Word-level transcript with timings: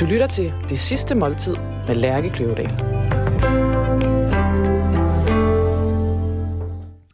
Du 0.00 0.04
lytter 0.06 0.26
til 0.26 0.54
Det 0.68 0.78
Sidste 0.78 1.14
Måltid 1.14 1.56
med 1.86 1.94
Lærke 1.94 2.30
Kløvedal. 2.30 2.66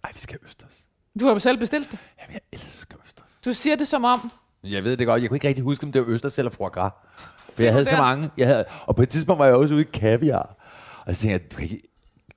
Ej, 0.04 0.10
vi 0.14 0.18
skal 0.20 0.38
have 0.40 0.44
østers. 0.48 0.86
Du 1.20 1.24
har 1.24 1.32
jo 1.32 1.38
selv 1.38 1.58
bestilt 1.58 1.90
det. 1.90 1.98
Jamen, 2.20 2.32
jeg 2.32 2.40
elsker 2.52 2.96
østers. 3.06 3.26
Du 3.44 3.52
siger 3.52 3.76
det 3.76 3.88
som 3.88 4.04
om, 4.04 4.30
Jeg 4.64 4.84
ved 4.84 4.96
det 4.96 5.06
godt. 5.06 5.22
Jeg 5.22 5.28
kunne 5.30 5.36
ikke 5.36 5.48
rigtig 5.48 5.64
huske, 5.64 5.84
om 5.84 5.92
det 5.92 6.02
var 6.02 6.08
østers 6.08 6.38
eller 6.38 6.50
foie 6.50 6.70
gras. 6.70 6.92
For 7.54 7.62
jeg 7.62 7.72
havde 7.72 7.84
så 7.84 7.90
der? 7.90 7.96
mange. 8.02 8.30
Jeg 8.36 8.46
havde, 8.46 8.64
og 8.86 8.96
på 8.96 9.02
et 9.02 9.08
tidspunkt 9.08 9.38
var 9.38 9.46
jeg 9.46 9.54
også 9.54 9.74
ude 9.74 9.82
i 9.82 9.88
kaviar. 9.92 10.56
Og 11.06 11.16
så 11.16 11.20
tænkte 11.20 11.32
jeg, 11.32 11.52
du 11.52 11.56
kan 11.56 11.64
ikke... 11.64 11.88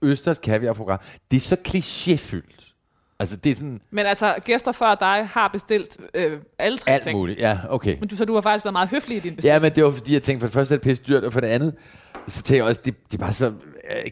Østers, 0.01 0.39
kaviar 0.39 0.69
og 0.69 0.75
foie 0.77 0.87
gras. 0.87 1.17
Det 1.31 1.37
er 1.37 1.41
så 1.41 1.57
klichéfyldt. 1.67 2.74
Altså, 3.19 3.35
det 3.35 3.51
er 3.51 3.55
sådan 3.55 3.81
men 3.91 4.05
altså 4.05 4.35
gæster 4.45 4.71
før 4.71 4.95
dig 4.95 5.29
har 5.33 5.47
bestilt 5.47 5.97
øh, 6.13 6.39
alle 6.59 6.77
tre 6.77 6.91
alt 6.91 7.03
ting. 7.03 7.17
muligt. 7.17 7.39
Ja, 7.39 7.57
okay. 7.69 7.97
Men 7.99 8.09
du, 8.09 8.15
så 8.15 8.25
du 8.25 8.33
har 8.33 8.41
faktisk 8.41 8.65
været 8.65 8.73
meget 8.73 8.89
høflig 8.89 9.17
i 9.17 9.19
din 9.19 9.35
bestilling. 9.35 9.53
Ja, 9.53 9.59
men 9.59 9.71
det 9.75 9.83
var 9.83 9.91
fordi, 9.91 10.13
jeg 10.13 10.23
tænkte, 10.23 10.43
for 10.43 10.47
det 10.47 10.53
første 10.53 10.75
er 10.75 10.77
det 10.77 10.83
pisse 10.83 11.03
dyrt, 11.03 11.23
og 11.23 11.33
for 11.33 11.39
det 11.39 11.47
andet, 11.47 11.73
så 12.27 12.35
tænkte 12.35 12.55
jeg 12.55 12.63
også, 12.63 12.81
det, 12.85 12.95
det 13.11 13.17
er 13.17 13.23
bare 13.23 13.33
så 13.33 13.47
uh, 13.47 13.53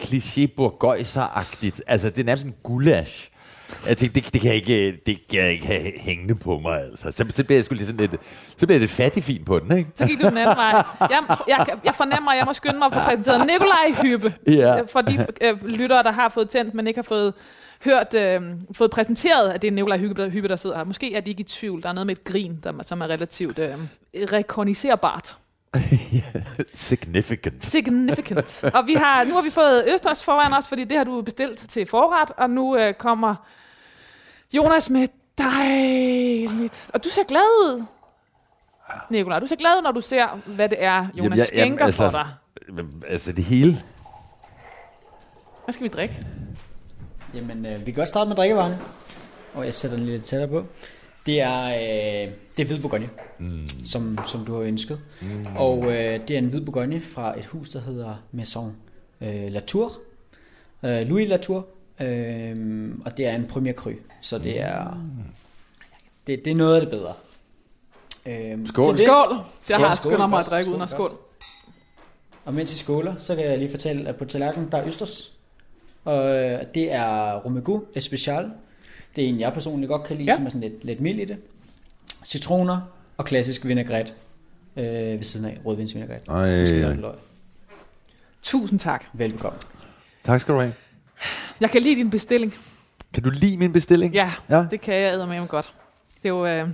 kliché 0.02 0.48
burgøjser-agtigt. 0.56 1.82
Altså, 1.88 2.10
det 2.10 2.20
er 2.20 2.24
nærmest 2.24 2.46
en 2.46 2.56
gulasch. 2.64 3.30
Jeg 3.88 3.98
tænkte, 3.98 4.22
det, 4.22 4.34
det, 4.34 4.42
kan 4.42 4.50
jeg 4.50 4.56
ikke, 4.56 5.00
det 5.06 5.28
kan 5.30 5.40
jeg 5.40 5.52
ikke 5.52 5.66
have 5.66 5.92
hængende 5.98 6.36
på 6.36 6.60
mig, 6.60 6.82
altså. 6.82 7.12
Så, 7.12 7.26
så 7.30 7.44
bliver 7.44 7.58
jeg 7.58 7.66
sgu 7.66 7.76
lige 7.76 7.86
sådan 7.86 8.00
lidt, 8.00 8.16
så 8.58 8.66
bliver 8.66 8.76
jeg 8.76 8.80
lidt 8.80 8.92
fattig 8.92 9.24
fin 9.24 9.46
på 9.46 9.60
den, 9.60 9.78
ikke? 9.78 9.90
Så 9.96 10.06
gik 10.08 10.20
du 10.20 10.28
den 10.28 10.38
anden 10.38 10.56
vej. 10.56 10.84
Jeg, 11.00 11.24
jeg, 11.48 11.68
jeg 11.86 11.96
fornemmer, 11.96 12.32
at 12.32 12.38
jeg 12.38 12.46
må 12.46 12.54
skynde 12.54 12.78
mig 12.78 12.86
at 12.86 12.94
få 12.94 13.00
præsenteret 13.00 13.48
Nikolaj 13.48 14.02
Hyppe. 14.02 14.34
Ja. 14.48 14.82
For 14.82 15.02
de 15.02 15.28
øh, 15.42 15.66
lyttere, 15.66 16.04
der 16.04 16.12
har 16.12 16.30
fået 16.30 16.50
tændt, 16.50 16.74
men 16.74 16.88
ikke 16.88 16.98
har 16.98 17.04
fået 17.04 17.34
hørt, 17.86 18.14
øh, 18.14 18.42
fået 18.72 18.92
præsenteret, 18.92 19.50
at 19.50 19.62
det 19.62 19.68
er 19.68 19.72
Nikolaj 19.72 19.98
der, 19.98 20.30
Hyppe, 20.30 20.48
der 20.48 20.56
sidder 20.56 20.78
her. 20.78 20.84
Måske 20.84 21.16
er 21.16 21.22
de 21.22 21.30
ikke 21.30 21.42
i 21.42 21.44
tvivl. 21.44 21.84
Der 21.84 21.90
er 21.90 21.94
noget 21.94 22.08
med 22.08 22.16
et 22.16 22.24
grin, 22.24 22.60
der, 22.64 22.84
som 22.84 23.02
er 23.02 23.08
relativt 23.08 23.60
øh, 23.60 23.78
rekogniserbart. 24.32 25.38
Significant. 26.74 27.66
Significant. 27.66 28.64
Og 28.76 28.88
vi 28.88 28.94
har, 28.94 29.24
nu 29.24 29.34
har 29.34 29.42
vi 29.42 29.50
fået 29.50 29.86
Østers 29.94 30.24
foran 30.24 30.54
os, 30.54 30.68
fordi 30.68 30.84
det 30.84 30.98
har 30.98 31.04
du 31.04 31.22
bestilt 31.22 31.60
til 31.70 31.86
forret, 31.86 32.32
og 32.38 32.50
nu 32.50 32.78
øh, 32.78 32.94
kommer 32.94 33.36
Jonas 34.54 34.90
med 34.90 35.08
dejligt. 35.38 36.92
Og 36.94 37.04
du 37.04 37.10
ser 37.10 37.24
glad 37.24 37.42
ud. 37.42 37.84
Nikolaj, 39.10 39.40
du 39.40 39.48
ser 39.48 39.56
glad 39.56 39.78
ud, 39.78 39.82
når 39.84 39.92
du 39.92 40.02
ser, 40.02 40.40
hvad 40.46 40.70
det 40.70 40.84
er, 40.84 40.98
Jonas 41.00 41.16
Jamen, 41.18 41.38
jeg- 41.38 41.48
jamen, 41.54 41.64
skænker 41.68 41.86
altså- 41.86 42.04
for 42.04 42.12
dig. 42.12 42.28
Altså, 43.08 43.32
det 43.32 43.44
hele. 43.44 43.84
Hvad 45.64 45.74
skal 45.74 45.84
vi 45.84 45.90
drikke? 45.90 46.26
Jamen, 47.36 47.66
øh, 47.66 47.80
vi 47.80 47.86
kan 47.86 47.94
godt 47.94 48.08
starte 48.10 48.28
med 48.28 48.36
drikkevarerne. 48.36 48.80
Og 49.54 49.66
jeg 49.66 49.74
sætter 49.74 49.98
den 49.98 50.06
lidt 50.06 50.24
tættere 50.24 50.50
på. 50.50 50.66
Det 51.26 51.42
er, 51.42 51.64
øh, 51.66 52.32
det 52.58 52.64
er 52.64 52.66
hvid 52.66 52.80
bourgogne, 52.82 53.10
mm. 53.40 53.68
som, 53.86 54.18
som 54.26 54.46
du 54.46 54.54
har 54.54 54.62
ønsket. 54.62 55.00
Mm. 55.22 55.46
Og 55.56 55.84
øh, 55.86 56.22
det 56.28 56.32
er 56.32 56.38
en 56.38 56.46
hvid 56.46 56.62
bourgogne 56.62 57.02
fra 57.02 57.40
et 57.40 57.46
hus, 57.46 57.70
der 57.70 57.82
hedder 57.82 58.16
Maison 58.32 58.76
øh, 59.22 59.52
Latour. 59.52 59.92
Øh, 60.84 61.02
Louis 61.08 61.30
Latour. 61.30 61.66
Øh, 62.02 62.92
og 63.06 63.18
det 63.18 63.26
er 63.28 63.36
en 63.36 63.46
Premier 63.48 63.74
Cru. 63.74 63.92
Så 64.22 64.38
det 64.38 64.62
er, 64.62 64.98
det, 66.28 66.46
det 66.46 66.52
er 66.52 66.56
noget 66.56 66.76
af 66.76 66.82
det 66.82 66.90
bedre. 66.90 67.14
Øh, 68.26 68.68
Skål. 68.68 68.86
så 68.86 68.92
det- 68.92 69.08
Skål! 69.08 69.38
Så 69.64 69.74
jeg 69.74 69.80
Ja, 69.82 69.88
har 69.88 69.96
skål 69.96 70.30
mig 70.30 70.40
at 70.40 70.46
drikke 70.46 70.70
uden 70.72 70.82
at 70.82 70.90
Skål 70.90 71.10
skål. 71.10 71.18
Og 72.46 72.54
mens 72.54 72.74
I 72.74 72.78
skåler, 72.78 73.14
så 73.18 73.36
kan 73.36 73.46
jeg 73.46 73.58
lige 73.58 73.72
fortælle, 73.72 74.10
at 74.10 74.16
på 74.16 74.26
tallerkenen, 74.26 74.72
der 74.72 74.78
er 74.78 74.88
østers. 74.88 75.34
Og 76.06 76.36
øh, 76.36 76.60
det 76.76 76.96
er 76.96 77.34
Romegu 77.40 77.84
Especial. 77.96 78.52
Det 79.16 79.24
er 79.24 79.28
en, 79.30 79.40
jeg 79.40 79.54
personligt 79.54 79.90
godt 79.90 80.04
kan 80.04 80.18
lide, 80.18 80.32
Ja. 80.32 80.36
som 80.38 80.46
er 80.46 80.50
sådan 80.50 80.70
lidt, 80.70 80.84
lidt 80.86 81.02
mild 81.02 81.20
i 81.20 81.26
det. 81.26 81.38
Citroner 82.26 82.82
og 83.18 83.26
klassisk 83.26 83.66
vinaigrette 83.66 84.14
øh, 84.78 84.86
ved 84.86 85.24
siden 85.24 85.46
af 85.46 85.58
rødvinsvinaigrette. 85.66 86.32
Ej, 86.32 86.94
løg. 86.96 87.14
Tusind 88.42 88.80
tak. 88.80 89.06
Velbekomme. 89.14 89.60
Tak 90.24 90.42
skal 90.42 90.54
du 90.54 90.60
have. 90.60 90.74
Jeg 91.60 91.70
kan 91.72 91.82
lide 91.82 91.96
din 91.96 92.10
bestilling. 92.10 92.54
Kan 93.14 93.24
du 93.24 93.30
lide 93.30 93.58
min 93.58 93.74
bestilling? 93.74 94.14
Ja, 94.14 94.32
Ja. 94.50 94.66
det 94.72 94.82
kan 94.82 94.96
jeg 94.96 95.28
med 95.28 95.48
godt. 95.48 95.72
Det 96.24 96.30
er 96.30 96.30
jo... 96.30 96.46
Øh... 96.46 96.68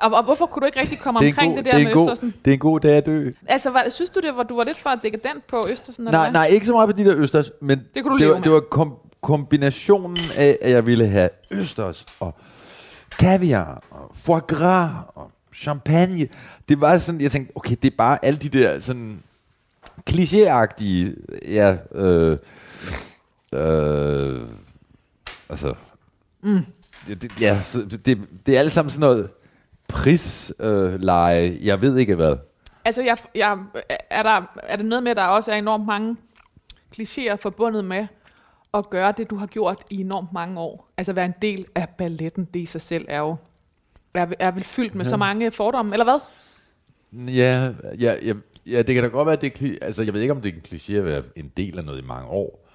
Og, 0.00 0.12
og, 0.12 0.24
hvorfor 0.24 0.46
kunne 0.46 0.60
du 0.60 0.66
ikke 0.66 0.80
rigtig 0.80 0.98
komme 0.98 1.20
Det 1.20 1.26
omkring 1.28 1.50
god- 1.50 1.56
det 1.56 1.64
der 1.64 1.78
det 1.78 1.86
med 1.86 1.94
god- 1.94 2.10
Østersen? 2.10 2.34
Det 2.44 2.50
er 2.50 2.54
en 2.54 2.58
god 2.60 2.80
dag 2.80 2.96
at 2.96 3.06
dø. 3.06 3.30
Altså, 3.46 3.70
var, 3.70 3.84
synes 3.88 4.10
du, 4.10 4.20
det 4.20 4.36
var, 4.36 4.42
du 4.42 4.56
var 4.56 4.64
lidt 4.64 4.78
for 4.78 4.90
dekadent 5.02 5.46
på 5.46 5.66
Østersen? 5.70 6.06
eller 6.06 6.18
Nej, 6.18 6.26
hvad? 6.30 6.32
nej, 6.32 6.46
ikke 6.46 6.66
så 6.66 6.72
meget 6.72 6.88
på 6.88 6.96
de 6.96 7.04
der 7.04 7.16
østers, 7.16 7.50
men 7.60 7.82
Det 7.94 8.02
kunne 8.02 8.12
du 8.12 8.18
det 8.18 8.28
var, 8.28 8.34
med. 8.34 8.42
det 8.42 8.52
var 8.52 8.60
kom, 8.60 8.94
kombinationen 9.22 10.16
af, 10.36 10.58
at 10.62 10.70
jeg 10.70 10.86
ville 10.86 11.06
have 11.08 11.28
østers 11.50 12.06
og 12.20 12.34
kaviar 13.18 13.82
og 13.90 14.10
foie 14.14 14.40
gras 14.40 14.90
og 15.14 15.30
champagne. 15.56 16.28
Det 16.68 16.80
var 16.80 16.98
sådan, 16.98 17.20
jeg 17.20 17.30
tænkte, 17.30 17.52
okay, 17.56 17.76
det 17.82 17.92
er 17.92 17.96
bare 17.98 18.24
alle 18.24 18.38
de 18.38 18.48
der 18.48 18.78
sådan 18.78 19.22
klichéagtige, 20.10 21.14
ja, 21.48 21.76
øh, 21.94 22.38
øh, 23.54 24.42
altså, 25.48 25.74
mm. 26.42 26.60
det, 27.08 27.22
det, 27.22 27.32
ja, 27.40 27.60
det, 28.06 28.18
det 28.46 28.56
er 28.56 28.60
alt 28.60 28.72
sammen 28.72 28.90
sådan 28.90 29.00
noget 29.00 29.28
prisleje, 29.88 31.48
øh, 31.48 31.66
jeg 31.66 31.80
ved 31.80 31.96
ikke 31.96 32.14
hvad. 32.14 32.36
Altså, 32.84 33.02
jeg, 33.02 33.18
jeg, 33.34 33.58
er, 34.10 34.22
der, 34.22 34.42
er 34.62 34.76
det 34.76 34.86
noget 34.86 35.02
med, 35.02 35.10
at 35.10 35.16
der 35.16 35.24
også 35.24 35.52
er 35.52 35.56
enormt 35.56 35.86
mange 35.86 36.16
klichéer 36.96 37.36
forbundet 37.36 37.84
med 37.84 38.06
at 38.74 38.90
gøre 38.90 39.14
det, 39.16 39.30
du 39.30 39.36
har 39.36 39.46
gjort 39.46 39.84
i 39.90 40.00
enormt 40.00 40.32
mange 40.32 40.60
år? 40.60 40.88
Altså, 40.96 41.12
være 41.12 41.24
en 41.24 41.34
del 41.42 41.66
af 41.74 41.88
balletten, 41.88 42.48
det 42.54 42.60
i 42.60 42.66
sig 42.66 42.80
selv 42.80 43.04
er 43.08 43.18
jo 43.18 43.36
er, 44.14 44.26
er 44.38 44.50
vel 44.50 44.64
fyldt 44.64 44.94
med 44.94 45.04
så 45.04 45.16
mange 45.16 45.50
fordomme, 45.50 45.94
eller 45.94 46.04
hvad? 46.04 46.18
Ja, 47.34 47.72
ja, 48.00 48.14
ja, 48.22 48.34
ja, 48.66 48.82
det 48.82 48.94
kan 48.94 49.04
da 49.04 49.08
godt 49.08 49.26
være, 49.26 49.36
at 49.36 49.40
det 49.40 49.62
er, 49.62 49.86
altså 49.86 50.02
jeg 50.02 50.14
ved 50.14 50.20
ikke, 50.20 50.34
om 50.34 50.40
det 50.40 50.48
er 50.48 50.56
en 50.56 50.62
kliché 50.68 50.92
at 50.92 51.04
være 51.04 51.22
en 51.36 51.52
del 51.56 51.78
af 51.78 51.84
noget 51.84 52.02
i 52.02 52.06
mange 52.06 52.28
år. 52.28 52.68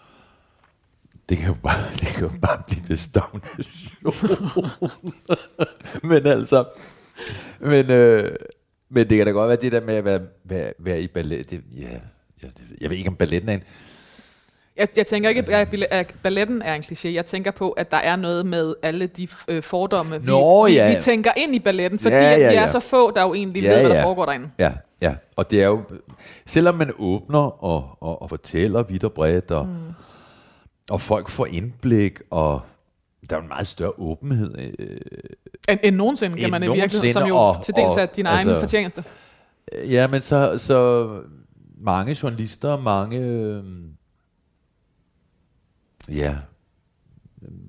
Det 1.29 1.37
kan 1.37 1.47
jo 1.47 1.53
bare, 1.63 1.89
det 1.99 2.07
kan 2.07 2.23
jo 2.23 2.31
bare 2.41 2.61
blive 2.67 2.81
til 2.81 2.97
stagnation. 2.97 4.13
men 6.09 6.25
altså, 6.25 6.65
men, 7.59 7.91
øh, 7.91 8.23
men 8.89 9.09
det 9.09 9.17
kan 9.17 9.25
da 9.25 9.31
godt 9.31 9.47
være 9.47 9.57
det 9.57 9.71
der 9.71 9.81
med 9.81 9.95
at 9.95 10.05
være, 10.05 10.21
være, 10.43 10.73
være 10.79 11.01
i 11.01 11.07
ballet. 11.07 11.49
Det, 11.49 11.61
ja, 11.77 11.87
ja, 12.43 12.47
det, 12.47 12.63
jeg 12.81 12.89
ved 12.89 12.97
ikke, 12.97 13.09
om 13.09 13.15
balletten 13.15 13.49
er 13.49 13.53
en... 13.53 13.63
Jeg, 14.77 14.87
jeg 14.95 15.07
tænker 15.07 15.29
ikke, 15.29 15.53
at 15.91 16.15
balletten 16.23 16.61
er 16.61 16.73
en 16.75 16.81
kliché. 16.81 17.07
Jeg 17.07 17.25
tænker 17.25 17.51
på, 17.51 17.71
at 17.71 17.91
der 17.91 17.97
er 17.97 18.15
noget 18.15 18.45
med 18.45 18.75
alle 18.83 19.07
de 19.07 19.27
øh, 19.47 19.63
fordomme, 19.63 20.21
vi, 20.21 20.27
Nå, 20.27 20.65
vi, 20.65 20.73
ja. 20.73 20.95
vi 20.95 21.01
tænker 21.01 21.31
ind 21.37 21.55
i 21.55 21.59
balletten, 21.59 21.99
fordi 21.99 22.15
Ja, 22.15 22.21
ja, 22.21 22.37
ja, 22.37 22.49
vi 22.49 22.55
er 22.55 22.67
så 22.67 22.79
få, 22.79 23.11
der 23.11 23.21
jo 23.21 23.33
egentlig 23.33 23.63
Ja, 23.63 23.73
ved, 23.73 23.79
hvad 23.79 23.89
der 23.89 23.95
ja. 23.95 24.05
foregår 24.05 24.25
derinde. 24.25 24.49
Ja, 24.59 24.71
ja. 25.01 25.13
Og 25.35 25.51
det 25.51 25.61
er 25.61 25.67
jo, 25.67 25.81
selvom 26.45 26.75
man 26.75 26.91
åbner 26.99 27.63
og, 27.63 27.97
og, 27.99 28.21
og 28.21 28.29
fortæller 28.29 28.83
vidt 28.83 29.03
og 29.03 29.13
bredt, 29.13 29.51
og, 29.51 29.65
mm. 29.65 29.93
og 30.89 31.01
folk 31.01 31.29
får 31.29 31.45
indblik, 31.45 32.19
og 32.29 32.61
der 33.29 33.35
er 33.35 33.39
jo 33.39 33.43
en 33.43 33.47
meget 33.47 33.67
større 33.67 33.93
åbenhed. 33.97 34.55
Øh, 34.79 34.97
End, 35.69 35.79
end 35.83 35.95
nogensinde, 35.95 36.35
kan 36.37 36.45
End 36.45 36.51
man 36.51 36.63
i 36.63 36.67
virkeligheden, 36.67 37.13
som 37.13 37.27
jo 37.27 37.35
og- 37.37 37.63
til 37.65 37.75
dels 37.75 37.87
og- 37.93 37.99
er 37.99 38.05
din 38.05 38.25
egen 38.25 38.47
altså- 38.47 38.59
fortjeneste. 38.59 39.03
Ja, 39.73 40.07
men 40.07 40.21
så, 40.21 40.57
så 40.57 41.07
mange 41.77 42.17
journalister, 42.23 42.77
mange... 42.81 43.17
øh, 43.19 43.63
Ja, 46.09 46.37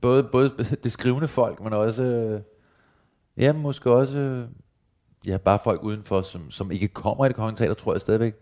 både, 0.02 0.22
både 0.22 0.50
det 0.84 0.92
skrivende 0.92 1.28
folk, 1.28 1.60
men 1.64 1.72
også... 1.72 2.02
øh, 2.04 2.40
Ja, 3.36 3.52
måske 3.52 3.90
også... 3.90 4.18
øh, 4.18 4.48
Ja, 5.26 5.36
bare 5.36 5.58
folk 5.64 5.82
udenfor, 5.82 6.22
som, 6.22 6.50
som 6.50 6.70
ikke 6.70 6.88
kommer 6.88 7.24
i 7.24 7.28
det 7.28 7.36
kongelige 7.36 7.56
teater, 7.58 7.74
tror 7.74 7.94
jeg 7.94 8.00
stadigvæk, 8.00 8.34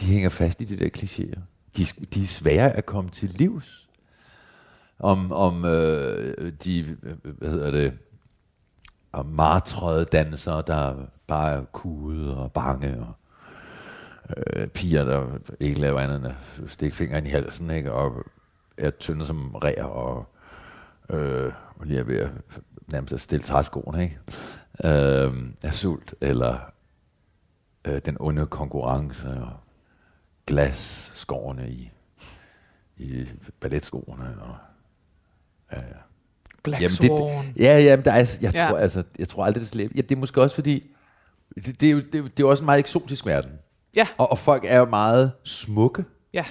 de 0.00 0.06
hænger 0.06 0.28
fast 0.28 0.60
i 0.60 0.64
de 0.64 0.76
der 0.76 0.90
klichéer. 0.98 1.40
De, 1.76 1.84
de 2.14 2.22
er 2.22 2.26
svære 2.26 2.72
at 2.72 2.86
komme 2.86 3.10
til 3.10 3.28
livs. 3.28 3.81
Om, 5.02 5.32
om 5.32 5.64
øh, 5.64 6.52
de, 6.64 6.96
øh, 7.02 7.16
hvad 7.38 7.50
hedder 7.50 7.70
det, 7.70 7.98
om 9.12 9.26
martrøde 9.26 10.04
dansere, 10.04 10.62
der 10.66 10.94
bare 11.26 11.52
er 11.52 11.64
kude 11.64 12.36
og 12.36 12.52
bange, 12.52 13.00
og 13.00 13.14
øh, 14.36 14.66
piger, 14.66 15.04
der 15.04 15.38
ikke 15.60 15.80
laver 15.80 16.00
andet 16.00 16.16
end 16.16 16.26
at 16.26 16.34
stikke 16.66 16.96
fingeren 16.96 17.26
i 17.26 17.30
halsen, 17.30 17.70
ikke? 17.70 17.92
og 17.92 18.24
er 18.76 18.90
tynde 18.90 19.26
som 19.26 19.54
ræer, 19.54 19.84
og 19.84 20.26
øh, 21.10 21.52
lige 21.84 22.00
er 22.00 22.04
ved 22.04 22.16
at 22.16 22.30
nærmest 22.86 23.12
at 23.12 23.20
stille 23.20 23.44
træskoene, 23.44 24.02
ikke? 24.02 24.18
Øh, 24.84 25.52
er 25.62 25.70
sult, 25.70 26.14
eller 26.20 26.58
øh, 27.86 28.00
den 28.04 28.16
onde 28.20 28.46
konkurrence, 28.46 29.28
og 29.28 29.52
glasskårene 30.46 31.70
i, 31.70 31.90
i 32.96 33.28
balletskoene, 33.60 34.36
og 34.40 34.56
Black 36.62 36.82
Jamen, 36.82 36.96
det, 36.96 37.06
Swan. 37.18 37.54
ja, 37.56 37.78
jamen, 37.80 38.04
der 38.04 38.12
er, 38.12 38.36
jeg, 38.42 38.54
Ja. 38.54 38.66
tror, 38.68 38.78
altså, 38.78 39.02
jeg 39.18 39.28
tror 39.28 39.44
aldrig, 39.44 39.60
det 39.60 39.70
slipper. 39.70 39.92
Ja, 39.96 40.02
det 40.02 40.12
er 40.12 40.18
måske 40.20 40.42
også 40.42 40.54
fordi, 40.54 40.90
det, 41.54 41.80
det, 41.80 41.86
er 41.88 41.92
jo, 41.92 41.98
det, 41.98 42.12
det 42.12 42.20
er 42.24 42.30
jo 42.40 42.48
også 42.50 42.62
en 42.62 42.66
meget 42.66 42.78
eksotisk 42.78 43.26
verden. 43.26 43.50
Ja, 43.96 44.06
Og, 44.18 44.30
og 44.30 44.38
folk 44.38 44.64
er 44.66 44.78
jo 44.78 44.84
meget 44.84 45.32
smukke, 45.44 46.04
ja. 46.34 46.44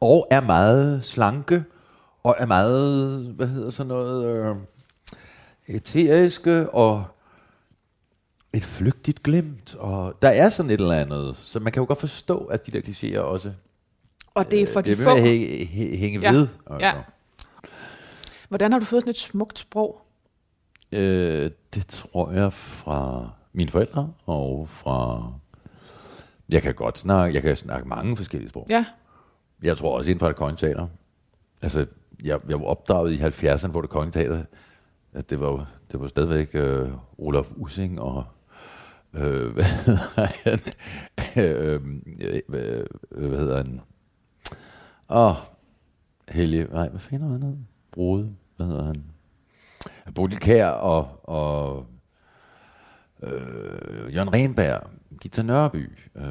og 0.00 0.28
er 0.30 0.40
meget 0.40 1.04
slanke, 1.04 1.64
og 2.22 2.36
er 2.38 2.46
meget, 2.46 3.20
hvad 3.36 3.46
hedder 3.46 3.70
sådan 3.70 3.88
noget, 3.88 4.26
øh, 4.26 4.56
eteriske, 5.76 6.70
og 6.70 7.04
et 8.52 8.64
flygtigt 8.64 9.22
glimt, 9.22 9.74
og 9.74 10.14
der 10.22 10.28
er 10.28 10.48
sådan 10.48 10.70
et 10.70 10.80
eller 10.80 10.94
andet, 10.94 11.36
så 11.36 11.60
man 11.60 11.72
kan 11.72 11.80
jo 11.80 11.86
godt 11.86 12.00
forstå, 12.00 12.38
at 12.44 12.66
de 12.66 12.70
der 12.72 12.80
klichéer 12.80 13.18
også 13.20 13.52
Og 14.34 14.50
det 14.50 14.62
er 14.62 14.66
for 14.72 14.80
øh, 14.80 14.86
de 14.86 14.96
få. 14.96 15.02
med 15.02 15.12
at 15.12 15.22
hænge, 15.22 15.46
hæ- 15.46 15.96
hænge 15.96 16.20
Ja, 16.20 16.30
ved. 16.32 16.48
Altså. 16.70 16.86
ja. 16.86 16.92
Hvordan 18.48 18.72
har 18.72 18.78
du 18.78 18.84
fået 18.84 19.02
sådan 19.02 19.10
et 19.10 19.16
smukt 19.18 19.58
sprog? 19.58 20.00
Øh, 20.92 21.50
det 21.74 21.86
tror 21.86 22.30
jeg 22.32 22.52
fra 22.52 23.30
mine 23.52 23.70
forældre 23.70 24.12
og 24.26 24.68
fra... 24.68 25.32
Jeg 26.48 26.62
kan 26.62 26.74
godt 26.74 26.98
snakke, 26.98 27.34
jeg 27.34 27.42
kan 27.42 27.56
snakke 27.56 27.88
mange 27.88 28.16
forskellige 28.16 28.48
sprog. 28.50 28.66
Ja, 28.70 28.84
Jeg 29.62 29.76
tror 29.76 29.96
også 29.96 30.10
inden 30.10 30.20
for 30.20 30.26
det 30.26 30.36
kongelige 30.36 30.68
teater. 30.68 30.86
Altså, 31.62 31.86
jeg, 32.24 32.40
jeg 32.48 32.60
var 32.60 32.66
opdraget 32.66 33.12
i 33.12 33.16
70'erne, 33.46 33.68
hvor 33.68 33.80
det 33.80 33.90
kongelige 33.90 34.12
teater, 34.22 34.44
at 35.12 35.30
det 35.30 35.40
var, 35.40 35.70
det 35.92 36.00
var 36.00 36.08
stadigvæk 36.08 36.50
øh, 36.54 36.90
Olaf 37.18 37.46
Ussing 37.56 38.00
og 38.00 38.24
øh, 39.14 39.52
hvad 39.54 39.64
hedder 39.64 40.26
han? 40.44 40.60
øh, 41.36 41.80
øh, 42.20 42.40
hvad, 42.48 42.84
hvad 43.28 43.38
hedder 43.38 43.56
han? 43.56 43.80
Åh, 45.10 45.34
Helge, 46.28 46.64
nej, 46.72 46.88
hvad 46.88 47.00
fanden 47.00 47.28
hedder 47.28 47.46
han? 47.46 47.66
Brode, 47.96 48.34
hvad 48.56 48.66
hedder 48.66 48.84
han? 48.84 49.04
Bodil 50.14 50.38
Kær 50.38 50.66
og, 50.68 51.20
og 51.22 51.86
øh, 53.22 54.14
Jørgen 54.14 54.34
Renberg, 54.34 54.90
Gita 55.20 55.42
Nørby, 55.42 55.90
øh, 56.16 56.24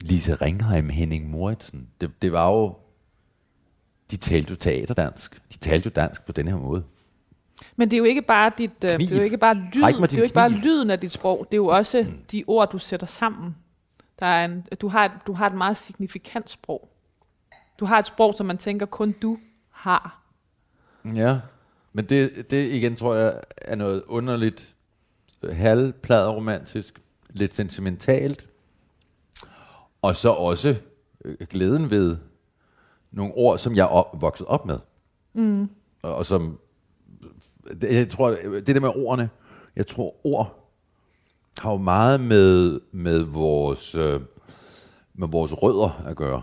Lise 0.00 0.34
Ringheim, 0.34 0.88
Henning 0.88 1.30
Moritsen. 1.30 1.88
Det, 2.00 2.22
det 2.22 2.32
var 2.32 2.48
jo, 2.50 2.74
de 4.10 4.16
talte 4.16 4.50
jo 4.50 4.56
teaterdansk. 4.56 5.42
De 5.52 5.58
talte 5.58 5.86
jo 5.86 5.90
dansk 5.96 6.26
på 6.26 6.32
den 6.32 6.48
her 6.48 6.56
måde. 6.56 6.84
men 7.76 7.90
det 7.90 7.96
er 7.96 7.98
jo 7.98 8.04
ikke 8.04 8.22
bare 8.22 8.52
dit, 8.58 8.84
øh, 8.84 8.92
det 8.92 9.12
er 9.12 9.16
jo 9.16 9.22
ikke 9.22 9.38
bare 9.38 9.54
lyd, 9.54 9.82
Ræk 9.82 9.98
mig 10.00 10.10
det 10.10 10.16
er 10.16 10.20
jo 10.20 10.24
ikke 10.24 10.34
bare 10.34 10.50
kniv. 10.50 10.60
lyden 10.62 10.90
af 10.90 11.00
dit 11.00 11.12
sprog, 11.12 11.46
det 11.50 11.54
er 11.54 11.62
jo 11.62 11.66
også 11.66 12.06
de 12.32 12.44
ord 12.46 12.70
du 12.70 12.78
sætter 12.78 13.06
sammen. 13.06 13.56
Der 14.20 14.26
er 14.26 14.44
en, 14.44 14.66
du 14.80 14.88
har 14.88 15.04
et, 15.04 15.12
du 15.26 15.32
har 15.32 15.46
et 15.46 15.54
meget 15.54 15.76
signifikant 15.76 16.50
sprog. 16.50 16.88
Du 17.78 17.84
har 17.84 17.98
et 17.98 18.06
sprog, 18.06 18.34
som 18.34 18.46
man 18.46 18.58
tænker 18.58 18.86
kun 18.86 19.12
du 19.12 19.38
har. 19.70 20.19
Ja, 21.04 21.40
men 21.92 22.04
det, 22.04 22.50
det 22.50 22.72
igen 22.72 22.96
tror 22.96 23.14
jeg 23.14 23.40
er 23.56 23.74
noget 23.74 24.02
underligt, 24.06 24.74
øh, 25.42 25.56
halvpladeromantisk, 25.56 27.02
lidt 27.30 27.54
sentimentalt, 27.54 28.46
og 30.02 30.16
så 30.16 30.30
også 30.30 30.76
øh, 31.24 31.36
glæden 31.50 31.90
ved 31.90 32.16
nogle 33.10 33.32
ord, 33.34 33.58
som 33.58 33.76
jeg 33.76 33.86
op, 33.86 34.22
vokset 34.22 34.46
op 34.46 34.66
med. 34.66 34.78
Mm. 35.32 35.70
Og, 36.02 36.14
og 36.14 36.26
som, 36.26 36.58
det, 37.80 37.94
jeg 37.94 38.08
tror, 38.08 38.30
det 38.30 38.66
der 38.66 38.80
med 38.80 38.92
ordene, 38.96 39.30
jeg 39.76 39.86
tror 39.86 40.26
ord 40.26 40.70
har 41.58 41.70
jo 41.70 41.76
meget 41.76 42.20
med, 42.20 42.80
med 42.92 43.22
vores, 43.22 43.94
øh, 43.94 44.20
med 45.14 45.28
vores 45.28 45.62
rødder 45.62 46.02
at 46.06 46.16
gøre. 46.16 46.42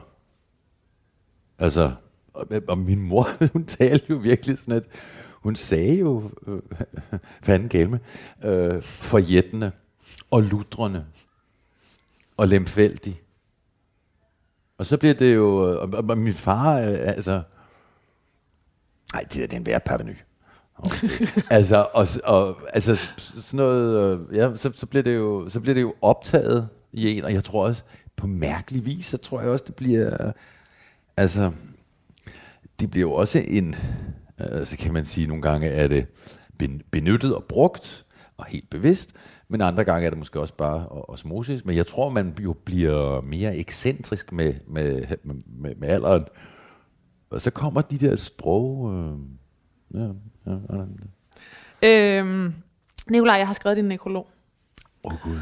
Altså, 1.59 1.91
og, 2.37 2.61
og 2.67 2.77
min 2.77 3.01
mor, 3.01 3.27
hun 3.53 3.65
talte 3.65 4.05
jo 4.09 4.15
virkelig 4.15 4.57
sådan, 4.57 4.73
at 4.73 4.87
hun 5.33 5.55
sagde 5.55 5.95
jo, 5.95 6.31
øh, 6.47 6.61
fanden 7.45 7.69
gælme, 7.69 7.99
øh, 8.43 8.81
forjættende 8.81 9.71
og 10.31 10.43
ludrende 10.43 11.05
og 12.37 12.47
lemfældig. 12.47 13.21
Og 14.77 14.85
så 14.85 14.97
bliver 14.97 15.13
det 15.13 15.35
jo, 15.35 15.71
øh, 15.71 15.81
og, 15.81 15.89
og, 15.93 16.05
og 16.09 16.17
min 16.17 16.33
far, 16.33 16.79
øh, 16.79 16.97
altså, 16.99 17.41
nej, 19.13 19.25
det 19.33 19.53
er 19.53 19.57
en 19.57 19.65
værre 19.65 19.79
parveny. 19.79 20.15
Okay. 20.77 21.09
altså, 21.49 21.87
og, 21.93 22.07
og, 22.23 22.57
altså, 22.73 22.95
sådan 23.17 23.57
noget, 23.57 24.19
øh, 24.19 24.37
ja, 24.37 24.55
så, 24.55 24.71
så, 24.73 24.85
bliver 24.85 25.03
det 25.03 25.15
jo, 25.15 25.49
så 25.49 25.59
bliver 25.59 25.73
det 25.73 25.81
jo 25.81 25.93
optaget 26.01 26.69
i 26.91 27.17
en, 27.17 27.23
og 27.23 27.33
jeg 27.33 27.43
tror 27.43 27.65
også, 27.65 27.83
på 28.15 28.27
mærkelig 28.27 28.85
vis, 28.85 29.05
så 29.05 29.17
tror 29.17 29.41
jeg 29.41 29.49
også, 29.49 29.63
det 29.67 29.75
bliver, 29.75 30.31
altså, 31.17 31.51
det 32.79 32.91
bliver 32.91 33.07
jo 33.07 33.13
også 33.13 33.43
en, 33.47 33.75
øh, 34.39 34.65
så 34.65 34.77
kan 34.77 34.93
man 34.93 35.05
sige 35.05 35.27
nogle 35.27 35.41
gange, 35.41 35.67
er 35.67 35.87
det 35.87 36.05
ben- 36.63 36.81
benyttet 36.91 37.35
og 37.35 37.43
brugt, 37.43 38.05
og 38.37 38.45
helt 38.45 38.69
bevidst, 38.69 39.13
men 39.47 39.61
andre 39.61 39.83
gange 39.83 40.05
er 40.05 40.09
det 40.09 40.19
måske 40.19 40.39
også 40.39 40.53
bare 40.53 40.87
osmosis. 40.87 41.65
Men 41.65 41.75
jeg 41.75 41.87
tror, 41.87 42.09
man 42.09 42.35
jo 42.39 42.53
bliver 42.53 43.21
mere 43.21 43.57
ekscentrisk 43.57 44.31
med, 44.31 44.53
med, 44.67 45.05
med, 45.23 45.35
med, 45.45 45.75
med 45.75 45.89
alderen. 45.89 46.25
Og 47.29 47.41
så 47.41 47.51
kommer 47.51 47.81
de 47.81 47.97
der 47.97 48.15
sprog... 48.15 48.93
Øh, 48.93 49.17
ja, 49.93 50.07
ja, 50.47 50.57
ja. 51.81 52.19
Øhm, 52.19 52.53
Nikolaj, 53.09 53.35
jeg 53.35 53.47
har 53.47 53.53
skrevet 53.53 53.77
din 53.77 53.85
nekrolog. 53.85 54.29
Åh 55.03 55.13
oh, 55.13 55.19
gud. 55.23 55.39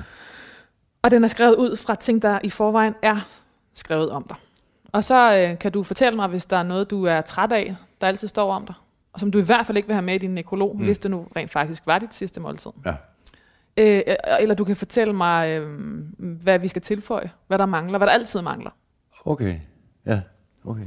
Og 1.01 1.11
den 1.11 1.23
er 1.23 1.27
skrevet 1.27 1.55
ud 1.55 1.75
fra 1.75 1.95
ting, 1.95 2.21
der 2.21 2.39
i 2.43 2.49
forvejen 2.49 2.93
er 3.01 3.27
skrevet 3.73 4.09
om 4.09 4.25
dig. 4.29 4.37
Og 4.95 5.03
så 5.03 5.37
øh, 5.37 5.59
kan 5.59 5.71
du 5.71 5.83
fortælle 5.83 6.15
mig, 6.15 6.27
hvis 6.27 6.45
der 6.45 6.57
er 6.57 6.63
noget, 6.63 6.89
du 6.89 7.03
er 7.03 7.21
træt 7.21 7.51
af, 7.51 7.75
der 8.01 8.07
altid 8.07 8.27
står 8.27 8.53
om 8.53 8.65
dig, 8.65 8.75
og 9.13 9.19
som 9.19 9.31
du 9.31 9.39
i 9.39 9.41
hvert 9.41 9.65
fald 9.65 9.77
ikke 9.77 9.87
vil 9.87 9.93
have 9.93 10.05
med 10.05 10.15
i 10.15 10.17
din 10.17 10.33
nekrolog, 10.33 10.75
mm. 10.77 10.85
hvis 10.85 10.99
det 10.99 11.11
nu 11.11 11.27
rent 11.35 11.51
faktisk 11.51 11.87
var 11.87 11.99
dit 11.99 12.13
sidste 12.13 12.39
måltid. 12.39 12.71
Ja. 12.85 12.95
Øh, 13.77 14.01
øh, 14.07 14.15
eller 14.39 14.55
du 14.55 14.63
kan 14.63 14.75
fortælle 14.75 15.13
mig, 15.13 15.49
øh, 15.49 15.79
hvad 16.17 16.59
vi 16.59 16.67
skal 16.67 16.81
tilføje, 16.81 17.31
hvad 17.47 17.57
der 17.57 17.65
mangler, 17.65 17.97
hvad 17.97 18.07
der 18.07 18.13
altid 18.13 18.41
mangler. 18.41 18.69
Okay. 19.25 19.59
Ja, 20.05 20.21
okay. 20.65 20.85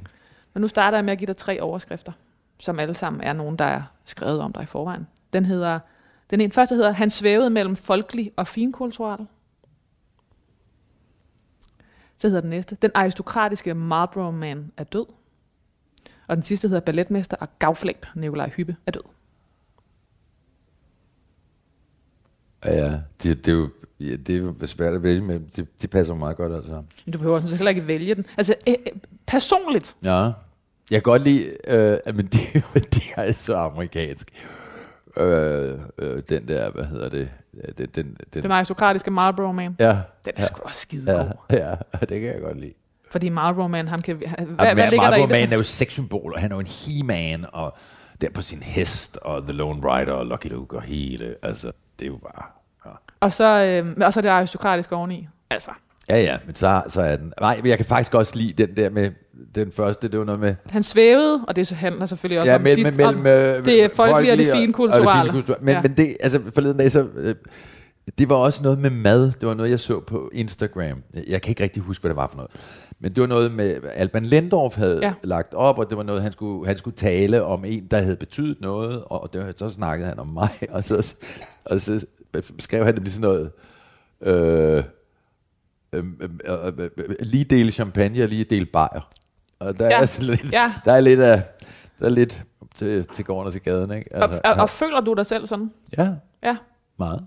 Men 0.54 0.60
nu 0.60 0.68
starter 0.68 0.98
jeg 0.98 1.04
med 1.04 1.12
at 1.12 1.18
give 1.18 1.26
dig 1.26 1.36
tre 1.36 1.60
overskrifter, 1.60 2.12
som 2.60 2.78
alle 2.78 2.94
sammen 2.94 3.22
er 3.22 3.32
nogen, 3.32 3.56
der 3.56 3.64
er 3.64 3.82
skrevet 4.04 4.40
om 4.40 4.52
dig 4.52 4.62
i 4.62 4.66
forvejen. 4.66 5.06
Den 5.32 5.44
hedder, 5.44 5.78
den 6.30 6.40
ene 6.40 6.52
første 6.52 6.74
hedder, 6.74 6.90
han 6.90 7.10
svævede 7.10 7.50
mellem 7.50 7.76
folkelig 7.76 8.32
og 8.36 8.46
finkulturel. 8.46 9.26
Så 12.18 12.28
hedder 12.28 12.40
den 12.40 12.50
næste, 12.50 12.76
den 12.82 12.90
aristokratiske 12.94 13.74
Marlboro 13.74 14.30
Man 14.30 14.72
er 14.76 14.84
død. 14.84 15.06
Og 16.26 16.36
den 16.36 16.42
sidste 16.42 16.68
hedder 16.68 16.80
balletmester 16.80 17.36
og 17.40 17.48
gavflæb 17.58 18.06
Nikolaj 18.14 18.50
Hyppe 18.50 18.76
er 18.86 18.90
død. 18.90 19.02
Ja, 22.64 22.74
ja. 22.74 23.00
Det, 23.22 23.46
det, 23.46 23.48
er 23.48 23.56
jo, 23.56 23.68
ja, 24.00 24.16
det 24.16 24.36
er 24.36 24.40
jo 24.40 24.66
svært 24.66 24.94
at 24.94 25.02
vælge, 25.02 25.20
men 25.22 25.50
det, 25.56 25.82
det 25.82 25.90
passer 25.90 26.14
meget 26.14 26.36
godt 26.36 26.52
altså. 26.52 26.82
Men 27.04 27.12
du 27.12 27.18
behøver 27.18 27.40
sådan 27.40 27.56
heller 27.56 27.70
ikke 27.70 27.86
vælge 27.86 28.14
den. 28.14 28.26
Altså, 28.36 28.54
øh, 28.68 28.74
øh, 28.86 28.92
personligt, 29.26 29.96
Ja. 30.04 30.32
Jeg 30.90 30.96
kan 30.96 31.02
godt 31.02 31.22
lide, 31.22 31.56
øh, 31.68 31.98
men 32.14 32.26
de, 32.26 32.38
de 32.94 33.00
er 33.16 33.32
så 33.32 33.56
amerikansk. 33.56 34.30
Øh, 35.16 35.78
øh, 35.98 36.22
den 36.28 36.48
der, 36.48 36.70
hvad 36.70 36.84
hedder 36.84 37.08
det? 37.08 37.28
Ja, 37.66 37.72
Den, 37.78 37.86
den, 37.94 38.16
den, 38.34 38.42
den 38.42 38.50
aristokratiske 38.50 39.10
Marlboro 39.10 39.52
Man, 39.52 39.76
ja, 39.78 39.88
den 39.88 39.98
er 40.26 40.32
ja, 40.38 40.44
sgu 40.44 40.60
også 40.62 40.80
skide 40.80 41.12
ja, 41.12 41.24
ja, 41.56 41.74
det 42.00 42.20
kan 42.20 42.22
jeg 42.22 42.40
godt 42.40 42.60
lide. 42.60 42.72
Fordi 43.10 43.28
Marlboro 43.28 43.68
Man, 43.68 43.88
ham 43.88 44.02
kan... 44.02 44.16
Hvad, 44.16 44.26
Og 44.58 44.74
hvad 44.74 44.90
ligger 44.90 44.90
der 44.90 44.92
i 44.92 44.96
Marlboro 44.96 45.22
det? 45.22 45.30
Man 45.30 45.52
er 45.52 45.56
jo 45.56 45.62
sexsymbol, 45.62 46.32
og 46.34 46.40
han 46.40 46.52
er 46.52 46.56
jo 46.56 46.60
en 46.60 46.66
he-man, 46.66 47.46
og 47.52 47.76
der 48.20 48.30
på 48.30 48.42
sin 48.42 48.62
hest, 48.62 49.16
og 49.16 49.42
The 49.42 49.52
Lone 49.52 49.80
Rider, 49.82 50.12
og 50.12 50.26
Lucky 50.26 50.46
Luke, 50.46 50.76
og 50.76 50.82
hele, 50.82 51.34
altså, 51.42 51.72
det 51.98 52.04
er 52.04 52.10
jo 52.10 52.16
bare... 52.16 52.44
Ja. 52.86 52.90
Og 53.20 53.32
så, 53.32 53.64
øh, 53.64 53.96
og 54.00 54.12
så 54.12 54.20
det 54.20 54.28
aristokratiske 54.28 54.96
oveni. 54.96 55.28
Altså, 55.50 55.70
Ja, 56.08 56.20
ja, 56.20 56.38
men 56.46 56.54
så, 56.54 56.82
så 56.88 57.02
er 57.02 57.16
den... 57.16 57.32
Nej, 57.40 57.56
men 57.56 57.66
jeg 57.66 57.76
kan 57.78 57.86
faktisk 57.86 58.14
også 58.14 58.36
lide 58.36 58.66
den 58.66 58.76
der 58.76 58.90
med... 58.90 59.10
Den 59.54 59.72
første, 59.72 60.08
det 60.08 60.18
var 60.18 60.24
noget 60.24 60.40
med... 60.40 60.54
han 60.70 60.82
svævede, 60.82 61.44
og 61.48 61.56
det 61.56 61.66
så 61.66 61.74
handler 61.74 62.06
selvfølgelig 62.06 62.40
også 62.40 62.50
ja, 62.52 62.56
om 62.56 62.62
mellem, 62.62 62.84
dit, 62.84 62.96
mellem, 62.96 63.18
om, 63.18 63.26
øh, 63.26 63.64
det 63.64 63.84
er 63.84 63.88
folkelige 63.88 64.32
og 64.32 64.38
det 64.38 64.52
finkulturelle. 64.52 65.22
finkulturelle. 65.32 65.64
Men, 65.64 65.74
Ja. 65.74 65.82
men 65.82 65.96
det, 65.96 66.16
altså 66.20 66.40
forleden 66.54 66.76
dag, 66.78 66.92
så... 66.92 67.06
Øh, 67.16 67.34
det 68.18 68.28
var 68.28 68.34
også 68.34 68.62
noget 68.62 68.78
med 68.78 68.90
mad. 68.90 69.22
Det 69.40 69.48
var 69.48 69.54
noget, 69.54 69.70
jeg 69.70 69.80
så 69.80 70.00
på 70.00 70.30
Instagram. 70.34 71.02
Jeg 71.28 71.42
kan 71.42 71.50
ikke 71.50 71.62
rigtig 71.62 71.82
huske, 71.82 72.02
hvad 72.02 72.08
det 72.08 72.16
var 72.16 72.26
for 72.28 72.36
noget. 72.36 72.50
Men 73.00 73.12
det 73.14 73.20
var 73.20 73.26
noget 73.26 73.52
med, 73.52 73.76
Alban 73.94 74.24
Lendorf 74.26 74.76
havde 74.76 74.98
Ja. 75.02 75.12
lagt 75.24 75.54
op, 75.54 75.78
og 75.78 75.88
det 75.90 75.96
var 75.96 76.02
noget, 76.02 76.22
han 76.22 76.32
skulle, 76.32 76.66
han 76.66 76.76
skulle 76.76 76.96
tale 76.96 77.42
om 77.42 77.64
en, 77.64 77.86
der 77.90 78.00
havde 78.00 78.16
betydet 78.16 78.60
noget, 78.60 79.02
og 79.06 79.30
det, 79.32 79.40
var- 79.46 79.52
så 79.56 79.68
snakkede 79.68 80.08
han 80.08 80.18
om 80.18 80.26
mig, 80.26 80.48
og 80.70 80.84
så, 80.84 81.14
og 81.64 81.80
så 81.80 82.06
skrev 82.58 82.84
han 82.84 82.94
det 82.96 83.12
sådan 83.12 83.20
noget, 83.20 83.50
øh, 84.20 84.82
øh, 85.92 86.04
øh, 86.20 86.30
øh, 86.44 86.72
øh, 86.78 86.90
øh, 86.96 87.14
lige 87.20 87.44
dele 87.44 87.70
champagne 87.70 88.22
og 88.22 88.28
lige 88.28 88.44
dele 88.44 88.66
bajer. 88.66 89.10
Og 89.60 89.78
der, 89.78 89.84
Ja. 89.86 89.92
er 89.92 89.98
altså 89.98 90.22
lidt, 90.22 90.52
Ja. 90.52 90.72
der 90.84 90.92
er 90.92 91.00
lidt 91.00 91.20
af, 91.20 91.42
der 92.00 92.06
er 92.06 92.10
lidt 92.10 92.42
til, 92.76 93.06
til 93.14 93.24
gården 93.24 93.46
og 93.46 93.52
til 93.52 93.62
gaden, 93.62 93.90
ikke? 93.90 94.16
Og, 94.16 94.30
og, 94.44 94.52
og 94.52 94.70
føler 94.70 95.00
du 95.00 95.14
dig 95.14 95.26
selv 95.26 95.46
sådan? 95.46 95.70
ja, 95.98 96.08
Ja. 96.42 96.56
meget. 96.98 97.26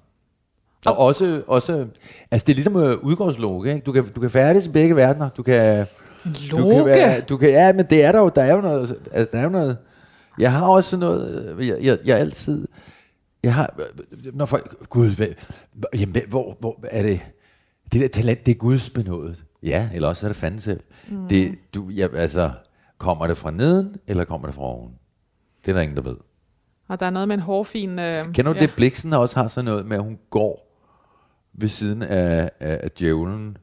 Og 0.86 0.98
også, 0.98 1.42
også, 1.48 1.86
altså 2.32 2.46
det 2.46 2.54
er 2.54 2.56
ligesom 2.56 2.76
uh, 2.76 2.82
udgårdslog, 2.84 3.68
ikke? 3.68 3.80
Du 3.80 3.92
kan, 3.92 4.12
du 4.12 4.22
kan 4.22 4.30
færdes 4.32 4.66
i 4.66 4.70
begge 4.70 4.96
verdener. 4.96 5.30
Du 5.30 5.44
kan, 5.44 5.86
du 6.52 6.58
kan 6.58 6.66
Loke? 6.68 6.86
være, 6.86 7.22
du 7.22 7.38
kan, 7.38 7.50
ja, 7.50 7.74
men 7.74 7.86
det 7.90 8.04
er 8.04 8.12
der 8.12 8.20
jo, 8.20 8.32
der 8.36 8.42
er 8.44 8.56
jo 8.56 8.62
noget, 8.62 8.96
altså 9.12 9.30
der 9.34 9.40
er 9.40 9.44
jo 9.44 9.50
noget, 9.50 9.78
jeg 10.40 10.52
har 10.52 10.68
også 10.68 10.98
noget, 10.98 11.56
øh, 11.60 11.68
jeg, 11.68 11.78
jeg, 11.82 11.98
jeg 12.06 12.18
altid, 12.18 12.68
jeg 13.44 13.54
har, 13.54 13.74
øh, 13.80 14.36
når 14.36 14.46
folk, 14.46 14.90
gud, 14.90 15.10
hvad, 15.16 15.28
jamen, 15.94 16.22
hvor, 16.28 16.58
hvor 16.60 16.80
er 16.84 17.04
det, 17.04 17.20
det 17.94 18.02
der 18.02 18.08
talent, 18.08 18.46
det 18.46 18.52
er 18.52 18.56
Guds 18.56 18.90
benådet. 18.90 19.44
Ja, 19.64 19.90
eller 19.94 20.08
også 20.08 20.26
er 20.26 20.30
det 20.30 20.36
fanden 20.36 20.60
selv. 20.60 20.80
Mm. 21.10 21.28
Det, 21.28 21.56
du, 21.74 21.90
ja, 21.90 22.08
altså, 22.16 22.52
kommer 22.98 23.28
det 23.28 23.38
fra 23.38 23.52
neden, 23.52 23.96
eller 24.08 24.24
kommer 24.24 24.48
det 24.48 24.56
fra 24.56 24.64
oven? 24.64 24.94
Det 25.66 25.72
er 25.72 25.76
der 25.76 25.82
ingen, 25.82 25.98
der 25.98 26.04
ved. 26.04 26.18
Og 26.88 27.00
der 27.00 27.06
er 27.06 27.10
noget 27.10 27.28
med 27.28 27.36
en 27.36 27.42
hårfin... 27.42 28.00
Øh, 28.00 28.34
Kender 28.34 28.54
du 28.54 28.60
ja. 28.60 28.66
det, 28.66 28.74
Bliksen 28.76 29.14
også 29.14 29.40
har 29.40 29.48
sådan 29.48 29.66
noget 29.66 29.86
med, 29.86 29.98
at 29.98 30.04
hun 30.04 30.20
går 30.30 30.78
ved 31.54 31.68
siden 31.68 32.02
af, 32.02 32.52
af, 32.60 32.80
af 32.84 32.92
djævlen. 32.92 33.58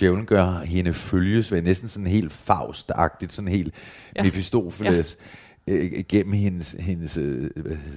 Djævlen 0.00 0.26
gør 0.26 0.58
hende 0.58 0.92
følges 0.92 1.52
ved 1.52 1.62
næsten 1.62 1.88
sådan 1.88 2.06
helt 2.06 2.32
faustagtigt, 2.32 3.32
sådan 3.32 3.48
helt 3.48 3.74
Ja. 4.16 4.20
ja. 4.20 4.24
Mephistopheles 4.24 5.18
øh, 5.66 6.04
gennem 6.08 6.32
hendes, 6.32 6.76
hendes 6.78 7.16
øh, 7.16 7.50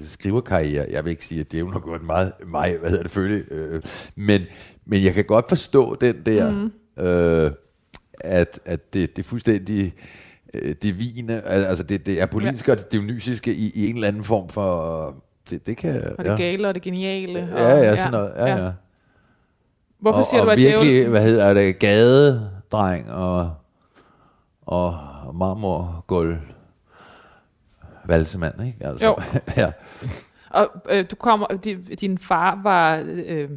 skriverkarriere. 0.04 0.88
Jeg 0.90 1.06
vil 1.06 1.12
ikke 1.12 1.26
sige, 1.26 1.42
at 1.42 1.52
djævlen 1.52 1.74
har 1.74 1.80
gjort 1.80 2.04
meget, 2.04 2.32
mig, 2.48 2.78
hvad 2.78 2.90
hedder 2.90 3.04
det, 3.04 3.12
følge, 3.12 3.44
øh, 3.52 3.82
men, 4.16 4.42
men 4.86 5.04
jeg 5.04 5.14
kan 5.14 5.26
godt 5.26 5.50
forstå 5.50 5.96
den 5.96 6.16
der, 6.26 6.52
mm. 6.52 7.04
øh, 7.04 7.52
at, 8.36 8.60
at 8.66 8.94
det, 8.94 9.16
det 9.16 9.24
er 9.24 9.28
fuldstændig 9.28 9.94
øh, 10.54 10.76
altså 11.48 11.84
det, 11.84 12.06
det 12.06 12.22
er 12.22 12.26
politiske 12.26 12.72
ja. 12.72 12.74
og 12.74 12.78
det 12.78 12.92
dionysiske 12.92 13.56
i, 13.56 13.72
i 13.76 13.90
en 13.90 13.96
eller 13.96 14.08
anden 14.08 14.24
form 14.24 14.50
for, 14.50 15.16
det, 15.50 15.68
det 15.68 15.78
kan, 15.78 16.04
Og 16.18 16.26
det 16.26 16.32
ja. 16.32 16.36
gale 16.36 16.68
og 16.68 16.76
det 16.76 16.84
geniale. 16.84 17.40
Ja, 17.40 17.78
og, 17.78 17.84
ja, 17.84 17.96
sådan 17.96 18.12
noget. 18.12 18.32
Ja, 18.38 18.64
ja. 18.64 18.72
Hvorfor 20.00 20.20
og, 20.20 20.26
siger 20.26 20.42
og 20.42 20.48
du, 20.48 20.52
at 20.52 20.58
virkelig, 20.58 20.90
djævlen... 20.90 21.10
hvad 21.10 21.22
hedder 21.22 21.54
det, 21.54 21.80
gadedreng 21.80 23.12
og, 23.12 23.54
og 24.62 25.00
marmorgulv 25.34 26.38
valsemand, 28.06 28.66
ikke? 28.66 28.78
Altså, 28.82 29.06
Jo. 29.06 29.16
ja. 29.64 29.72
Og 30.50 30.70
øh, 30.90 31.06
du 31.12 31.16
kommer, 31.16 31.48
din, 31.48 31.82
din 31.82 32.18
far 32.18 32.60
var 32.64 33.04
øh, 33.08 33.50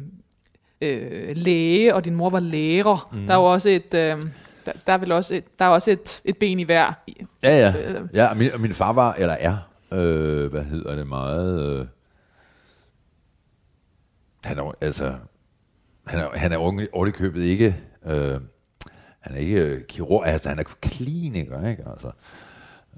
øh, 0.81 1.35
læge, 1.35 1.95
og 1.95 2.05
din 2.05 2.15
mor 2.15 2.29
var 2.29 2.39
lærer. 2.39 3.09
Mm. 3.11 3.27
Der 3.27 3.33
er 3.33 3.37
jo 3.37 3.43
også 3.43 3.69
et, 3.69 3.93
øh, 3.93 4.23
der, 4.73 4.79
der 4.87 4.93
er 4.93 4.97
vel 4.97 5.11
også 5.11 5.35
et, 5.35 5.59
der 5.59 5.65
er 5.65 5.69
også 5.69 5.91
et, 5.91 6.21
et 6.25 6.37
ben 6.37 6.59
i 6.59 6.63
hver. 6.63 6.93
Ja, 7.43 7.57
ja. 7.57 7.91
Øh. 7.91 8.07
ja 8.13 8.27
og 8.27 8.37
min, 8.37 8.51
og 8.51 8.61
min 8.61 8.73
far 8.73 8.93
var, 8.93 9.13
eller 9.13 9.33
er, 9.33 9.57
øh, 9.91 10.51
hvad 10.51 10.63
hedder 10.63 10.95
det, 10.95 11.07
meget... 11.07 11.79
Øh, 11.79 11.85
han 14.43 14.59
er 14.59 14.75
altså... 14.81 15.15
Han 16.07 16.19
er, 16.19 16.37
han 16.37 16.51
er 16.51 16.57
ordentligt 16.57 17.15
købet 17.15 17.41
ikke... 17.41 17.75
Øh, 18.05 18.39
han 19.19 19.35
er 19.35 19.39
ikke 19.39 19.65
øh, 19.65 19.85
kirurg, 19.85 20.27
altså 20.27 20.49
han 20.49 20.59
er 20.59 20.63
kliniker, 20.63 21.67
ikke? 21.67 21.83
Altså, 21.89 22.11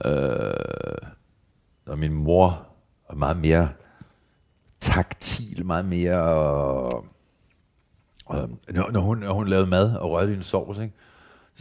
øh, 0.05 1.07
og 1.85 1.99
min 1.99 2.13
mor 2.13 2.67
er 3.09 3.15
meget 3.15 3.37
mere 3.37 3.69
taktil, 4.79 5.65
meget 5.65 5.85
mere... 5.85 6.17
Øh, 8.33 8.49
når, 8.69 8.91
når, 8.91 8.99
hun, 8.99 9.17
når 9.17 9.33
hun 9.33 9.47
lavede 9.47 9.67
mad 9.67 9.95
og 9.95 10.11
rørte 10.11 10.31
i 10.31 10.35
en 10.35 10.43
sovs, 10.43 10.77
ikke? 10.77 10.93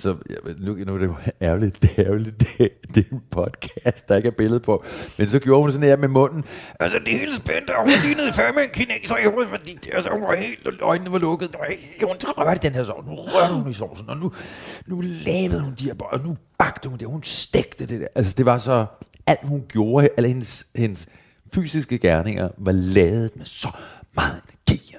Så 0.00 0.16
ja, 0.30 0.34
nu, 0.58 0.74
nu 0.74 0.94
er 0.94 0.98
det 0.98 1.06
jo 1.06 1.14
ærgerligt, 1.42 1.82
det 1.82 1.90
er 1.96 2.04
ærgerligt, 2.04 2.40
det, 2.40 2.68
det 2.94 3.06
er 3.10 3.14
en 3.14 3.22
podcast, 3.30 4.08
der 4.08 4.16
ikke 4.16 4.26
er 4.26 4.32
billede 4.32 4.60
på. 4.60 4.84
Men 5.18 5.28
så 5.28 5.38
gjorde 5.38 5.62
hun 5.62 5.72
sådan 5.72 5.88
her 5.88 5.96
med 5.96 6.08
munden. 6.08 6.44
Altså, 6.80 6.98
det 6.98 7.08
hele 7.08 7.36
spændte, 7.36 7.52
spændt, 7.52 7.70
og 7.70 7.82
hun 7.82 7.92
lignede 8.04 8.32
fandme 8.32 8.64
en 8.64 8.70
kineser 8.72 9.16
i 9.16 9.24
hovedet, 9.24 9.48
fordi 9.48 9.78
det, 9.84 9.90
altså, 9.94 10.10
hun 10.10 10.22
var 10.22 10.34
helt, 10.34 10.66
og 10.66 10.72
øjnene 10.88 11.12
var 11.12 11.18
lukket. 11.18 11.54
Og 11.54 11.66
hun 12.02 12.16
rørte 12.22 12.68
den 12.68 12.72
her 12.72 12.84
sovs, 12.84 13.06
nu 13.06 13.14
rørte 13.14 13.54
hun 13.54 13.70
i 13.70 13.74
sovsen, 13.74 14.08
og 14.10 14.16
nu, 14.16 14.32
nu 14.86 15.00
lavede 15.00 15.60
hun 15.60 15.74
de 15.78 15.84
her 15.84 15.94
boller, 15.94 16.18
og 16.18 16.26
nu 16.26 16.36
bagte 16.58 16.88
hun 16.88 16.98
det, 16.98 17.08
hun 17.08 17.22
stegte 17.22 17.86
det 17.86 18.00
der. 18.00 18.06
Altså, 18.14 18.34
det 18.36 18.46
var 18.46 18.58
så, 18.58 18.86
alt 19.26 19.40
hun 19.42 19.64
gjorde, 19.68 20.08
alle 20.16 20.28
hendes, 20.28 20.66
hendes 20.76 21.08
fysiske 21.54 21.98
gerninger, 21.98 22.48
var 22.58 22.72
lavet 22.72 23.30
med 23.36 23.44
så 23.44 23.68
meget 24.14 24.40
energi. 24.48 24.96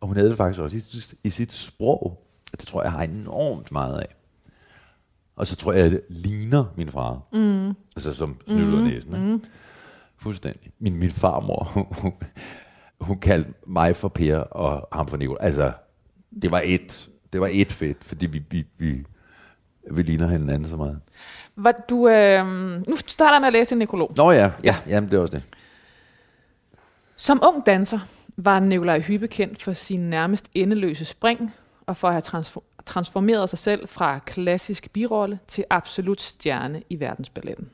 Og 0.00 0.08
hun 0.08 0.16
havde 0.16 0.28
det 0.28 0.36
faktisk 0.36 0.60
også 0.60 0.76
i, 0.76 1.26
i 1.28 1.30
sit 1.30 1.52
sprog. 1.52 2.22
Det 2.50 2.58
tror 2.58 2.82
jeg 2.82 2.92
har 2.92 3.02
enormt 3.02 3.72
meget 3.72 3.98
af. 3.98 4.15
Og 5.36 5.46
så 5.46 5.56
tror 5.56 5.72
jeg, 5.72 5.84
at 5.84 5.90
det 5.90 6.00
ligner 6.08 6.64
min 6.76 6.90
far. 6.90 7.20
Mm. 7.32 7.68
Altså 7.68 8.14
som 8.14 8.36
snydt 8.48 8.68
ud 8.74 8.78
af 8.78 8.84
næsen. 8.84 9.12
Ikke? 9.32 9.46
Fuldstændig. 10.18 10.72
Min, 10.78 10.96
min 10.96 11.10
farmor, 11.10 11.64
hun, 13.00 13.18
kaldte 13.20 13.52
mig 13.66 13.96
for 13.96 14.08
Per 14.08 14.38
og 14.38 14.88
ham 14.92 15.08
for 15.08 15.16
Nicolai. 15.16 15.38
Altså, 15.40 15.72
det 16.42 16.50
var 16.50 16.62
et, 16.64 17.08
det 17.32 17.40
var 17.40 17.48
et 17.52 17.72
fedt, 17.72 18.04
fordi 18.04 18.26
vi, 18.26 18.42
vi, 18.50 18.66
vi, 18.78 19.04
vi 19.90 20.02
ligner 20.02 20.28
hinanden 20.28 20.68
så 20.68 20.76
meget. 20.76 21.00
Var 21.56 21.72
du, 21.72 22.08
øh, 22.08 22.46
nu 22.88 22.96
starter 23.06 23.32
jeg 23.34 23.40
med 23.40 23.46
at 23.46 23.52
læse 23.52 23.72
en 23.72 23.78
nekrolog. 23.78 24.12
Nå 24.16 24.30
ja, 24.30 24.50
ja, 24.64 24.76
jamen 24.88 25.10
det 25.10 25.16
er 25.16 25.20
også 25.20 25.36
det. 25.36 25.44
Som 27.16 27.40
ung 27.42 27.66
danser 27.66 27.98
var 28.36 28.60
Nikolaj 28.60 29.00
Hyppe 29.00 29.28
kendt 29.28 29.62
for 29.62 29.72
sin 29.72 30.00
nærmest 30.00 30.50
endeløse 30.54 31.04
spring, 31.04 31.54
og 31.86 31.96
for 31.96 32.08
at 32.08 32.14
have 32.14 32.22
transfor- 32.22 32.75
transformeret 32.86 33.50
sig 33.50 33.58
selv 33.58 33.88
fra 33.88 34.18
klassisk 34.18 34.90
birolle 34.92 35.38
til 35.46 35.64
absolut 35.70 36.20
stjerne 36.20 36.82
i 36.90 37.00
verdensballetten. 37.00 37.70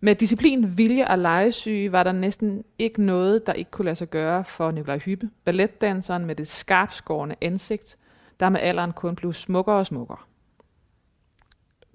Med 0.00 0.14
disciplin, 0.14 0.78
vilje 0.78 1.08
og 1.08 1.18
legesyge 1.18 1.92
var 1.92 2.02
der 2.02 2.12
næsten 2.12 2.64
ikke 2.78 3.02
noget, 3.02 3.46
der 3.46 3.52
ikke 3.52 3.70
kunne 3.70 3.84
lade 3.84 3.96
sig 3.96 4.10
gøre 4.10 4.44
for 4.44 4.70
Nikolaj 4.70 4.98
Hyppe, 4.98 5.30
balletdanseren 5.44 6.26
med 6.26 6.34
det 6.34 6.48
skarpskårende 6.48 7.34
ansigt, 7.40 7.96
der 8.40 8.48
med 8.48 8.60
alderen 8.60 8.92
kun 8.92 9.16
blev 9.16 9.32
smukkere 9.32 9.76
og 9.76 9.86
smukkere. 9.86 10.18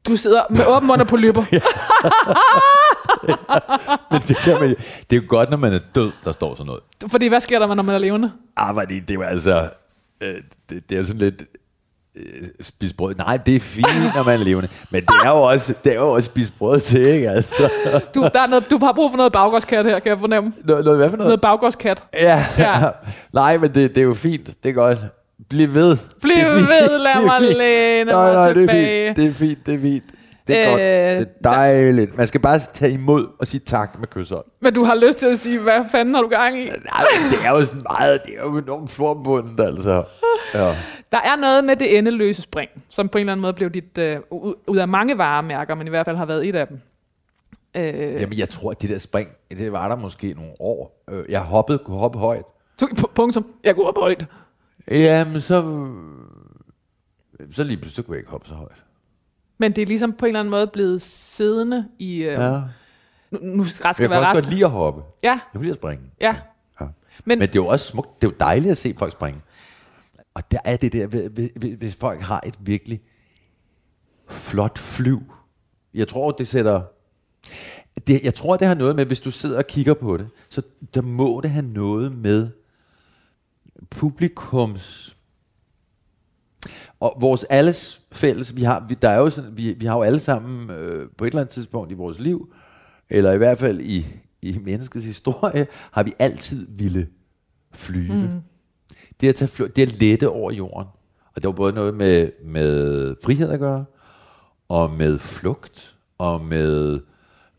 Du 0.06 0.16
sidder 0.16 0.44
med 0.50 0.66
åben 0.68 0.88
mund 0.88 1.06
på 1.06 1.18
lypper. 1.18 1.44
Men 4.12 4.22
det, 4.22 4.38
kan 4.38 4.60
man, 4.60 4.70
det 5.10 5.16
er 5.16 5.22
jo 5.22 5.24
godt, 5.28 5.50
når 5.50 5.58
man 5.58 5.74
er 5.74 5.80
død, 5.96 6.12
der 6.24 6.32
står 6.32 6.56
sådan 6.56 6.66
noget. 6.66 6.84
Fordi 7.08 7.28
hvad 7.28 7.42
sker 7.42 7.60
der, 7.60 7.76
når 7.76 7.84
man 7.84 7.96
er 7.96 8.00
levende? 8.00 8.32
Ah, 8.56 8.76
var 8.76 8.86
det, 8.86 9.20
var 9.20 9.26
altså... 9.26 9.70
Øh, 10.22 10.36
det, 10.70 10.90
det 10.90 10.98
er 10.98 11.04
sådan 11.04 11.20
lidt... 11.20 11.44
Øh, 12.16 12.48
spise 12.62 12.96
brød. 12.96 13.16
Nej, 13.16 13.38
det 13.38 13.56
er 13.56 13.60
fint, 13.60 14.16
når 14.16 14.24
man 14.24 14.40
er 14.40 14.44
levende. 14.44 14.70
Men 14.90 15.02
det 15.02 15.10
er 15.26 15.30
jo 15.30 15.42
også, 15.42 15.74
det 15.84 15.92
er 15.92 15.96
jo 15.96 16.12
også 16.12 16.26
spise 16.26 16.52
brød 16.60 16.80
til, 16.80 17.08
ikke? 17.08 17.30
Altså, 17.30 17.70
Du, 18.16 18.30
der 18.34 18.40
er 18.42 18.48
noget, 18.48 18.70
du 18.72 18.78
har 18.84 18.92
brug 18.94 19.12
for 19.12 19.18
noget 19.18 19.32
baggårdskat 19.34 19.86
her, 19.86 20.00
kan 20.00 20.10
jeg 20.10 20.20
fornemme. 20.20 20.54
noget, 20.66 20.86
noget, 20.86 21.00
hvad 21.00 21.10
for 21.10 21.18
noget? 21.18 21.28
Noget 21.30 21.42
baggårdskat. 21.42 22.04
Ja. 22.14 22.46
Ja. 22.58 22.76
Nej, 23.34 23.58
men 23.58 23.74
det, 23.74 23.96
det 23.96 24.02
er 24.02 24.06
jo 24.06 24.14
fint. 24.14 24.48
Det 24.64 24.70
er 24.70 24.74
godt. 24.74 25.00
Bliv 25.50 25.74
ved. 25.74 25.98
Bliv 26.22 26.46
ved, 26.46 27.00
lad 27.08 27.22
mig 27.26 27.42
læne 27.42 28.12
nej, 28.12 28.24
mig 28.26 28.34
nej, 28.34 28.54
det 28.54 28.64
er 28.64 28.68
tilbage. 28.68 29.08
fint. 29.16 29.18
Det 29.18 29.26
er 29.30 29.34
fint, 29.34 29.66
det 29.66 29.74
er 29.76 29.80
fint. 29.80 30.04
Det 30.48 30.58
er 30.60 30.64
Øh, 30.66 31.18
godt. 31.18 31.28
Det 31.28 31.28
er 31.46 31.50
dejligt. 31.50 32.18
Man 32.18 32.28
skal 32.28 32.40
bare 32.42 32.60
tage 32.74 32.92
imod 32.94 33.26
og 33.40 33.48
sige 33.48 33.62
tak 33.66 34.00
med 34.00 34.08
kysshånd. 34.08 34.44
Men 34.62 34.74
du 34.74 34.84
har 34.84 34.96
lyst 34.96 35.18
til 35.18 35.26
at 35.26 35.40
sige, 35.40 35.60
hvad 35.60 35.86
fanden 35.92 36.14
har 36.16 36.22
du 36.22 36.28
gang 36.28 36.60
i? 36.60 36.66
Nej, 36.66 37.06
det 37.32 37.38
er 37.46 37.50
jo 37.52 37.64
sådan 37.66 37.84
meget, 38.00 38.20
det 38.26 38.34
er 38.38 38.42
jo 38.44 38.58
enormt 38.58 38.92
forbundet, 38.92 39.60
altså. 39.66 40.04
Ja. 40.54 40.76
Der 41.12 41.18
er 41.18 41.36
noget 41.36 41.64
med 41.64 41.76
det 41.76 41.98
endeløse 41.98 42.42
spring, 42.42 42.70
som 42.90 43.10
på 43.10 43.18
en 43.18 43.20
eller 43.20 43.32
anden 43.34 43.42
måde 43.42 43.54
blev 43.54 43.70
dit, 43.70 43.98
øh, 43.98 44.20
ud 44.68 44.78
af 44.78 44.88
mange 44.88 45.18
varemærker, 45.18 45.76
men 45.76 45.88
i 45.88 45.90
hvert 45.90 46.06
fald 46.06 46.18
har 46.18 46.26
været 46.26 46.48
et 46.48 46.56
af 46.56 46.68
dem. 46.68 46.80
Øh, 47.78 47.84
Jamen, 48.22 48.38
jeg 48.38 48.50
tror, 48.50 48.72
at 48.72 48.82
det 48.82 48.90
der 48.90 48.98
spring, 49.00 49.30
det 49.50 49.72
var 49.72 49.90
der 49.90 49.96
måske 49.96 50.34
nogle 50.34 50.52
år. 50.60 51.04
Øh, 51.10 51.26
Jeg 51.30 51.42
hoppede, 51.42 51.78
kunne 51.80 51.98
hoppe 51.98 52.20
højt. 52.20 52.44
punktum. 53.16 53.46
Jeg 53.64 53.76
går 53.76 53.88
op 53.88 53.98
højt. 53.98 54.26
Jamen, 54.92 55.42
så... 55.42 55.88
Så 57.52 57.64
lige 57.64 57.78
pludselig 57.78 58.06
kunne 58.06 58.16
jeg 58.16 58.20
ikke 58.20 58.32
hoppe 58.32 58.48
så 58.48 58.54
højt. 58.54 58.84
Men 59.58 59.72
det 59.76 59.82
er 59.82 59.86
ligesom 59.86 60.14
på 60.14 60.26
en 60.26 60.30
eller 60.30 60.40
anden 60.40 60.52
måde 60.52 60.68
blevet 60.68 61.02
siddende 61.02 61.86
i... 62.00 62.18
Øh, 62.18 62.26
ja. 62.34 62.62
Nu, 63.32 63.40
nu 63.42 63.64
ret 63.64 63.84
Jeg 63.86 63.96
skal 63.96 64.04
kan 64.04 64.10
være 64.10 64.20
også 64.20 64.28
ret. 64.30 64.36
godt 64.36 64.50
lide 64.50 64.66
at 64.66 64.72
hoppe. 64.72 65.02
Ja, 65.24 65.30
Jeg 65.30 65.40
kunne 65.54 65.62
lide 65.64 65.72
at 65.72 65.76
springe. 65.78 66.04
ja. 66.22 66.36
Ja. 66.82 66.86
Men, 67.26 67.40
Men 67.40 67.48
det 67.48 67.56
er 67.56 67.64
jo 67.64 67.68
også 67.68 67.86
smukt. 67.88 68.22
Det 68.22 68.28
er 68.28 68.32
jo 68.32 68.36
dejligt 68.40 68.72
at 68.72 68.78
se 68.78 68.94
folk 68.98 69.12
springe. 69.12 69.42
Og 70.34 70.52
der 70.52 70.60
er 70.66 70.78
det 70.78 70.94
der, 70.94 71.08
hvis- 71.78 71.96
folk 71.96 72.22
har 72.22 72.42
et 72.46 72.56
virkelig 72.60 73.02
flot 74.30 74.78
flyv. 74.80 75.22
Jeg 75.94 76.08
tror, 76.08 76.32
det 76.32 76.48
sætter... 76.48 76.82
Det, 78.08 78.24
jeg 78.24 78.34
tror, 78.34 78.58
det 78.58 78.68
har 78.68 78.76
noget 78.76 78.96
med, 78.96 79.06
hvis 79.06 79.20
du 79.22 79.32
sidder 79.32 79.58
og 79.58 79.68
kigger 79.68 79.94
på 79.94 80.18
det, 80.18 80.30
så 80.50 80.62
der 80.94 81.02
må 81.02 81.40
det 81.44 81.52
have 81.52 81.66
noget 81.66 82.18
med 82.18 82.50
publikums 83.90 85.18
og 87.00 87.18
vores 87.20 87.44
alles 87.44 88.02
fælles, 88.12 88.56
vi 88.56 88.64
har, 88.64 88.86
vi, 88.90 88.94
der 89.02 89.10
er 89.10 89.18
jo 89.20 89.30
sådan, 89.30 89.58
vi, 89.58 89.74
vi 89.74 89.86
har 89.86 89.96
jo 89.98 90.02
alle 90.04 90.20
sammen 90.20 90.70
øh, 90.70 91.10
på 91.18 91.24
et 91.26 91.28
eller 91.28 91.42
andet 91.42 91.54
tidspunkt 91.54 91.92
i 91.92 91.96
vores 91.96 92.20
liv, 92.20 92.54
eller 93.10 93.32
i 93.32 93.38
hvert 93.38 93.58
fald 93.60 93.80
i, 93.80 94.08
i 94.42 94.60
menneskets 94.64 95.06
historie, 95.06 95.68
har 95.92 96.04
vi 96.04 96.14
altid 96.20 96.68
ville 96.70 97.08
flyve. 97.74 98.14
Mm. 98.14 98.42
Det, 99.22 99.28
at 99.28 99.36
tage 99.36 99.48
fly, 99.48 99.66
det 99.76 99.82
at 99.82 100.00
lette 100.00 100.30
over 100.30 100.52
jorden. 100.52 100.88
Og 101.36 101.42
det 101.42 101.46
var 101.46 101.52
både 101.52 101.74
noget 101.74 101.94
med, 101.94 102.32
med 102.44 103.16
frihed 103.24 103.50
at 103.50 103.60
gøre, 103.60 103.86
og 104.70 104.92
med 104.92 105.20
flugt, 105.20 105.96
og 106.18 106.42
med 106.46 107.00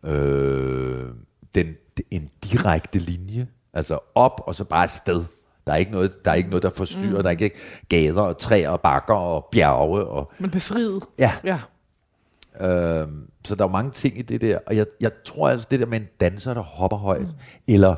øh, 0.04 1.06
den, 1.54 1.76
en 2.10 2.30
direkte 2.44 2.98
linje. 2.98 3.46
Altså 3.74 3.98
op, 4.14 4.42
og 4.46 4.54
så 4.54 4.64
bare 4.64 4.82
afsted. 4.82 5.24
Der 5.66 5.72
er 5.72 5.76
ikke 5.76 5.92
noget, 5.92 6.24
der, 6.24 6.30
er 6.30 6.34
ikke 6.34 6.48
noget, 6.48 6.62
der 6.62 6.70
forstyrrer. 6.70 7.16
Mm. 7.16 7.22
Der 7.22 7.24
er 7.24 7.30
ikke 7.30 7.50
gader 7.88 8.22
og 8.22 8.38
træer 8.38 8.70
og 8.70 8.80
bakker 8.80 9.14
og 9.14 9.48
bjerge. 9.52 10.04
Og, 10.04 10.32
men 10.38 10.50
befriet. 10.50 11.02
ja, 11.18 11.32
Ja. 11.44 11.58
Øhm, 12.60 13.30
så 13.44 13.54
der 13.54 13.64
er 13.64 13.68
mange 13.68 13.90
ting 13.90 14.18
i 14.18 14.22
det 14.22 14.40
der, 14.40 14.58
og 14.66 14.76
jeg, 14.76 14.86
jeg 15.00 15.10
tror 15.24 15.48
altså, 15.48 15.66
det 15.70 15.80
der 15.80 15.86
med 15.86 16.00
en 16.00 16.08
danser, 16.20 16.54
der 16.54 16.60
hopper 16.60 16.96
højt, 16.96 17.20
mm. 17.20 17.28
eller 17.66 17.96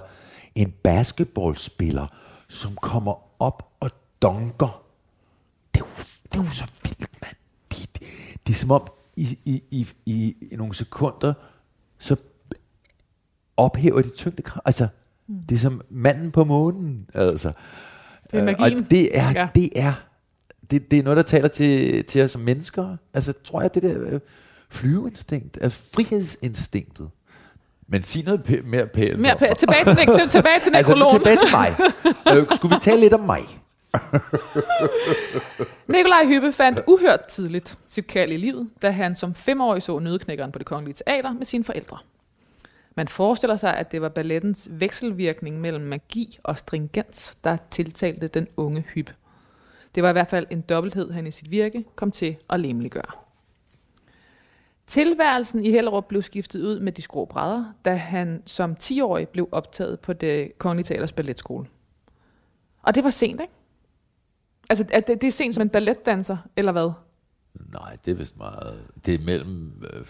en 0.55 0.75
basketballspiller, 0.83 2.07
som 2.49 2.77
kommer 2.77 3.24
op 3.39 3.73
og 3.81 3.91
dunker, 4.23 4.83
det 5.75 5.81
er 5.81 5.85
jo, 5.87 6.05
det 6.33 6.39
er 6.41 6.45
jo 6.45 6.51
så 6.51 6.65
vildt, 6.83 7.23
mand. 7.23 7.37
Det 7.71 8.01
de, 8.01 8.07
de 8.47 8.53
er 8.53 8.57
som 8.57 8.71
om, 8.71 8.87
i, 9.17 9.39
i, 9.45 9.63
i, 9.71 9.89
i, 10.07 10.37
i 10.53 10.57
nogle 10.57 10.75
sekunder, 10.75 11.35
så 11.99 12.17
ophæver 13.57 14.03
de 14.03 14.11
tyngdekraft. 14.11 14.61
Altså, 14.65 14.89
mm. 15.27 15.43
det 15.43 15.55
er 15.55 15.59
som 15.59 15.83
manden 15.91 16.31
på 16.33 16.45
månen, 16.45 17.11
altså. 17.15 17.53
Det 18.31 18.39
er 18.39 18.41
Øh, 18.41 18.45
magien. 18.45 18.85
Og 18.85 18.91
det 18.91 19.19
er, 19.19 19.31
Ja. 19.31 19.41
ja. 19.41 19.49
det 19.55 19.71
er, 19.77 19.93
det, 20.71 20.91
det 20.91 20.99
er 20.99 21.03
noget, 21.03 21.17
der 21.17 21.23
taler 21.23 21.49
til, 21.49 22.05
til 22.05 22.23
os 22.23 22.31
som 22.31 22.43
mennesker. 22.43 22.97
Altså, 23.15 23.33
tror 23.45 23.61
jeg, 23.61 23.75
det 23.75 23.83
der 23.83 24.01
øh, 24.01 24.21
flyveinstinkt, 24.71 25.59
altså 25.61 25.83
frihedsinstinktet. 25.95 27.11
Men 27.89 28.03
sig 28.03 28.25
noget 28.25 28.41
pæ- 28.49 28.63
mere 28.63 28.87
pænt. 28.87 29.19
Mere 29.21 29.33
pæ- 29.43 29.55
tilbage 29.55 29.85
til, 29.85 29.97
til, 29.97 30.29
tilbage 30.29 30.61
til 30.61 30.77
Altså, 30.77 30.93
nekrologen. 30.93 31.21
tilbage 31.21 31.37
til 31.37 31.49
mig. 31.53 31.77
øh, 32.39 32.57
skulle 32.57 32.75
vi 32.77 32.81
tale 32.81 33.01
lidt 33.01 33.13
om 33.15 33.21
mig? 33.21 33.43
Nikolaj 35.89 36.27
Hyppe 36.27 36.53
fandt 36.53 36.81
uhørt 36.87 37.25
tidligt 37.25 37.79
sit 37.89 38.07
kald 38.07 38.33
i 38.33 38.37
livet, 38.37 38.69
da 38.83 38.91
han 38.91 39.17
som 39.17 39.35
femårig 39.35 39.83
så 39.83 39.99
Nødeknækkeren 39.99 40.53
på 40.53 40.59
det 40.59 40.67
kongelige 40.67 40.95
teater 41.07 41.33
med 41.33 41.45
sine 41.47 41.65
forældre. 41.65 41.99
Man 42.97 43.09
forestiller 43.09 43.57
sig, 43.57 43.77
at 43.77 43.93
det 43.93 44.03
var 44.03 44.09
ballettens 44.09 44.69
vekselvirkning 44.71 45.61
mellem 45.61 45.85
magi 45.85 46.39
og 46.43 46.59
stringens, 46.59 47.37
der 47.45 47.57
tiltalte 47.71 48.29
den 48.29 48.47
unge 48.57 48.85
Hyppe. 48.95 49.13
Det 49.95 50.03
var 50.03 50.09
i 50.09 50.13
hvert 50.13 50.31
fald 50.31 50.47
en 50.51 50.61
dobbelthed, 50.61 51.11
han 51.13 51.27
i 51.27 51.31
sit 51.31 51.51
virke 51.51 51.85
kom 51.97 52.11
til 52.11 52.37
at 52.51 52.61
lemliggøre. 52.61 53.24
Tilværelsen 54.87 55.65
i 55.65 55.71
Hellerup 55.71 56.05
blev 56.09 56.23
skiftet 56.23 56.63
ud 56.63 56.81
med 56.81 56.93
de 56.93 57.03
skrå 57.03 57.25
brædder, 57.25 57.65
da 57.85 57.95
han 57.95 58.43
som 58.47 58.77
10-årig 58.83 59.29
blev 59.29 59.49
optaget 59.53 60.01
på 60.01 60.13
det 60.13 60.59
kongelige 60.59 60.85
teaters 60.85 61.13
balletskole. 61.13 61.67
Og 62.83 62.95
det 62.95 63.05
var 63.05 63.11
sent, 63.11 63.41
ikke? 63.41 63.53
Altså, 64.71 64.85
er 64.93 65.01
det, 65.01 65.21
det 65.21 65.27
er 65.27 65.31
sent 65.33 65.55
som 65.55 65.63
en 65.63 65.69
balletdanser, 65.69 66.37
eller 66.57 66.73
hvad? 66.73 66.91
Nej, 67.73 67.97
det 68.05 68.11
er 68.11 68.15
vist 68.15 68.37
meget. 68.37 68.81
Det 69.07 69.15
er 69.15 69.25
mellem 69.25 69.83
øh, 69.93 70.07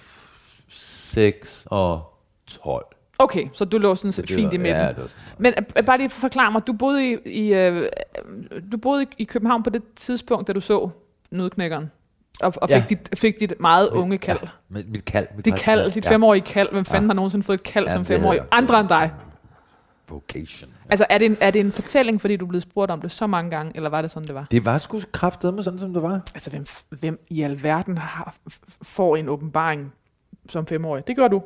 6 0.68 1.66
og 1.70 2.02
12. 2.46 2.86
Okay, 3.18 3.48
så 3.52 3.64
du 3.64 3.78
lå 3.78 3.94
sådan 3.94 4.12
Så 4.12 4.22
fint 4.28 4.46
var- 4.46 4.52
i 4.52 4.56
midten. 4.56 4.66
Ja, 4.82 4.88
det 4.88 4.96
var 4.98 5.12
Men 5.38 5.54
øh, 5.78 5.84
bare 5.84 5.98
lige 5.98 6.10
forklar 6.10 6.50
mig, 6.50 6.66
du 6.66 6.72
boede 6.72 7.10
i, 7.12 7.16
i, 7.26 7.54
øh, 7.54 7.88
du 8.72 8.76
boede 8.76 9.06
i 9.18 9.24
København 9.24 9.62
på 9.62 9.70
det 9.70 9.82
tidspunkt, 9.96 10.48
da 10.48 10.52
du 10.52 10.60
så 10.60 10.90
Nødknækkeren, 11.30 11.90
og, 12.42 12.52
og 12.56 12.70
fik, 12.70 12.76
Ja. 12.76 12.84
dit, 12.88 13.18
fik 13.18 13.40
dit 13.40 13.52
meget 13.60 13.88
unge 13.88 14.18
kald. 14.18 14.38
Ja, 14.42 14.48
mit, 14.68 14.90
mit 14.90 15.04
kald. 15.04 15.26
Mit 15.36 15.44
Dit 15.44 15.54
kald, 15.54 15.90
dit 15.92 16.06
femårige 16.06 16.42
kald. 16.42 16.72
Hvem 16.72 16.84
fanden 16.84 17.04
Ja. 17.04 17.08
har 17.08 17.14
nogensinde 17.14 17.44
fået 17.44 17.58
et 17.58 17.62
kald 17.62 17.86
Ja, 17.86 17.92
som 17.92 17.98
det 18.04 18.06
femårig? 18.06 18.40
Andre 18.50 18.80
end 18.80 18.88
dig. 18.88 19.10
Vocation. 20.08 20.70
Altså, 20.90 21.06
er 21.10 21.18
det, 21.18 21.26
en, 21.26 21.36
er 21.40 21.50
det 21.50 21.60
en 21.60 21.72
fortælling, 21.72 22.20
fordi 22.20 22.36
du 22.36 22.46
blevet 22.46 22.62
spurgt 22.62 22.90
om 22.90 23.00
det 23.00 23.10
så 23.12 23.26
mange 23.26 23.50
gange, 23.50 23.72
eller 23.76 23.90
var 23.90 24.02
det 24.02 24.10
sådan, 24.10 24.26
det 24.26 24.34
var? 24.34 24.46
Det 24.50 24.64
var 24.64 24.78
sgu 24.78 25.00
kraftedeme 25.12 25.62
sådan, 25.62 25.78
som 25.78 25.92
det 25.92 26.02
var. 26.02 26.20
Altså, 26.34 26.50
hvem, 26.50 26.66
hvem 26.90 27.24
i 27.28 27.42
alverden 27.42 27.98
har, 27.98 28.36
får 28.82 29.16
en 29.16 29.28
åbenbaring 29.28 29.92
som 30.48 30.66
femårig? 30.66 31.06
Det 31.06 31.16
gør 31.16 31.28
du. 31.28 31.42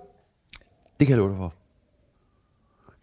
Det 1.01 1.07
kan 1.07 1.11
jeg 1.11 1.19
love 1.19 1.29
dig 1.31 1.37
for. 1.39 1.55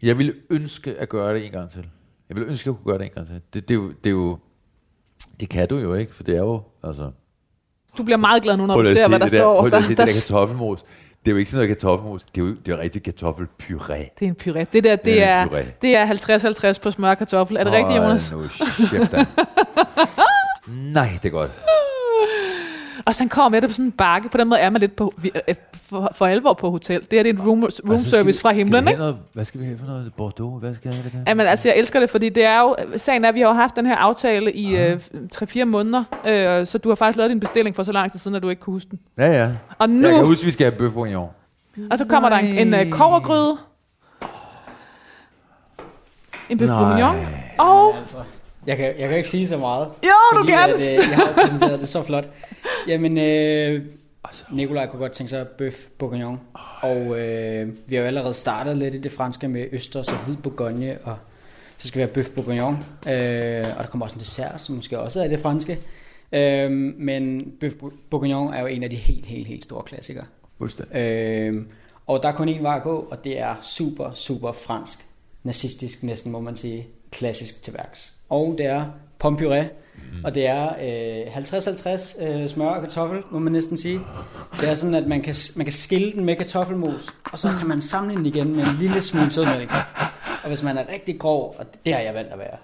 Jeg 0.02 0.18
ville 0.18 0.34
ønske 0.50 0.94
at 0.98 1.08
gøre 1.08 1.34
det 1.34 1.46
en 1.46 1.52
gang 1.52 1.70
til. 1.70 1.86
Jeg 2.28 2.36
ville 2.36 2.50
ønske, 2.50 2.62
at 2.62 2.66
jeg 2.66 2.74
kunne 2.82 2.92
gøre 2.92 2.98
det 2.98 3.04
en 3.06 3.12
gang 3.14 3.26
til. 3.26 3.40
Det, 3.54 3.68
det, 3.68 3.74
er 3.74 3.78
jo, 3.78 3.88
det 3.88 4.06
er 4.06 4.10
jo... 4.14 4.38
Det 5.40 5.48
kan 5.48 5.68
du 5.68 5.76
jo 5.78 5.94
ikke, 5.94 6.14
for 6.14 6.22
det 6.22 6.34
er 6.36 6.42
jo... 6.42 6.62
Altså, 6.82 7.10
Du 7.98 8.02
bliver 8.02 8.18
meget 8.18 8.42
glad 8.42 8.56
nu, 8.56 8.66
når 8.66 8.82
du 8.82 8.92
ser, 8.92 9.08
hvad 9.08 9.18
der 9.18 9.28
der, 9.28 9.38
står. 9.38 9.56
Prøv 9.56 9.66
at 9.66 9.72
der, 9.72 9.88
det 9.88 9.98
der 9.98 10.06
kartoffelmos. 10.06 10.80
Det 11.24 11.30
er 11.30 11.34
jo 11.34 11.38
ikke 11.38 11.50
sådan 11.50 11.66
noget 11.66 11.76
kartoffelmos. 11.78 12.22
Det 12.22 12.40
er 12.40 12.44
jo 12.46 12.54
det 12.66 12.72
er 12.72 12.78
rigtig 12.78 13.02
kartoffelpuré. 13.08 14.14
Det 14.18 14.26
er 14.26 14.28
en 14.28 14.36
puré. 14.42 14.64
Det 14.72 14.84
der, 14.84 14.96
det 14.96 15.04
Det 15.04 15.22
er 15.22 15.26
er, 15.26 15.62
det 15.82 15.96
er 15.96 16.72
50-50 16.74 16.80
på 16.82 16.90
smør 16.90 17.10
og 17.10 17.18
kartoffel. 17.18 17.56
Er 17.56 17.64
det 17.64 17.72
rigtigt, 17.72 17.96
Jonas? 17.96 18.32
Nu, 18.32 18.48
chef. 18.48 19.14
Nej, 20.94 21.08
det 21.22 21.28
er 21.28 21.32
godt. 21.32 21.50
Og 23.06 23.14
så 23.14 23.20
han 23.22 23.28
kommer 23.28 23.48
med 23.48 23.60
det 23.60 23.70
på 23.70 23.74
sådan 23.74 23.84
en 23.86 23.92
bakke. 23.92 24.28
På 24.28 24.38
den 24.38 24.48
måde 24.48 24.60
er 24.60 24.70
man 24.70 24.80
lidt 24.80 24.96
på, 24.96 25.12
vi- 25.16 25.30
øh, 25.48 25.54
for, 25.74 26.10
for 26.14 26.26
alvor 26.26 26.52
på 26.52 26.70
hotel. 26.70 27.00
Det 27.10 27.18
er 27.18 27.22
det 27.22 27.30
er 27.30 27.34
et 27.34 27.40
room, 27.40 27.48
room 27.48 27.62
Og 27.64 27.72
så 27.72 27.76
skal 27.76 28.10
service 28.10 28.38
vi- 28.38 28.42
fra 28.42 28.50
skal 28.50 28.56
himlen, 28.64 28.88
ikke? 28.88 28.98
Noget, 28.98 29.16
hvad 29.32 29.44
skal 29.44 29.60
vi 29.60 29.64
have 29.66 29.78
for 29.78 29.86
noget? 29.86 30.12
Bordeaux? 30.16 30.60
Hvad 30.60 30.74
skal 30.74 30.88
jeg 30.88 30.96
have 31.02 31.10
det? 31.10 31.28
Jamen, 31.28 31.46
altså, 31.46 31.68
jeg 31.68 31.76
elsker 31.78 32.00
det, 32.00 32.10
fordi 32.10 32.28
det 32.28 32.44
er 32.44 32.60
jo... 32.60 32.76
Sagen 32.96 33.24
er, 33.24 33.28
at 33.28 33.34
vi 33.34 33.40
har 33.40 33.46
jo 33.48 33.52
haft 33.54 33.76
den 33.76 33.86
her 33.86 33.96
aftale 33.96 34.52
i 34.52 34.76
øh, 34.76 35.00
3-4 35.34 35.64
måneder, 35.64 36.04
øh, 36.26 36.66
så 36.66 36.78
du 36.78 36.88
har 36.88 36.94
faktisk 36.96 37.16
lavet 37.16 37.30
din 37.30 37.40
bestilling 37.40 37.76
for 37.76 37.82
så 37.82 37.92
lang 37.92 38.10
tid 38.12 38.18
siden, 38.20 38.34
at 38.34 38.42
du 38.42 38.48
ikke 38.48 38.60
kunne 38.60 38.74
huske 38.74 38.90
den. 38.90 38.98
Ja, 39.18 39.26
ja. 39.32 39.44
Og 39.78 39.88
Jeg 39.90 40.02
kan 40.10 40.20
nu... 40.20 40.26
huske, 40.26 40.44
vi 40.44 40.50
skal 40.50 40.64
have 40.66 40.78
bøf 40.78 40.92
bourguignon. 40.92 41.28
Og 41.90 41.98
så 41.98 42.04
kommer 42.04 42.28
der 42.28 42.36
en, 42.36 42.74
en 42.74 42.86
uh, 42.86 42.90
kovergryde. 42.92 43.56
En 46.50 46.58
bøf 46.58 46.68
Nej. 46.68 46.78
bourguignon. 46.78 47.16
Og... 47.58 47.94
Altså, 47.98 48.16
jeg, 48.66 48.76
kan, 48.76 48.84
jeg 48.98 49.08
kan 49.08 49.16
ikke 49.16 49.28
sige 49.28 49.46
så 49.48 49.56
meget. 49.56 49.88
Jo, 50.04 50.08
du 50.32 50.36
fordi, 50.36 50.52
kan 50.52 50.58
at, 50.58 50.70
det. 50.78 50.90
øh, 50.90 50.96
Jeg 51.10 51.16
har 51.16 51.32
præsenteret 51.42 51.80
det 51.80 51.88
så 51.88 52.02
flot. 52.02 52.28
Jamen, 52.88 53.18
øh, 53.18 53.82
Nikolaj 54.52 54.86
kunne 54.86 55.00
godt 55.00 55.12
tænke 55.12 55.30
sig 55.30 55.48
bøf 55.48 55.86
bourguignon. 55.98 56.40
Og 56.82 57.20
øh, 57.20 57.72
vi 57.86 57.94
har 57.94 58.02
jo 58.02 58.06
allerede 58.06 58.34
startet 58.34 58.76
lidt 58.76 58.94
i 58.94 58.98
det 58.98 59.12
franske 59.12 59.48
med 59.48 59.66
østers 59.72 60.08
og 60.08 60.18
hvid 60.24 60.36
bourgogne, 60.36 60.98
og 61.04 61.16
så 61.76 61.88
skal 61.88 61.98
vi 61.98 62.02
have 62.02 62.14
bøf 62.14 62.30
bourguignon. 62.30 62.74
Øh, 63.06 63.76
og 63.76 63.84
der 63.84 63.86
kommer 63.90 64.06
også 64.06 64.14
en 64.16 64.20
dessert, 64.20 64.62
som 64.62 64.74
måske 64.74 64.98
også 64.98 65.22
er 65.24 65.28
det 65.28 65.40
franske. 65.40 65.78
Øh, 66.32 66.70
men 66.98 67.52
bøf 67.60 67.72
bourguignon 68.10 68.54
er 68.54 68.60
jo 68.60 68.66
en 68.66 68.84
af 68.84 68.90
de 68.90 68.96
helt, 68.96 69.26
helt, 69.26 69.46
helt 69.46 69.64
store 69.64 69.82
klassikere. 69.82 70.24
Fuldstændig. 70.58 70.96
Øh, 70.96 71.54
og 72.06 72.22
der 72.22 72.28
er 72.28 72.32
kun 72.32 72.48
én 72.48 72.62
vej 72.62 72.76
at 72.76 72.82
gå, 72.82 73.08
og 73.10 73.24
det 73.24 73.40
er 73.40 73.54
super, 73.62 74.12
super 74.12 74.52
fransk. 74.52 74.98
Nazistisk 75.42 76.02
næsten, 76.02 76.32
må 76.32 76.40
man 76.40 76.56
sige. 76.56 76.86
Klassisk 77.10 77.62
til 77.62 77.74
værks. 77.74 78.14
Og 78.28 78.54
det 78.58 78.66
er 78.66 78.84
pompuré, 79.24 79.64
mm. 80.12 80.24
og 80.24 80.34
det 80.34 80.46
er 80.46 80.64
øh, 81.26 81.36
50-50 81.36 82.24
øh, 82.24 82.48
smør 82.48 82.66
og 82.66 82.80
kartoffel, 82.82 83.18
må 83.30 83.38
man 83.38 83.52
næsten 83.52 83.76
sige. 83.76 84.00
Det 84.60 84.70
er 84.70 84.74
sådan, 84.74 84.94
at 84.94 85.06
man 85.06 85.22
kan, 85.22 85.34
man 85.56 85.66
kan 85.66 85.72
skille 85.72 86.12
den 86.12 86.24
med 86.24 86.36
kartoffelmos, 86.36 87.08
og 87.32 87.38
så 87.38 87.48
kan 87.58 87.68
man 87.68 87.80
samle 87.80 88.14
den 88.16 88.26
igen 88.26 88.56
med 88.56 88.64
en 88.64 88.76
lille 88.80 89.00
smule 89.00 89.30
sødmælk. 89.30 89.72
Og 90.42 90.48
hvis 90.48 90.62
man 90.62 90.78
er 90.78 90.82
rigtig 90.92 91.18
grov, 91.18 91.56
og 91.58 91.66
det 91.86 91.94
har 91.94 92.00
jeg 92.00 92.14
valgt 92.14 92.32
at 92.32 92.38
være, 92.38 92.56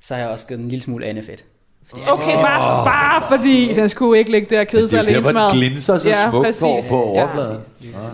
så 0.00 0.14
har 0.14 0.20
jeg 0.22 0.30
også 0.30 0.46
givet 0.46 0.60
en 0.60 0.68
lille 0.68 0.82
smule 0.82 1.06
andefedt. 1.06 1.44
Fordi 1.88 2.00
at 2.00 2.06
det 2.06 2.12
Okay, 2.12 2.22
ser- 2.22 2.40
bare, 2.42 2.84
bare 2.84 3.22
fordi 3.38 3.74
den 3.74 3.88
skulle 3.88 4.18
ikke 4.18 4.30
ligge 4.30 4.54
der 4.54 4.60
og 4.60 4.66
kede 4.66 4.88
sig 4.88 4.98
det 5.04 5.06
alene 5.08 5.14
der, 5.16 5.20
hvor 5.22 5.28
den 5.30 5.34
smadret. 5.34 5.52
glinser 5.54 5.98
så 5.98 6.08
Ja, 6.08 6.30
smukt 6.30 6.44
præcis. 6.46 6.60
på, 6.62 6.76
på 6.88 7.12
Ja, 7.14 7.22
overfladen. 7.22 7.56
præcis. 7.58 7.74
Lige 7.80 7.92
præcis. 7.94 8.10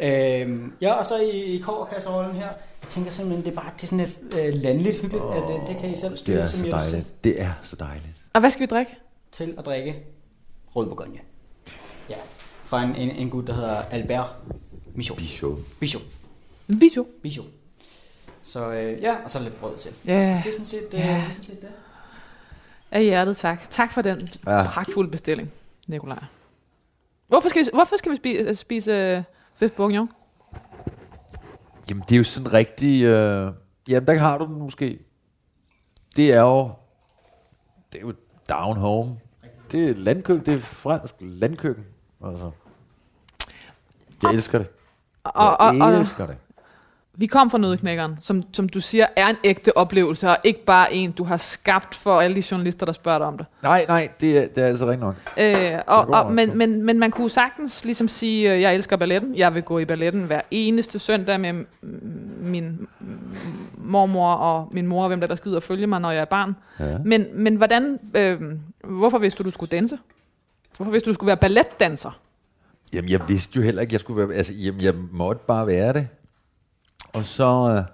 Øhm, 0.00 0.72
ja, 0.80 0.92
og 0.92 1.06
så 1.06 1.14
i, 1.18 1.30
i 1.30 1.58
koverkasserollen 1.58 2.34
her, 2.36 2.48
jeg 2.82 2.88
tænker 2.88 3.10
simpelthen, 3.10 3.44
det 3.44 3.50
er 3.50 3.60
bare 3.62 3.70
det 3.76 3.82
er 3.82 3.86
sådan 3.86 4.00
et 4.04 4.18
øh, 4.38 4.54
landligt 4.54 4.96
hyggeligt, 5.00 5.24
oh, 5.24 5.36
at 5.36 5.42
det, 5.48 5.68
det 5.68 5.76
kan 5.80 5.90
I 5.92 5.96
selv 5.96 6.10
Det 6.10 6.18
styre, 6.18 6.40
er 6.40 6.46
som 6.46 6.58
så 6.58 6.64
til, 6.64 6.72
dejligt. 6.72 7.24
Det 7.24 7.40
er 7.40 7.52
så 7.62 7.76
dejligt. 7.76 8.14
Og 8.32 8.40
hvad 8.40 8.50
skal 8.50 8.60
vi 8.60 8.66
drikke? 8.66 8.96
til 9.32 9.54
at 9.58 9.66
drikke 9.66 9.96
rød 10.76 10.86
bourgogne. 10.86 11.18
Ja, 12.10 12.16
fra 12.64 12.82
en, 12.82 12.94
en, 12.96 13.10
en 13.10 13.30
gut, 13.30 13.46
der 13.46 13.52
hedder 13.54 13.82
Albert 13.82 14.26
Michaud. 14.94 15.56
Bichot. 15.80 16.02
En 16.68 16.80
video. 16.80 17.06
Michaud. 17.22 17.46
Så 18.42 18.70
øh, 18.72 19.02
ja, 19.02 19.16
og 19.24 19.30
så 19.30 19.42
lidt 19.42 19.60
brød 19.60 19.76
til. 19.78 19.90
Ja, 20.06 20.40
Det 20.44 20.48
er 20.48 20.52
sådan 20.52 20.64
set, 20.66 20.82
øh, 20.84 20.92
det. 20.92 21.00
Er 21.04 21.22
sådan 21.30 21.44
set 21.44 21.60
det. 21.60 21.68
af 22.90 23.02
hjertet 23.04 23.36
tak. 23.36 23.70
Tak 23.70 23.92
for 23.92 24.02
den 24.02 24.28
Ja. 24.46 24.64
pragtfulde 24.64 25.10
bestilling, 25.10 25.52
Nikolaj. 25.86 26.18
Hvorfor 27.28 27.48
skal 27.48 27.64
vi, 27.64 27.70
hvorfor 27.74 27.96
skal 27.96 28.12
vi 28.12 28.16
spise, 28.16 28.54
spise 28.54 28.92
øh, 28.92 29.22
bøf 29.60 29.70
bourguignon? 29.70 30.08
Jamen, 31.88 32.04
det 32.08 32.14
er 32.14 32.18
jo 32.18 32.24
sådan 32.24 32.52
rigtig... 32.52 33.02
Øh, 33.02 33.52
jamen, 33.88 34.06
der 34.06 34.18
har 34.18 34.38
du 34.38 34.46
den 34.46 34.58
måske. 34.58 34.98
Det 36.16 36.32
er 36.32 36.40
jo... 36.40 36.70
Det 37.92 37.98
er 37.98 38.02
jo 38.02 38.14
down 38.48 38.76
home. 38.76 39.18
Det 39.72 39.90
er 39.90 39.94
landkøkken. 39.94 40.46
Det 40.46 40.54
er 40.54 40.58
fransk 40.58 41.14
landkøkken. 41.20 41.84
Altså. 42.24 42.50
Jeg 44.22 44.32
elsker 44.32 44.58
det. 44.58 44.68
Og, 45.24 45.32
og, 45.34 45.56
og, 45.56 45.74
Jeg 45.74 45.82
og 45.82 45.92
elsker 45.92 46.26
det. 46.26 46.36
Vi 47.14 47.26
kom 47.26 47.50
fra 47.50 47.58
Nødeknækkeren, 47.58 48.16
som, 48.20 48.42
som 48.52 48.68
du 48.68 48.80
siger, 48.80 49.06
er 49.16 49.26
en 49.26 49.36
ægte 49.44 49.76
oplevelse, 49.76 50.28
og 50.28 50.36
ikke 50.44 50.64
bare 50.64 50.94
en, 50.94 51.12
du 51.12 51.24
har 51.24 51.36
skabt 51.36 51.94
for 51.94 52.20
alle 52.20 52.36
de 52.36 52.42
journalister, 52.50 52.86
der 52.86 52.92
spørger 52.92 53.18
dig 53.18 53.26
om 53.26 53.38
det. 53.38 53.46
Nej, 53.62 53.84
nej, 53.88 54.08
det 54.20 54.38
er, 54.38 54.46
det 54.46 54.62
er 54.62 54.66
altså 54.66 54.86
rigtig 54.86 55.00
nok. 55.00 55.14
Øh, 55.36 55.78
og, 55.86 55.96
og, 55.96 56.06
nok. 56.08 56.32
men, 56.32 56.58
men, 56.58 56.82
men 56.82 56.98
man 56.98 57.10
kunne 57.10 57.30
sagtens 57.30 57.84
ligesom 57.84 58.08
sige, 58.08 58.52
øh, 58.52 58.60
jeg 58.60 58.74
elsker 58.74 58.96
balletten. 58.96 59.36
Jeg 59.36 59.54
vil 59.54 59.62
gå 59.62 59.78
i 59.78 59.84
balletten 59.84 60.24
hver 60.24 60.40
eneste 60.50 60.98
søndag 60.98 61.40
med 61.40 61.64
min 62.40 62.86
mormor 63.76 64.32
og 64.32 64.68
min 64.72 64.86
mor, 64.86 65.02
og 65.02 65.08
hvem 65.08 65.20
der, 65.20 65.26
der 65.26 65.34
skider 65.34 65.56
at 65.56 65.62
følge 65.62 65.86
mig, 65.86 66.00
når 66.00 66.10
jeg 66.10 66.20
er 66.20 66.24
barn. 66.24 66.56
Ja. 66.80 66.98
Men, 67.04 67.26
men 67.34 67.56
hvordan, 67.56 67.98
øh, 68.14 68.40
hvorfor 68.84 69.18
vidste 69.18 69.42
du, 69.42 69.48
du 69.48 69.52
skulle 69.52 69.70
danse? 69.70 69.98
Hvorfor 70.76 70.92
vidste 70.92 71.06
du, 71.06 71.10
du 71.10 71.14
skulle 71.14 71.28
være 71.28 71.36
balletdanser? 71.36 72.20
Jamen, 72.92 73.10
jeg 73.10 73.20
vidste 73.28 73.56
jo 73.56 73.62
heller 73.62 73.82
ikke, 73.82 73.92
jeg 73.92 74.00
skulle 74.00 74.28
være... 74.28 74.36
Altså, 74.36 74.52
jamen, 74.54 74.80
jeg 74.80 74.94
måtte 75.12 75.42
bare 75.46 75.66
være 75.66 75.92
det. 75.92 76.08
Og 77.12 77.24
så... 77.24 77.84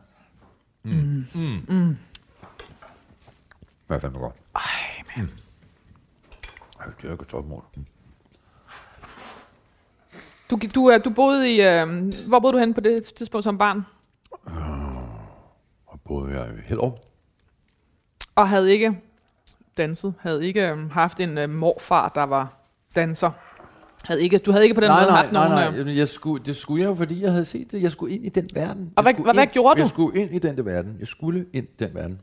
Øh, 0.85 0.93
mm, 0.93 1.27
mm. 1.35 1.65
Mm. 1.77 1.97
Hvad 3.87 4.01
fanden 4.01 4.21
godt? 4.21 4.35
Ej, 4.55 4.63
man. 5.17 5.29
Ej, 6.81 6.87
det 7.03 7.11
er 7.11 7.17
kartoffelmord. 7.17 7.65
Mm. 7.77 7.87
Du, 10.51 10.59
du, 10.75 10.87
er- 10.87 10.99
du 10.99 11.11
boede 11.11 11.55
i, 11.55 11.61
øh, 11.63 12.13
hvor 12.29 12.39
boede 12.41 12.53
du 12.55 12.59
henne 12.59 12.75
på 12.75 12.81
det 12.81 13.05
tidspunkt 13.05 13.45
som 13.45 13.59
barn? 13.59 13.83
Og 15.87 16.01
boede 16.01 16.41
jeg 16.41 16.49
i 16.59 16.61
Hellerup. 16.67 16.99
Og 18.35 18.49
havde 18.49 18.73
ikke 18.73 19.01
danset, 19.77 20.15
havde 20.21 20.47
ikke 20.47 20.69
øh, 20.71 20.91
haft 20.91 21.21
en 21.21 21.39
øh, 21.39 21.51
morfar, 21.51 22.09
der 22.09 22.23
var 22.23 22.53
danser. 22.95 23.31
Havde 24.09 24.23
ikke, 24.23 24.39
du 24.39 24.51
havde 24.53 24.65
ikke 24.65 24.75
på 24.75 24.81
den 24.81 24.89
nej, 24.89 25.01
måde 25.01 25.07
nej, 25.11 25.17
haft 25.23 25.33
nej, 25.33 25.49
nogen... 25.49 25.65
nej, 25.71 25.79
Jamen, 25.79 25.97
Jeg 25.97 26.09
skulle, 26.09 26.45
det 26.45 26.57
skulle 26.57 26.83
jeg 26.83 26.89
jo, 26.89 26.95
fordi 26.95 27.23
jeg 27.23 27.31
havde 27.33 27.45
set 27.45 27.73
det. 27.73 27.83
Jeg 27.83 27.93
skulle 27.93 28.15
ind 28.15 28.27
i 28.27 28.29
den 28.29 28.49
verden. 28.55 28.93
Og 28.97 29.03
hvad- 29.03 29.13
Jeg 29.13 29.15
skulle 29.15 29.25
hvad- 29.25 29.35
hvad 29.35 29.43
ind, 29.45 29.53
gjorde 29.53 29.77
du? 29.77 29.81
Jeg 29.81 29.89
skulle 29.91 30.21
ind 30.21 30.35
i 30.35 30.39
den 30.39 30.57
der 30.57 30.63
verden. 30.63 30.97
Jeg 31.01 31.09
skulle 31.09 31.47
ind 31.53 31.67
i 31.69 31.85
den 31.85 31.95
verden. 31.95 32.21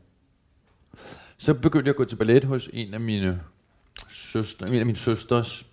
Så 1.38 1.54
begyndte 1.54 1.86
jeg 1.88 1.90
at 1.92 1.96
gå 1.96 2.04
til 2.04 2.16
ballet 2.16 2.44
hos 2.44 2.70
en 2.72 2.94
af 2.94 3.00
mine 3.00 3.40
søster, 4.08 4.66
en 4.66 4.74
af 4.74 4.86
mine 4.86 4.96
søsters 4.98 5.66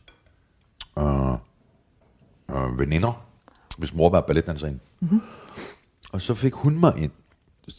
øh, 1.00 1.32
øh, 2.52 2.80
veninder, 2.80 3.26
hvis 3.78 3.94
mor 3.94 4.10
var 4.10 4.22
balletdanserinde. 4.22 4.80
Mm-hmm. 5.00 5.22
Og 6.12 6.22
så 6.22 6.34
fik 6.34 6.54
hun 6.54 6.80
mig 6.80 6.94
ind. 6.98 7.12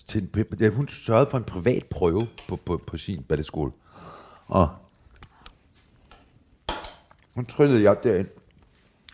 Til 0.06 0.22
en, 0.36 0.44
ja, 0.60 0.68
hun 0.70 0.88
sørgede 0.88 1.30
for 1.30 1.38
en 1.38 1.44
privat 1.44 1.84
prøve 1.86 2.26
på, 2.48 2.56
på, 2.56 2.80
på 2.86 2.96
sin 2.96 3.22
balletskole. 3.22 3.72
Og 4.46 4.68
hun 7.34 7.46
tryllede 7.46 7.82
jeg 7.82 7.96
derind. 8.02 8.28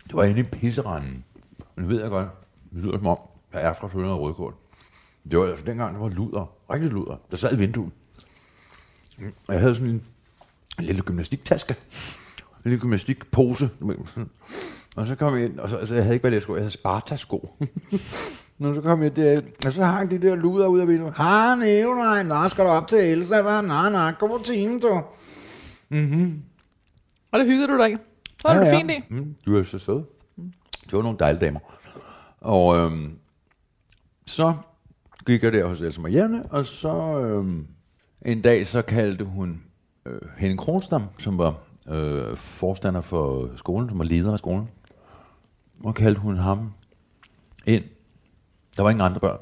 Det 0.07 0.15
var 0.15 0.23
inde 0.23 0.39
i 0.39 0.43
pisseranden. 0.43 1.25
Men 1.75 1.89
ved 1.89 2.01
jeg 2.01 2.09
godt, 2.09 2.27
det 2.73 2.83
lyder 2.83 2.97
som 2.97 3.07
om, 3.07 3.17
jeg 3.53 3.61
er 3.61 3.73
fra 3.73 3.89
Sønder 3.91 4.09
og 4.09 4.21
Rødkål. 4.21 4.53
Det 5.31 5.39
var 5.39 5.45
altså 5.45 5.65
dengang, 5.65 5.93
der 5.93 6.01
var 6.01 6.09
luder. 6.09 6.53
Rigtig 6.69 6.91
luder. 6.91 7.15
Der 7.31 7.37
sad 7.37 7.53
i 7.53 7.57
vinduet. 7.57 7.91
Og 9.47 9.53
jeg 9.53 9.59
havde 9.59 9.75
sådan 9.75 9.89
en, 9.89 10.03
en 10.79 10.85
lille 10.85 11.01
gymnastiktaske. 11.01 11.75
En 12.65 12.71
lille 12.71 12.79
gymnastikpose. 12.79 13.69
Og 14.95 15.07
så 15.07 15.15
kom 15.15 15.35
jeg 15.35 15.45
ind, 15.45 15.59
og 15.59 15.69
så, 15.69 15.77
altså, 15.77 15.95
jeg 15.95 16.03
havde 16.03 16.15
ikke 16.15 16.23
balletsko, 16.23 16.53
jeg 16.53 16.61
havde 16.61 16.71
Sparta-sko. 16.71 17.55
Så 18.59 18.81
kom 18.81 19.03
jeg 19.03 19.15
derind, 19.15 19.65
og 19.65 19.73
så 19.73 19.83
hang 19.83 20.11
de 20.11 20.21
der 20.21 20.35
luder 20.35 20.67
ud 20.67 20.79
af 20.79 20.87
vinduet. 20.87 21.13
Ha, 21.13 21.55
nej, 21.55 21.83
nej, 21.83 22.23
nej, 22.23 22.47
skal 22.49 22.65
du 22.65 22.69
op 22.69 22.87
til 22.87 22.99
Elsa? 22.99 23.61
Nej, 23.61 23.89
nej, 23.89 24.13
kom 24.19 24.29
på 24.29 24.41
timen, 24.45 24.79
du. 24.79 25.01
Mm-hmm. 25.89 26.41
Og 27.31 27.39
det 27.39 27.47
hyggede 27.47 27.67
du 27.67 27.77
dig. 27.77 27.97
Så 28.41 28.47
var 28.47 28.55
ja, 28.55 28.61
det 28.61 28.69
fint 28.79 28.91
i. 28.91 29.03
Mm, 29.13 29.35
du 29.45 29.57
er 29.57 29.63
så 29.63 29.79
sød. 29.79 30.03
Det 30.85 30.93
var 30.93 31.01
nogle 31.01 31.17
dejlige 31.19 31.45
damer. 31.45 31.59
Og 32.41 32.77
øhm, 32.77 33.17
så 34.27 34.53
gik 35.25 35.43
jeg 35.43 35.53
der 35.53 35.65
hos 35.65 35.81
Elsa 35.81 36.01
Marianne, 36.01 36.45
og 36.51 36.65
så 36.65 37.19
øhm, 37.19 37.67
en 38.25 38.41
dag 38.41 38.67
så 38.67 38.81
kaldte 38.81 39.25
hun 39.25 39.63
øh, 40.05 40.21
Henning 40.37 40.59
Kronstam, 40.59 41.03
som 41.19 41.37
var 41.37 41.55
øh, 41.89 42.37
forstander 42.37 43.01
for 43.01 43.49
skolen, 43.55 43.89
som 43.89 43.99
var 43.99 44.05
leder 44.05 44.33
af 44.33 44.39
skolen, 44.39 44.69
og 45.83 45.95
kaldte 45.95 46.21
hun 46.21 46.37
ham 46.37 46.73
ind. 47.65 47.83
Der 48.77 48.83
var 48.83 48.89
ingen 48.89 49.05
andre 49.05 49.19
børn. 49.19 49.39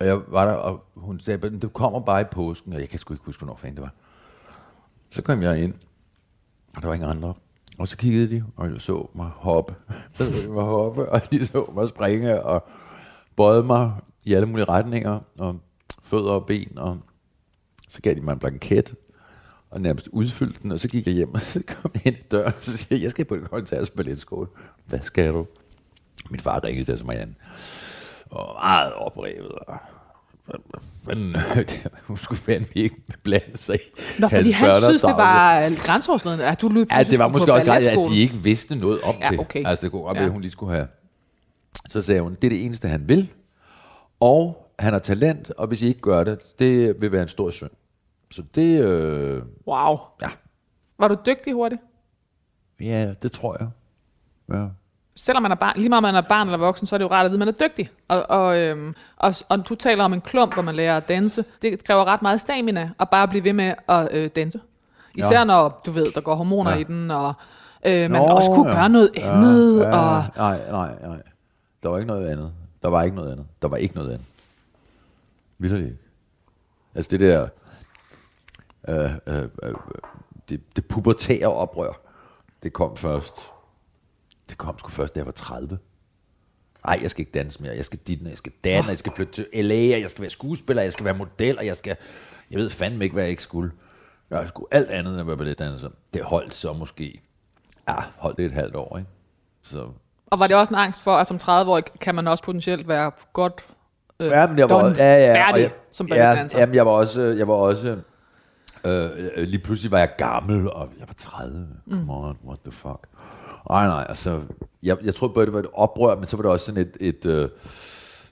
Og 0.00 0.06
jeg 0.06 0.20
var 0.28 0.44
der, 0.44 0.52
og 0.52 0.84
hun 0.94 1.20
sagde, 1.20 1.50
"Men 1.50 1.58
du 1.60 1.68
kommer 1.68 2.00
bare 2.00 2.20
i 2.20 2.24
påsken, 2.24 2.72
og 2.72 2.80
jeg 2.80 2.88
kan 2.88 2.98
sgu 2.98 3.14
ikke 3.14 3.24
huske, 3.24 3.40
hvornår 3.40 3.56
fanden 3.56 3.76
det 3.76 3.82
var. 3.82 3.92
Så 5.10 5.22
kom 5.22 5.42
jeg 5.42 5.62
ind, 5.62 5.74
og 6.76 6.82
der 6.82 6.88
var 6.88 6.94
ingen 6.94 7.10
andre. 7.10 7.34
Og 7.78 7.88
så 7.88 7.96
kiggede 7.96 8.30
de, 8.30 8.44
og 8.56 8.68
de 8.68 8.80
så 8.80 9.08
mig 9.14 9.30
hoppe. 9.34 9.74
Så 10.14 10.42
så 10.42 10.50
mig 10.50 10.64
hoppe, 10.64 11.08
og 11.08 11.20
de 11.32 11.46
så 11.46 11.70
mig 11.74 11.88
springe, 11.88 12.42
og 12.42 12.68
bøjede 13.36 13.62
mig 13.62 13.92
i 14.24 14.34
alle 14.34 14.46
mulige 14.46 14.64
retninger, 14.64 15.20
og 15.38 15.60
fødder 16.02 16.32
og 16.32 16.46
ben, 16.46 16.78
og 16.78 16.98
så 17.88 18.02
gav 18.02 18.14
de 18.14 18.20
mig 18.20 18.32
en 18.32 18.38
blanket, 18.38 18.94
og 19.70 19.80
nærmest 19.80 20.08
udfyldte 20.08 20.62
den, 20.62 20.72
og 20.72 20.80
så 20.80 20.88
gik 20.88 21.06
jeg 21.06 21.14
hjem, 21.14 21.34
og 21.34 21.40
så 21.40 21.62
kom 21.66 21.90
jeg 21.94 22.06
ind 22.06 22.16
i 22.16 22.22
døren, 22.30 22.46
og 22.46 22.60
så 22.60 22.76
siger 22.76 22.96
jeg, 22.96 23.02
jeg 23.02 23.10
skal 23.10 23.24
på 23.24 23.36
det 23.36 23.50
koncerts 23.50 23.90
balletskole. 23.90 24.48
Hvad 24.86 25.00
skal 25.02 25.32
du? 25.32 25.46
Min 26.30 26.40
far 26.40 26.64
ringede 26.64 26.96
til 26.96 27.06
Marianne, 27.06 27.34
og 28.30 28.56
meget 28.62 28.92
oprevet, 28.92 29.52
og 29.52 29.78
fanden, 31.04 31.36
hun 32.08 32.16
skulle 32.16 32.38
fandme 32.40 32.66
ikke 32.74 32.96
blande 33.22 33.56
sig 33.56 33.74
i 33.74 34.00
Nå, 34.20 34.28
fordi 34.28 34.50
han 34.50 34.82
synes, 34.82 35.02
det 35.02 35.10
var 35.16 35.86
grænseoverskridende, 35.86 36.44
at 36.46 36.60
du 36.60 36.68
løb 36.68 36.88
Ja, 36.92 37.02
det 37.02 37.18
var 37.18 37.28
måske 37.28 37.52
også 37.52 37.66
greit, 37.66 37.88
at 37.88 37.98
de 38.10 38.18
ikke 38.18 38.34
vidste 38.34 38.74
noget 38.74 39.00
om 39.00 39.14
Ja, 39.20 39.28
det. 39.30 39.38
okay. 39.38 39.62
Altså, 39.66 39.82
det 39.84 39.90
kunne 39.92 40.02
godt 40.02 40.16
Ja. 40.16 40.20
være, 40.20 40.26
at 40.26 40.32
hun 40.32 40.40
lige 40.42 40.50
skulle 40.50 40.74
have... 40.74 40.88
Så 41.88 42.02
sagde 42.02 42.20
hun, 42.20 42.34
det 42.34 42.44
er 42.44 42.48
det 42.48 42.64
eneste, 42.64 42.88
han 42.88 43.08
vil, 43.08 43.28
og 44.20 44.72
han 44.78 44.92
har 44.92 45.00
talent, 45.00 45.50
og 45.50 45.66
hvis 45.66 45.82
I 45.82 45.86
ikke 45.86 46.00
gør 46.00 46.24
det, 46.24 46.38
det 46.58 47.00
vil 47.00 47.12
være 47.12 47.22
en 47.22 47.28
stor 47.28 47.50
synd. 47.50 47.70
Så 48.30 48.42
det, 48.54 48.84
øh, 48.84 49.42
Wow. 49.66 49.98
ja, 50.22 50.28
Var 50.98 51.08
du 51.08 51.16
dygtig 51.26 51.52
hurtigt? 51.52 51.80
ja, 52.80 53.12
det 53.22 53.32
tror 53.32 53.56
jeg. 53.60 53.68
Ja. 54.58 54.66
Selvom 55.20 55.42
man 55.42 55.50
er 55.52 55.56
barn, 55.56 55.76
lige 55.76 55.88
meget 55.88 56.02
man 56.02 56.14
er 56.14 56.20
barn 56.20 56.46
eller 56.46 56.58
voksen, 56.58 56.86
så 56.86 56.96
er 56.96 56.98
det 56.98 57.04
jo 57.04 57.10
rart 57.10 57.24
at 57.24 57.30
vide, 57.30 57.36
at 57.36 57.46
man 57.46 57.48
er 57.48 57.68
dygtig. 57.68 57.90
Og, 58.08 58.30
og, 58.30 58.58
øhm, 58.58 58.94
og, 59.16 59.34
og 59.48 59.68
du 59.68 59.74
taler 59.74 60.04
om 60.04 60.12
en 60.12 60.20
klump, 60.20 60.54
hvor 60.54 60.62
man 60.62 60.74
lærer 60.74 60.96
at 60.96 61.08
danse. 61.08 61.44
Det 61.62 61.84
kræver 61.84 62.04
ret 62.04 62.22
meget 62.22 62.40
stamina 62.40 62.90
at 63.00 63.10
bare 63.10 63.28
blive 63.28 63.44
ved 63.44 63.52
med 63.52 63.74
at 63.88 64.08
øh, 64.12 64.30
danse. 64.36 64.60
Især 65.14 65.38
Ja. 65.38 65.44
når, 65.44 65.80
du 65.86 65.90
ved, 65.90 66.06
der 66.14 66.20
går 66.20 66.34
hormoner 66.34 66.70
Ja. 66.70 66.76
i 66.76 66.82
den, 66.82 67.10
og 67.10 67.34
øh, 67.84 68.10
man 68.10 68.10
Nå, 68.10 68.18
også 68.26 68.50
kunne 68.50 68.70
ja. 68.70 68.76
gøre 68.76 68.88
noget 68.88 69.10
andet. 69.16 69.80
Ja, 69.80 69.98
Og, 69.98 70.24
nej, 70.36 70.60
nej, 70.70 70.94
nej. 71.02 71.22
Der 71.82 71.88
var 71.88 71.96
ikke 71.98 72.06
noget 72.08 72.28
andet. 72.28 72.52
Der 72.82 72.88
var 72.88 73.02
ikke 73.02 73.16
noget 73.16 73.32
andet. 73.32 73.46
Der 73.62 73.68
var 73.68 73.76
ikke 73.76 73.94
noget 73.94 74.10
andet. 74.10 74.26
Vildt 75.58 75.76
ikke. 75.84 75.96
Altså 76.94 77.08
det 77.10 77.20
der, 77.20 77.48
øh, 78.88 79.10
øh, 79.26 79.42
øh, 79.62 79.74
det, 80.48 80.76
det 80.76 80.84
pubertære 80.84 81.46
oprør, 81.48 81.92
det 82.62 82.72
kom 82.72 82.96
først, 82.96 83.34
det 84.50 84.58
kom 84.58 84.78
sgu 84.78 84.90
først, 84.90 85.14
da 85.14 85.18
jeg 85.18 85.26
var 85.26 85.32
30. 85.32 85.78
Nej, 86.86 86.98
jeg 87.02 87.10
skal 87.10 87.20
ikke 87.20 87.32
danse 87.32 87.62
mere. 87.62 87.76
Jeg 87.76 87.84
skal 87.84 87.98
dit, 88.06 88.22
jeg 88.28 88.38
skal 88.38 88.52
dan, 88.64 88.84
jeg 88.88 88.98
skal 88.98 89.12
flytte 89.12 89.32
til 89.32 89.64
LA, 89.64 89.94
og 89.94 90.00
jeg 90.00 90.10
skal 90.10 90.22
være 90.22 90.30
skuespiller, 90.30 90.82
jeg 90.82 90.92
skal 90.92 91.04
være 91.04 91.14
model, 91.14 91.58
og 91.58 91.66
jeg 91.66 91.76
skal... 91.76 91.96
Jeg 92.50 92.58
ved 92.58 92.70
fandme 92.70 93.04
ikke, 93.04 93.12
hvad 93.14 93.22
jeg 93.24 93.30
ikke 93.30 93.42
skulle. 93.42 93.70
Jeg 94.30 94.48
skulle 94.48 94.66
alt 94.70 94.90
andet 94.90 95.12
end 95.12 95.20
at 95.20 95.26
være 95.26 95.36
balletdanser. 95.36 95.88
Det 96.14 96.22
holdt 96.22 96.54
så 96.54 96.72
måske... 96.72 97.20
Ja, 97.88 97.94
holdt 98.16 98.36
det 98.36 98.44
et 98.46 98.52
halvt 98.52 98.76
år, 98.76 98.98
ikke? 98.98 99.10
Så, 99.62 99.88
og 100.26 100.40
var 100.40 100.46
det 100.46 100.56
også 100.56 100.70
en 100.70 100.74
angst 100.80 101.00
for, 101.00 101.16
at 101.16 101.26
som 101.26 101.36
30-årig 101.36 101.84
kan 102.00 102.14
man 102.14 102.28
også 102.28 102.44
potentielt 102.44 102.88
være 102.88 103.10
godt 103.32 103.64
øh, 104.20 104.26
ja, 104.30 104.46
men 104.46 104.58
jeg 104.58 104.70
var, 104.70 104.82
done, 104.82 104.94
ja, 104.98 105.26
ja, 105.26 105.34
færdig 105.46 105.60
jeg, 105.62 105.70
som 105.92 106.06
ja, 106.08 106.14
balletdanser. 106.14 106.58
jamen, 106.58 106.74
jeg 106.74 106.86
var 106.86 106.92
også, 106.92 107.20
jeg 107.22 107.48
var 107.48 107.54
også 107.54 107.96
øh, 108.84 109.10
øh, 109.36 109.44
lige 109.48 109.58
pludselig 109.58 109.90
var 109.90 109.98
jeg 109.98 110.10
gammel, 110.18 110.70
og 110.70 110.88
jeg 110.98 111.08
var 111.08 111.14
30. 111.16 111.68
Come 111.90 112.02
Mm. 112.02 112.10
on, 112.10 112.38
what 112.46 112.58
the 112.64 112.72
fuck. 112.72 113.06
Nej, 113.70 113.86
nej, 113.86 114.06
altså, 114.08 114.40
jeg, 114.82 114.96
jeg 115.04 115.14
tror 115.14 115.28
både, 115.28 115.46
det 115.46 115.52
var 115.52 115.60
et 115.60 115.66
oprør, 115.72 116.16
men 116.16 116.26
så 116.26 116.36
var 116.36 116.42
det 116.42 116.52
også 116.52 116.66
sådan 116.66 116.80
et, 116.80 116.96
et 117.00 117.26
øh, 117.26 117.48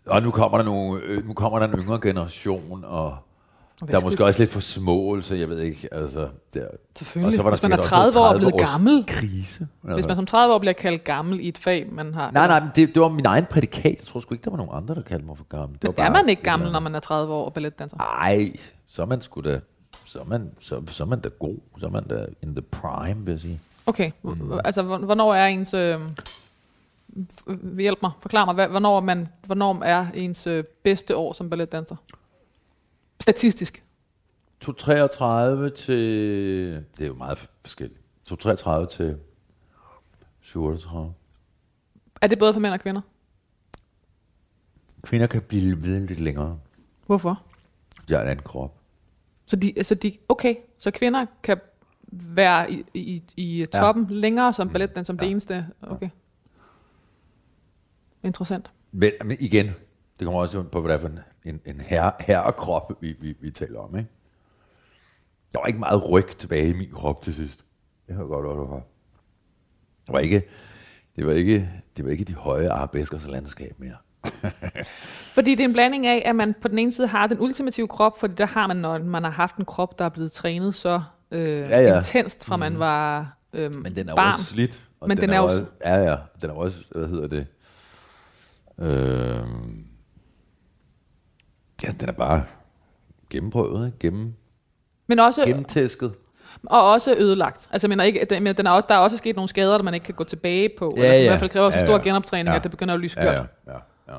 og 0.06 0.22
nu 0.22 0.30
kommer 0.30 0.58
der 0.58 0.64
nogle, 0.64 1.02
øh, 1.02 1.26
nu 1.26 1.32
kommer 1.34 1.58
der 1.58 1.68
en 1.68 1.78
yngre 1.78 2.00
generation, 2.00 2.84
og 2.84 3.16
hvad 3.84 3.92
der 3.92 4.00
er 4.00 4.04
måske 4.04 4.24
også 4.24 4.40
lidt 4.42 4.50
forsmåelse, 4.50 5.34
jeg 5.34 5.48
ved 5.48 5.60
ikke, 5.60 5.88
altså, 5.94 6.28
der, 6.54 6.66
Selvfølgelig. 6.96 7.28
og 7.28 7.34
så 7.36 7.42
var 7.42 7.50
der 7.50 7.56
Hvis 7.56 7.62
man 7.62 7.72
er 7.72 7.82
sikkert 7.82 7.84
også 7.84 7.96
noget 7.96 8.14
30 8.14 8.26
år 8.26 8.28
og 8.28 8.38
blevet 8.38 8.54
30 8.54 8.64
års 8.64 8.70
gammel. 8.70 9.06
Krise. 9.06 9.68
Hvis 9.82 10.06
man 10.06 10.16
som 10.16 10.26
30 10.26 10.54
år 10.54 10.58
bliver 10.58 10.72
kaldt 10.72 11.04
gammel 11.04 11.40
i 11.40 11.48
et 11.48 11.58
fag, 11.58 11.88
man 11.92 12.14
har... 12.14 12.30
Nej, 12.30 12.46
nej, 12.46 12.62
det, 12.76 12.94
det 12.94 13.02
var 13.02 13.08
min 13.08 13.26
egen 13.26 13.46
prædikat. 13.50 13.84
Jeg 13.84 14.04
tror 14.06 14.20
sgu 14.20 14.34
ikke, 14.34 14.44
der 14.44 14.50
var 14.50 14.56
nogen 14.56 14.72
andre, 14.74 14.94
der 14.94 15.02
kaldte 15.02 15.26
mig 15.26 15.36
for 15.36 15.44
gammel. 15.44 15.78
Det 15.82 15.84
Men 15.84 15.92
bare 15.92 16.06
er 16.06 16.12
man 16.12 16.28
ikke 16.28 16.42
gammel, 16.42 16.72
når 16.72 16.80
man 16.80 16.94
er 16.94 17.00
30 17.00 17.34
år 17.34 17.44
og 17.44 17.52
balletdanser? 17.52 17.96
Ej, 17.96 18.52
så 18.86 19.02
er 19.02 19.06
man 19.06 19.20
sgu 19.20 19.40
da, 19.40 19.60
så 20.04 20.18
er 20.18 20.24
man, 20.24 20.50
så, 20.60 20.82
så 20.86 21.04
er 21.04 21.08
man 21.08 21.20
da 21.20 21.28
god. 21.38 21.58
Så 21.78 21.86
er 21.86 21.90
man 21.90 22.04
da 22.04 22.26
in 22.42 22.54
the 22.54 22.62
prime, 22.62 23.24
vil 23.24 23.32
jeg 23.32 23.40
sige. 23.40 23.60
Okay, 23.86 24.10
Mm. 24.22 24.60
altså 24.64 24.82
hvor- 24.82 24.98
hvornår 24.98 25.34
er 25.34 25.46
ens... 25.46 25.74
Øh, 25.74 26.00
hjælp 27.78 27.98
mig, 28.02 28.10
forklar 28.20 28.44
mig, 28.54 28.66
hvornår, 28.68 29.00
man, 29.00 29.28
hvornår 29.46 29.82
er 29.82 30.06
ens 30.14 30.46
øh, 30.46 30.64
bedste 30.82 31.16
år 31.16 31.32
som 31.32 31.50
balletdanser? 31.50 31.96
Statistisk. 33.20 33.82
233 34.60 35.70
til, 35.70 35.96
det 36.98 37.00
er 37.02 37.06
jo 37.06 37.14
meget 37.14 37.48
forskelligt. 37.64 38.00
233 38.28 38.86
til 38.86 39.16
37. 40.40 41.14
Er 42.22 42.26
det 42.26 42.38
både 42.38 42.52
for 42.52 42.60
mænd 42.60 42.74
og 42.74 42.80
kvinder? 42.80 43.00
Kvinder 45.02 45.26
kan 45.26 45.42
blive 45.42 45.82
ved 45.82 46.06
lidt 46.06 46.20
længere. 46.20 46.58
Hvorfor? 47.06 47.42
Jeg 48.10 48.18
er 48.18 48.22
en 48.22 48.28
anden 48.28 48.44
krop. 48.44 48.74
Så 49.46 49.56
de, 49.56 49.74
så 49.84 49.94
de, 49.94 50.16
okay, 50.28 50.54
så 50.78 50.90
kvinder 50.90 51.26
kan 51.42 51.60
være 52.12 52.72
i, 52.72 52.84
i, 52.94 53.22
i 53.36 53.66
toppen 53.66 54.06
ja. 54.10 54.14
længere 54.14 54.52
som 54.52 54.68
balletdanser 54.68 55.12
som 55.12 55.16
ja. 55.16 55.24
det 55.24 55.30
eneste? 55.30 55.66
Okay. 55.82 56.08
Interessant. 58.22 58.70
Men, 58.92 59.12
men 59.24 59.36
igen, 59.40 59.66
det 60.18 60.24
kommer 60.24 60.40
også 60.40 60.62
på, 60.62 60.80
hvad 60.80 60.92
det 60.92 60.96
er 60.96 61.00
for 61.00 61.08
en, 61.08 61.18
en, 61.44 61.60
en 61.64 61.80
herre, 61.80 62.12
herrekrop, 62.20 62.92
vi, 63.00 63.16
vi, 63.20 63.34
vi 63.40 63.50
taler 63.50 63.80
om. 63.80 63.96
Ikke? 63.96 64.10
Der 65.52 65.58
var 65.58 65.66
ikke 65.66 65.78
meget 65.78 66.10
ryg 66.10 66.36
tilbage 66.38 66.68
i 66.68 66.72
min 66.72 66.90
krop 66.92 67.22
til 67.22 67.34
sidst. 67.34 67.64
Det 68.06 68.16
har 68.16 68.24
godt 68.24 68.44
lov 68.44 68.68
for. 68.68 68.86
Det 70.06 70.12
var 70.12 70.18
ikke, 70.18 70.42
det 71.16 71.26
var 71.26 71.32
ikke, 71.32 71.70
det 71.96 72.04
var 72.04 72.10
ikke 72.10 72.24
de 72.24 72.34
høje 72.34 72.70
arabeskers 72.70 73.26
landskab 73.26 73.74
mere. 73.78 73.96
Fordi 75.34 75.50
det 75.50 75.60
er 75.60 75.68
en 75.68 75.72
blanding 75.72 76.06
af, 76.06 76.22
at 76.26 76.36
man 76.36 76.54
på 76.62 76.68
den 76.68 76.78
ene 76.78 76.92
side 76.92 77.06
har 77.08 77.26
den 77.26 77.40
ultimative 77.40 77.88
krop, 77.88 78.20
fordi 78.20 78.34
der 78.34 78.46
har 78.46 78.66
man, 78.66 78.76
når 78.76 78.98
man 78.98 79.24
har 79.24 79.30
haft 79.30 79.56
en 79.56 79.64
krop, 79.64 79.98
der 79.98 80.04
er 80.04 80.08
blevet 80.08 80.32
trænet 80.32 80.74
så 80.74 81.02
øh, 81.30 81.58
Ja, 81.58 81.80
ja, 81.80 81.96
intenst, 81.96 82.44
fra 82.44 82.56
man 82.56 82.78
var 82.78 83.32
øh, 83.52 83.74
Men 83.82 83.96
den 83.96 84.08
er 84.08 84.14
barn. 84.14 84.32
også 84.32 84.44
slidt. 84.44 84.82
Og 85.00 85.08
Men 85.08 85.16
den 85.16 85.30
er 85.30 85.36
jo- 85.36 85.42
også, 85.44 85.64
Ja, 85.84 85.94
ja. 86.10 86.16
Den 86.42 86.50
er 86.50 86.54
også, 86.54 86.78
hvad 86.90 87.06
hedder 87.08 87.26
det? 87.28 87.46
Øh, 88.78 89.46
ja, 91.82 91.88
den 92.00 92.08
er 92.08 92.12
bare 92.12 92.44
gennemprøvet, 93.30 93.86
ikke? 93.86 93.98
Gennem, 93.98 94.34
Men 95.06 95.18
også, 95.18 95.44
gennemtæsket. 95.44 96.12
og 96.66 96.90
også 96.92 97.14
ødelagt. 97.18 97.68
Altså, 97.72 97.88
mener 97.88 98.04
ikke, 98.04 98.26
den, 98.30 98.42
men 98.42 98.56
den 98.56 98.66
er 98.66 98.70
også, 98.70 98.86
der 98.88 98.94
er 98.94 98.98
også 98.98 99.16
sket 99.16 99.36
nogle 99.36 99.48
skader, 99.48 99.76
der 99.76 99.84
man 99.84 99.94
ikke 99.94 100.04
kan 100.04 100.14
gå 100.14 100.24
tilbage 100.24 100.70
på, 100.78 100.94
Ja, 100.96 101.02
eller 101.02 101.14
som 101.14 101.20
i 101.20 101.22
ja. 101.24 101.28
hvert 101.30 101.38
fald 101.40 101.50
kræver 101.50 101.70
så 101.70 101.78
Ja, 101.78 101.84
stor 101.84 101.94
ja. 101.96 102.02
genoptræning, 102.02 102.48
Ja. 102.48 102.56
at 102.56 102.62
det 102.62 102.70
begynder 102.70 102.94
at 102.94 103.00
lyse 103.00 103.12
skørt. 103.12 103.24
ja, 103.66 103.72
ja, 103.72 103.78
ja. 104.08 104.14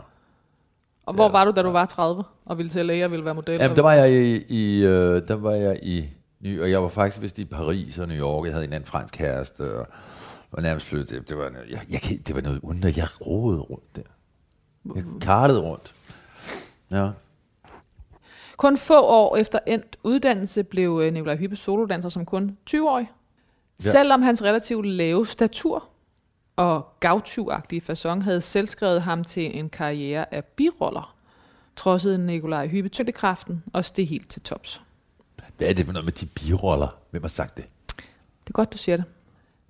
Og 1.06 1.14
hvor 1.14 1.26
Ja. 1.26 1.32
var 1.32 1.46
du, 1.46 1.52
da 1.56 1.62
du 1.62 1.72
var 1.72 1.86
30 1.86 2.24
og 2.46 2.58
ville 2.58 2.70
til 2.70 2.86
læge 2.86 3.06
og 3.06 3.12
ville 3.12 3.26
være 3.26 3.36
model? 3.36 3.60
Jamen, 3.62 3.76
der 3.78 3.84
var 3.84 3.94
jeg 3.94 4.12
i, 4.12 4.44
i 4.50 4.86
øh, 4.86 5.28
der 5.28 5.36
var 5.36 5.52
jeg 5.52 5.80
i 5.84 6.06
Ny, 6.40 6.62
og 6.62 6.72
jeg 6.72 6.84
var 6.84 6.90
faktisk 6.90 7.22
vist 7.22 7.40
i 7.40 7.46
Paris 7.46 7.98
og 8.00 8.08
New 8.08 8.18
York. 8.18 8.46
Jeg 8.46 8.54
havde 8.54 8.66
en 8.66 8.74
anden 8.74 8.88
fransk 8.88 9.14
kæreste, 9.14 9.80
og 9.80 9.88
var 10.52 10.62
nærmest 10.62 10.86
flyttet. 10.86 11.30
Det, 11.30 11.38
var, 11.38 11.50
noget- 11.50 11.70
jeg, 11.70 11.82
jeg, 11.90 12.02
det 12.28 12.36
var 12.36 12.42
noget 12.42 12.60
under, 12.64 12.94
jeg 12.98 13.08
rodede 13.28 13.62
rundt 13.62 13.96
der. 13.96 14.02
Jeg 14.96 15.04
kartede 15.22 15.62
rundt. 15.62 15.96
Ja. 16.92 17.10
Kun 18.58 18.78
få 18.78 19.02
år 19.02 19.36
efter 19.38 19.60
endt 19.68 19.98
uddannelse 20.04 20.64
blev 20.64 21.00
øh, 21.04 21.14
Nikolaj 21.14 21.36
Hyppe 21.36 21.56
solodanser 21.56 22.10
som 22.10 22.26
kun 22.26 22.58
20-årig. 22.70 23.12
Ja. 23.86 23.90
Selvom 23.92 24.22
hans 24.22 24.44
relativt 24.44 24.86
lave 24.88 25.28
statur 25.28 25.90
og 26.56 26.88
gavtyvagtige 27.00 27.82
façon 27.90 28.20
havde 28.22 28.42
selvskrevet 28.42 29.02
ham 29.02 29.24
til 29.24 29.58
en 29.60 29.70
karriere 29.70 30.34
af 30.34 30.44
biroller, 30.46 31.16
trodsede 31.76 32.18
Nikolaj 32.26 32.68
Hyppe 32.68 32.90
tyngdekraften 32.90 33.64
og 33.74 33.86
steg 33.86 34.08
helt 34.08 34.30
til 34.30 34.42
tops. 34.42 34.82
Hvad 35.58 35.68
er 35.68 35.74
det 35.74 35.86
for 35.86 35.94
noget 35.94 36.06
med 36.06 36.14
de 36.14 36.26
biroller? 36.26 36.88
Hvem 37.12 37.22
har 37.24 37.30
sagt 37.30 37.58
det? 37.58 37.66
Det 37.98 38.50
er 38.50 38.52
godt, 38.52 38.74
du 38.74 38.78
siger 38.78 38.96
det. 38.98 39.06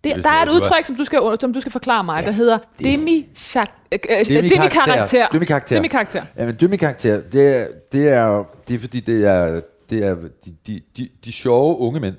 det 0.03 0.23
der 0.23 0.29
er 0.29 0.43
et 0.43 0.49
udtryk, 0.49 0.85
som 0.85 0.95
du 0.95 1.03
skal, 1.03 1.19
som 1.41 1.53
du 1.53 1.59
skal 1.59 1.71
forklare 1.71 2.03
mig, 2.03 2.23
der 2.25 2.31
hedder 2.31 2.57
det- 2.57 2.85
demi-karakter. 2.85 4.23
Demi-karakter. 4.41 5.27
Demi-karakter. 5.31 5.75
Demi-karakter. 5.75 6.25
Jamen, 6.37 6.55
demi-karakter, 6.55 7.21
det 7.21 7.57
er, 7.57 7.67
det 7.91 8.07
er, 8.09 8.43
det 8.67 8.75
er 8.75 8.79
fordi, 8.79 8.99
det 8.99 9.25
er, 9.25 9.61
det 9.89 10.03
er 10.03 10.15
de, 10.15 10.55
de, 10.67 10.81
de, 10.97 11.09
de 11.25 11.31
sjove 11.31 11.77
unge 11.77 11.99
mænd. 11.99 12.15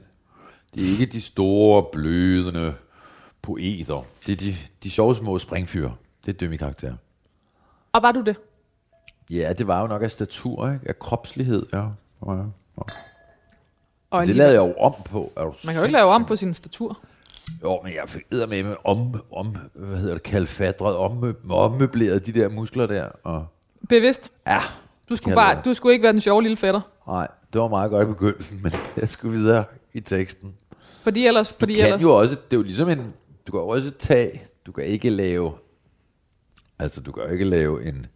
Det 0.74 0.84
er 0.86 0.90
ikke 1.00 1.06
de 1.06 1.20
store, 1.20 1.84
blødende 1.92 2.74
poeter. 3.42 4.04
Det 4.26 4.32
er 4.32 4.36
de, 4.36 4.54
de 4.82 4.90
sjove 4.90 5.14
små 5.14 5.38
springfyre. 5.38 5.94
Det 6.26 6.34
er 6.34 6.38
demi-karakter. 6.46 6.94
Og 7.92 8.02
var 8.02 8.12
du 8.12 8.20
det? 8.22 8.36
Ja, 9.30 9.52
det 9.52 9.66
var 9.66 9.80
jo 9.80 9.86
nok 9.86 10.02
af 10.02 10.10
statur, 10.10 10.70
ikke? 10.72 10.88
Af 10.88 10.98
kropslighed, 10.98 11.66
ja. 11.72 11.78
ja, 12.26 12.32
ja. 12.32 12.82
Og 14.10 14.26
Det 14.26 14.36
lavede 14.36 14.54
jeg 14.54 14.68
jo 14.68 14.74
om 14.74 14.94
på. 15.04 15.32
Er 15.36 15.44
du 15.44 15.54
Man 15.64 15.74
kan 15.74 15.76
jo 15.76 15.82
ikke 15.82 15.92
lave 15.92 16.08
om 16.08 16.24
på 16.24 16.36
sin 16.36 16.54
statur. 16.54 16.98
Jo, 17.62 17.80
men 17.84 17.92
jeg 17.94 18.02
fik 18.06 18.22
med 18.30 18.46
med 18.62 18.76
om, 18.84 19.22
om, 19.32 19.56
hvad 19.74 19.98
hedder 19.98 20.14
det, 20.14 20.22
kalfatret, 20.22 20.96
om, 20.96 21.36
ommøbleret 21.50 22.26
de 22.26 22.32
der 22.32 22.48
muskler 22.48 22.86
der. 22.86 23.08
Og, 23.24 23.46
Bevidst. 23.88 24.32
ja, 24.46 24.60
Du 25.08 25.16
skulle, 25.16 25.34
bare, 25.34 25.62
du 25.64 25.74
skulle 25.74 25.92
ikke 25.92 26.02
være 26.02 26.12
den 26.12 26.20
sjove 26.20 26.42
lille 26.42 26.56
fætter. 26.56 26.80
nej, 27.06 27.28
det 27.52 27.60
var 27.60 27.68
meget 27.68 27.90
godt 27.90 28.08
i 28.08 28.10
begyndelsen, 28.10 28.60
men 28.62 28.72
jeg 28.96 29.08
skulle 29.08 29.38
videre 29.38 29.64
i 29.92 30.00
teksten. 30.00 30.54
Fordi 31.02 31.26
ellers... 31.26 31.48
Du 31.48 31.54
Fordi 31.58 31.74
kan 31.74 31.84
ellers 31.84 32.02
jo 32.02 32.16
også, 32.18 32.34
det 32.34 32.56
er 32.56 32.56
jo 32.56 32.62
ligesom 32.62 32.88
en, 32.88 33.12
du 33.46 33.52
kan 33.52 33.60
også 33.60 33.90
tage, 33.90 34.42
du 34.66 34.72
kan 34.72 34.84
ikke 34.84 35.10
lave, 35.10 35.52
altså 36.78 37.00
du 37.00 37.12
kan 37.12 37.32
ikke 37.32 37.44
lave 37.44 37.84
en, 37.88 38.06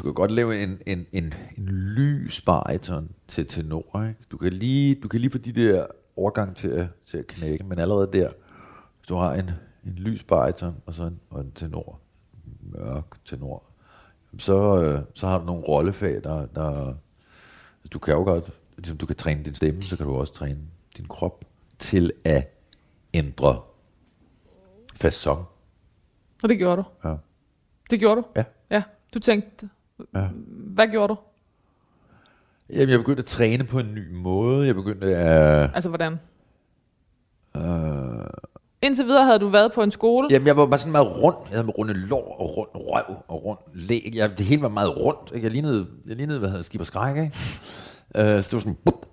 du 0.00 0.04
kan 0.04 0.14
godt 0.14 0.30
lave 0.30 0.62
en, 0.62 0.78
en, 0.86 1.06
en, 1.12 1.34
en 1.58 1.64
lys 1.68 2.40
bariton 2.40 3.10
til 3.28 3.46
tenor, 3.46 4.04
ikke? 4.08 4.20
Du 4.30 4.36
kan 4.36 4.52
lige, 4.52 4.94
du 4.94 5.08
kan 5.08 5.20
lige 5.20 5.30
få 5.30 5.38
de 5.38 5.52
der 5.52 5.86
overgang 6.16 6.56
til 6.56 6.68
at, 6.68 6.86
til 7.06 7.18
at 7.18 7.26
knække, 7.26 7.64
men 7.64 7.78
allerede 7.78 8.10
der, 8.12 8.30
hvis 8.98 9.06
du 9.08 9.14
har 9.14 9.34
en, 9.34 9.50
en 9.84 9.92
lys 9.92 10.22
bariton 10.22 10.74
og 10.86 10.94
så 10.94 11.02
en, 11.02 11.20
og 11.30 11.40
en 11.40 11.52
tenor, 11.52 12.00
mørk 12.60 13.24
tenor, 13.24 13.62
så, 14.38 14.82
øh, 14.82 15.00
så 15.14 15.26
har 15.26 15.38
du 15.38 15.44
nogle 15.44 15.62
rollefag, 15.62 16.24
der, 16.24 16.46
der 16.46 16.94
du 17.92 17.98
kan 17.98 18.14
jo 18.14 18.22
godt, 18.24 18.50
ligesom 18.76 18.96
du 18.96 19.06
kan 19.06 19.16
træne 19.16 19.44
din 19.44 19.54
stemme, 19.54 19.82
så 19.82 19.96
kan 19.96 20.06
du 20.06 20.14
også 20.14 20.32
træne 20.32 20.58
din 20.96 21.06
krop 21.08 21.44
til 21.78 22.12
at 22.24 22.54
ændre 23.14 23.62
façon. 25.04 25.44
Og 26.42 26.48
det 26.48 26.58
gjorde 26.58 26.76
du. 26.76 27.08
Ja. 27.08 27.14
Det 27.90 28.00
gjorde 28.00 28.20
du. 28.20 28.26
Ja. 28.36 28.44
Ja. 28.70 28.82
Du 29.14 29.18
tænkte, 29.18 29.68
Ja. 30.14 30.28
hvad 30.74 30.88
gjorde 30.88 31.08
du? 31.08 31.16
Jamen, 32.72 32.88
jeg 32.88 32.98
begyndte 32.98 33.20
at 33.20 33.26
træne 33.26 33.64
på 33.64 33.78
en 33.78 33.94
ny 33.94 34.12
måde. 34.12 34.66
Jeg 34.66 34.74
begyndte 34.74 35.16
at... 35.16 35.70
Altså, 35.74 35.88
hvordan? 35.88 36.12
Øh, 37.56 38.26
Indtil 38.82 39.06
videre 39.06 39.24
havde 39.24 39.38
du 39.38 39.46
været 39.46 39.72
på 39.72 39.82
en 39.82 39.90
skole. 39.90 40.28
jamen, 40.30 40.46
jeg 40.46 40.56
var 40.56 40.66
bare 40.66 40.78
sådan 40.78 40.92
meget 40.92 41.22
rund. 41.22 41.36
Jeg 41.48 41.56
havde 41.56 41.66
med 41.66 41.78
runde 41.78 41.94
lår 41.94 42.36
og 42.40 42.56
rund 42.56 42.68
røv 42.74 43.16
og 43.28 43.44
rund 43.44 43.58
læg. 43.74 44.12
Jeg, 44.14 44.38
det 44.38 44.46
hele 44.46 44.62
var 44.62 44.68
meget 44.68 44.96
rundt. 44.96 45.32
Ikke? 45.34 45.44
Jeg 45.44 45.52
lignede, 45.52 45.86
jeg 46.06 46.16
lignede 46.16 46.38
hvad 46.38 46.48
hedder 46.48 46.62
skib 46.62 46.80
og 46.80 46.86
skræk, 46.86 47.16
ikke? 47.16 47.26
Øh, 48.16 48.42
så 48.42 48.48
det 48.48 48.52
var 48.52 48.58
sådan, 48.60 48.76
bup, 48.84 49.06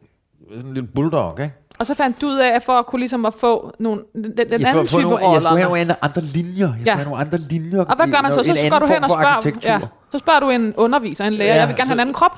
sådan 0.56 0.67
en 0.67 0.73
lille 0.73 0.89
bulldog, 0.95 1.39
ikke? 1.41 1.54
Og 1.79 1.85
så 1.85 1.93
fandt 1.93 2.21
du 2.21 2.27
ud 2.27 2.37
af, 2.37 2.55
at 2.55 2.63
for 2.63 2.73
at 2.79 2.85
kunne 2.85 2.99
ligesom 2.99 3.25
at 3.25 3.33
få 3.33 3.71
nogle, 3.79 4.01
den, 4.13 4.23
den 4.23 4.35
Jeg, 4.37 4.69
anden 4.69 4.87
type 4.87 5.01
nogle, 5.01 5.29
jeg 5.29 5.41
skulle 5.41 5.57
have 5.57 5.69
roller. 5.71 5.85
nogle 5.85 5.95
andre 6.05 6.21
linjer. 6.21 6.67
Jeg 6.67 6.73
skulle 6.75 6.83
Ja. 6.85 6.95
have 6.95 7.05
nogle 7.05 7.19
andre 7.21 7.37
linjer. 7.37 7.79
Og 7.85 7.95
hvad 7.95 8.07
gør 8.07 8.21
man 8.21 8.31
så? 8.31 8.43
Så, 8.43 8.55
så 8.55 8.69
går 8.69 8.79
du 8.79 8.85
hen 8.85 9.03
og 9.03 9.09
spørger, 9.09 9.51
ja, 9.63 9.79
så 10.11 10.17
spørger 10.17 10.39
du 10.39 10.49
en 10.49 10.73
underviser, 10.77 11.25
en 11.25 11.33
lærer, 11.33 11.53
Ja, 11.53 11.59
jeg 11.59 11.67
vil 11.67 11.75
gerne 11.75 11.85
så- 11.85 11.89
have 11.89 11.93
en 11.95 11.99
anden 11.99 12.13
krop. 12.13 12.31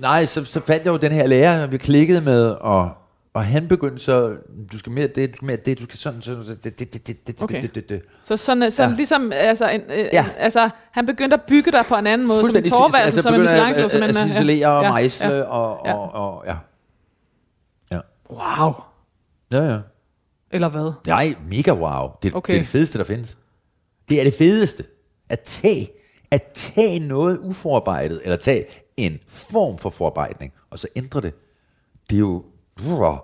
Nej, 0.00 0.24
så, 0.24 0.44
så 0.44 0.60
fandt 0.60 0.84
jeg 0.84 0.92
jo 0.92 0.96
den 0.96 1.12
her 1.12 1.26
lærer, 1.26 1.66
vi 1.66 1.76
klikkede 1.78 2.20
med, 2.20 2.44
og, 2.60 2.90
og 3.34 3.44
han 3.44 3.68
begyndte 3.68 4.04
så, 4.04 4.34
du 4.72 4.78
skal 4.78 4.92
mere 4.92 5.06
det, 5.06 5.30
du 5.30 5.36
skal 5.36 5.46
mere 5.46 5.56
det, 5.56 5.78
du 5.78 5.84
skal 5.84 5.98
sådan, 5.98 6.22
sådan, 6.22 6.44
sådan 6.44 6.58
det, 6.64 6.78
det, 6.78 6.92
det, 6.94 7.06
det, 7.06 7.26
det, 7.26 7.42
Okay. 7.42 7.62
det, 7.62 7.74
det, 7.74 7.88
det. 7.88 8.02
Så 8.24 8.36
sådan, 8.36 8.70
sådan 8.70 8.90
Ja. 8.90 8.96
ligesom, 8.96 9.32
altså, 9.34 9.68
en, 9.68 9.80
øh, 9.90 10.06
Ja. 10.12 10.26
altså, 10.38 10.68
han 10.92 11.06
begyndte 11.06 11.34
at 11.34 11.42
bygge 11.42 11.72
dig 11.72 11.84
på 11.88 11.94
en 11.94 12.06
anden 12.06 12.28
måde, 12.28 12.40
som 12.40 12.40
en 12.40 12.44
Fuldstændig, 12.44 12.72
torvald, 12.72 13.04
altså, 13.04 13.22
som 13.22 13.34
en 13.34 13.40
begyndte 13.40 13.52
Michelangelo. 13.54 13.84
at, 13.84 13.90
Som 13.90 14.02
at 14.02 14.08
øh, 14.08 14.14
ciselere 14.32 14.68
og 14.68 14.82
mejsle, 14.82 15.46
og, 15.46 15.86
og, 15.86 16.14
og, 16.14 16.44
ja. 16.46 16.54
Wow. 18.30 18.72
ja, 19.52 19.64
ja. 19.72 19.78
Eller 20.50 20.68
hvad? 20.68 20.92
Nej, 21.06 21.34
mega 21.48 21.72
wow. 21.72 22.08
Det, 22.22 22.34
Okay. 22.34 22.52
det 22.52 22.58
er 22.58 22.62
det 22.62 22.68
fedeste, 22.68 22.98
der 22.98 23.04
findes. 23.04 23.38
Det 24.08 24.20
er 24.20 24.24
det 24.24 24.34
fedeste. 24.34 24.84
At 25.28 25.40
tage, 25.40 25.90
at 26.30 26.42
tage 26.54 26.98
noget 26.98 27.38
uforarbejdet, 27.38 28.20
eller 28.24 28.36
tage 28.36 28.64
en 28.96 29.18
form 29.28 29.78
for 29.78 29.90
forarbejdning, 29.90 30.52
og 30.70 30.78
så 30.78 30.88
ændre 30.96 31.20
det. 31.20 31.34
Det 32.10 32.16
er 32.16 32.20
jo... 32.20 32.44
Og 32.84 33.22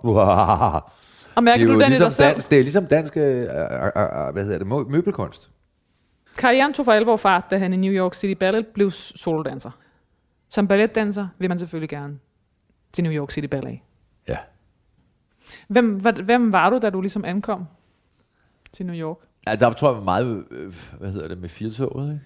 Det 1.35 1.43
mærker 1.43 1.63
er 1.63 1.67
du 1.67 1.73
den 1.73 1.81
i 1.81 1.85
ligesom 1.85 2.05
dig 2.05 2.11
selv? 2.11 2.41
det 2.49 2.57
er 2.59 2.63
ligesom 2.63 2.85
dansk, 2.85 3.17
øh, 3.17 3.23
øh, 3.23 3.43
øh, 3.47 4.33
hvad 4.33 4.43
hedder 4.43 4.57
det, 4.57 4.67
mø- 4.67 4.89
møbelkunst. 4.91 5.49
Karrieren 6.37 6.73
tog 6.73 6.85
for 6.85 6.91
alvor 6.91 7.17
fart, 7.17 7.43
da 7.51 7.57
han 7.57 7.73
i 7.73 7.77
New 7.77 7.91
York 7.93 8.13
City 8.13 8.39
Ballet 8.39 8.67
blev 8.67 8.91
solodanser. 8.91 9.71
Som 10.49 10.67
balletdanser 10.67 11.27
vil 11.39 11.49
man 11.49 11.59
selvfølgelig 11.59 11.89
gerne 11.89 12.19
til 12.93 13.03
New 13.03 13.13
York 13.13 13.31
City 13.31 13.47
Ballet. 13.47 13.79
Hvem, 15.67 16.01
hvem 16.23 16.51
var 16.51 16.69
du, 16.69 16.79
da 16.81 16.89
du 16.89 17.01
ligesom 17.01 17.25
ankom 17.25 17.65
til 18.71 18.85
New 18.85 18.95
York? 18.95 19.17
ja. 19.47 19.55
Der 19.55 19.73
tror 19.73 19.89
jeg 19.89 19.97
var 19.97 20.03
meget, 20.03 20.45
øh, 20.51 20.75
hvad 20.99 21.11
hedder 21.11 21.27
det, 21.27 21.37
med 21.37 21.49
firetoget, 21.49 22.13
ikke? 22.13 22.25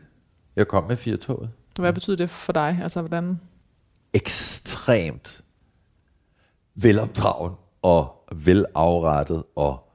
Jeg 0.56 0.67
kom 0.67 0.84
med 0.84 0.97
firetoget. 0.97 1.50
Hvad 1.80 1.93
betyder 1.93 2.17
det 2.17 2.30
for 2.30 2.54
dig? 2.54 2.80
Altså, 2.84 3.02
hvordan? 3.02 3.39
Ekstremt 4.13 5.43
velopdragen 6.76 7.54
og 7.82 8.30
velafrettet 8.36 9.43
og 9.56 9.89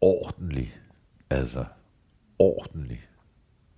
ordentlig. 0.00 0.76
Altså, 1.30 1.64
ordentlig. 2.38 3.00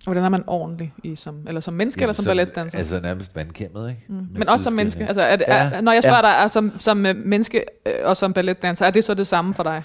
Hvordan 0.05 0.23
er 0.23 0.29
man 0.29 0.43
ordentlig 0.47 0.93
i 1.03 1.15
som, 1.15 1.47
eller 1.47 1.61
som 1.61 1.73
menneske, 1.73 2.01
eller 2.01 2.13
som 2.13 2.23
så- 2.23 2.29
balletdanser? 2.29 2.77
Altså 2.77 2.99
nærmest 2.99 3.35
vandkæmmet, 3.35 3.89
ikke? 3.89 4.01
Mm. 4.09 4.27
Men 4.31 4.49
også 4.49 4.63
som 4.63 4.73
menneske. 4.73 5.05
Altså, 5.07 5.21
er 5.21 5.35
det, 5.35 5.45
er, 5.49 5.63
Ja, 5.75 5.81
når 5.81 5.91
jeg 5.91 6.03
spørger 6.03 6.27
ja. 6.27 6.33
dig 6.35 6.43
er 6.43 6.47
som, 6.47 6.71
som 6.77 7.05
øh, 7.05 7.15
menneske 7.15 7.65
øh, 7.85 7.93
og 8.03 8.17
som 8.17 8.33
balletdanser, 8.33 8.85
er 8.85 8.91
det 8.91 9.03
så 9.03 9.13
det 9.13 9.27
samme 9.27 9.53
for 9.53 9.63
dig? 9.63 9.83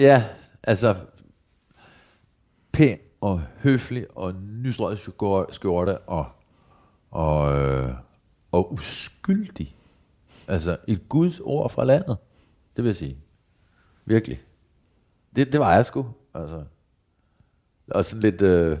Ja, 0.00 0.24
altså 0.62 0.94
pæn 2.72 2.98
og 3.20 3.42
høflig 3.62 4.06
og 4.16 4.34
nystrøget 4.62 4.98
skjor- 4.98 5.52
skjorte 5.52 5.98
og, 5.98 6.26
og, 7.10 7.58
øh, 7.60 7.92
og 8.52 8.72
uskyldig. 8.72 9.74
Altså 10.48 10.76
et 10.88 11.08
Guds 11.08 11.40
ord 11.40 11.70
fra 11.70 11.84
landet, 11.84 12.16
det 12.76 12.84
vil 12.84 12.88
jeg 12.88 12.96
sige. 12.96 13.18
Virkelig. 14.04 14.40
Det, 15.36 15.52
det 15.52 15.60
var 15.60 15.74
jeg 15.74 15.86
sgu. 15.86 16.06
Altså. 16.34 16.62
Og 17.90 18.04
sådan 18.04 18.22
lidt... 18.22 18.42
Øh, 18.42 18.78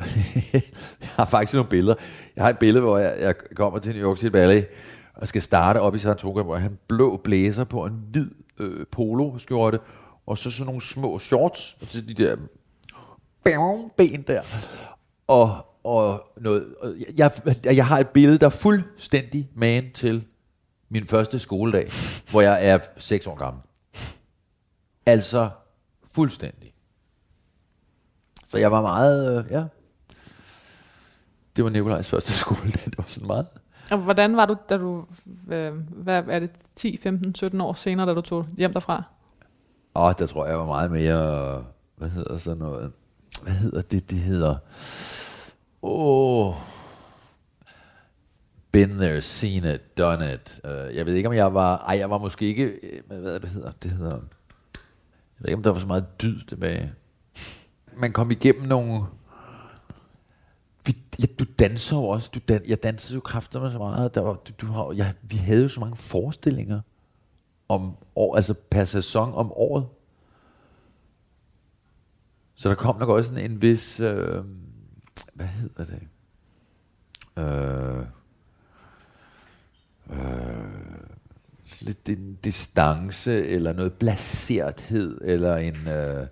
jeg 0.52 0.62
har 1.00 1.24
faktisk 1.24 1.54
nogle 1.54 1.70
billeder. 1.70 1.94
Jeg 2.36 2.44
har 2.44 2.50
et 2.50 2.58
billede, 2.58 2.80
hvor 2.80 2.98
jeg, 2.98 3.16
jeg 3.20 3.34
kommer 3.54 3.78
til 3.78 3.94
New 3.94 4.08
York 4.08 4.18
City 4.18 4.30
Ballet 4.30 4.66
og 5.14 5.28
skal 5.28 5.42
starte 5.42 5.78
op 5.78 5.94
i 5.94 5.98
Saratoga, 5.98 6.42
hvor 6.42 6.54
jeg 6.54 6.62
har 6.62 6.68
en 6.68 6.78
blå 6.88 7.16
blæser 7.16 7.64
på 7.64 7.84
en 7.84 8.02
hvid 8.10 8.30
øh, 8.58 8.86
poloskjorte, 8.92 9.80
og 10.26 10.38
så 10.38 10.50
sådan 10.50 10.66
nogle 10.66 10.82
små 10.82 11.18
shorts, 11.18 11.76
og 11.80 11.86
så 11.86 12.00
de 12.00 12.14
der 12.14 12.36
bam, 13.44 13.90
ben 13.96 14.22
der. 14.22 14.42
Og, 15.28 15.66
og 15.84 16.32
noget, 16.36 16.74
og 16.80 16.94
jeg, 17.16 17.30
jeg, 17.64 17.76
jeg 17.76 17.86
har 17.86 17.98
et 17.98 18.08
billede, 18.08 18.38
der 18.38 18.46
er 18.46 18.50
fuldstændig 18.50 19.50
man 19.54 19.92
til 19.94 20.24
min 20.88 21.06
første 21.06 21.38
skoledag, 21.38 21.90
hvor 22.30 22.40
jeg 22.40 22.66
er 22.66 22.78
6 22.96 23.26
år 23.26 23.36
gammel. 23.36 23.62
Altså 25.06 25.50
fuldstændig. 26.14 26.72
Så 28.48 28.58
jeg 28.58 28.72
var 28.72 28.82
meget, 28.82 29.38
øh, 29.38 29.52
ja. 29.52 29.64
Det 31.56 31.64
var 31.64 31.70
Nikolajs 31.70 32.08
første 32.08 32.32
skoledag. 32.32 32.82
Det 32.90 32.98
var 32.98 33.04
sådan 33.08 33.26
meget. 33.26 33.46
Og 33.90 33.98
hvordan 33.98 34.36
var 34.36 34.46
du, 34.46 34.56
da 34.68 34.76
du, 34.76 35.04
øh, 35.48 35.72
hvad 35.90 36.22
er 36.28 36.38
det, 36.38 36.50
10, 36.76 36.98
15, 37.02 37.34
17 37.34 37.60
år 37.60 37.72
senere, 37.72 38.06
da 38.08 38.14
du 38.14 38.20
tog 38.20 38.46
hjem 38.58 38.72
derfra? 38.72 39.02
Åh, 39.94 40.12
der 40.18 40.26
tror 40.26 40.44
jeg, 40.44 40.50
jeg 40.50 40.58
var 40.58 40.66
meget 40.66 40.90
mere, 40.90 41.64
hvad 41.96 42.08
hedder 42.08 42.38
sådan 42.38 42.58
noget, 42.58 42.92
hvad 43.42 43.52
hedder 43.52 43.82
det, 43.82 44.10
det 44.10 44.18
hedder, 44.18 44.56
Oh. 45.82 46.54
Been 48.72 48.90
there, 48.90 49.22
seen 49.22 49.64
it, 49.64 49.98
done 49.98 50.34
it. 50.34 50.60
Uh, 50.64 50.96
jeg 50.96 51.06
ved 51.06 51.14
ikke, 51.14 51.28
om 51.28 51.34
jeg 51.34 51.54
var... 51.54 51.78
Ej, 51.78 51.98
jeg 51.98 52.10
var 52.10 52.18
måske 52.18 52.46
ikke... 52.46 52.64
øh, 52.64 53.00
Hvad 53.06 53.34
det, 53.34 53.42
det 53.42 53.50
hedder? 53.50 53.72
Det 53.82 53.90
hedder... 53.90 54.10
Jeg 54.14 54.20
ved 55.38 55.48
ikke, 55.48 55.56
om 55.56 55.62
der 55.62 55.70
var 55.72 55.78
så 55.78 55.86
meget 55.86 56.22
dyd 56.22 56.40
tilbage. 56.48 56.92
Man 57.96 58.12
kom 58.12 58.30
igennem 58.30 58.62
nogle... 58.68 59.02
Vi, 60.86 60.96
ja, 61.20 61.26
du 61.38 61.44
danser 61.58 61.96
jo 61.96 62.04
også. 62.04 62.30
Du 62.34 62.40
dan, 62.48 62.62
jeg 62.68 62.82
dansede 62.82 63.14
jo 63.14 63.20
kræfter 63.20 63.60
med 63.60 63.70
så 63.70 63.78
meget. 63.78 64.14
Der 64.14 64.20
var, 64.20 64.34
du, 64.34 64.52
du 64.60 64.66
har, 64.66 64.92
ja, 64.92 65.12
vi 65.22 65.36
havde 65.36 65.62
jo 65.62 65.68
så 65.68 65.80
mange 65.80 65.96
forestillinger 65.96 66.80
om 67.68 67.96
år, 68.16 68.36
altså 68.36 68.54
per 68.70 68.84
sæson 68.84 69.34
om 69.34 69.52
året. 69.52 69.86
Så 72.54 72.68
der 72.68 72.74
kom 72.74 72.98
nok 72.98 73.08
også 73.08 73.32
en, 73.34 73.38
en 73.50 73.62
vis... 73.62 74.00
Øh, 74.00 74.44
hvad 75.34 75.46
hedder 75.46 75.84
det? 75.84 76.02
Øh, 77.38 78.06
øh, 80.10 80.66
lidt 81.80 82.08
en 82.08 82.34
distance, 82.34 83.46
eller 83.46 83.72
noget 83.72 83.92
blaserthed, 83.92 85.20
eller 85.24 85.56
en... 85.56 85.88
Øh, 85.88 86.26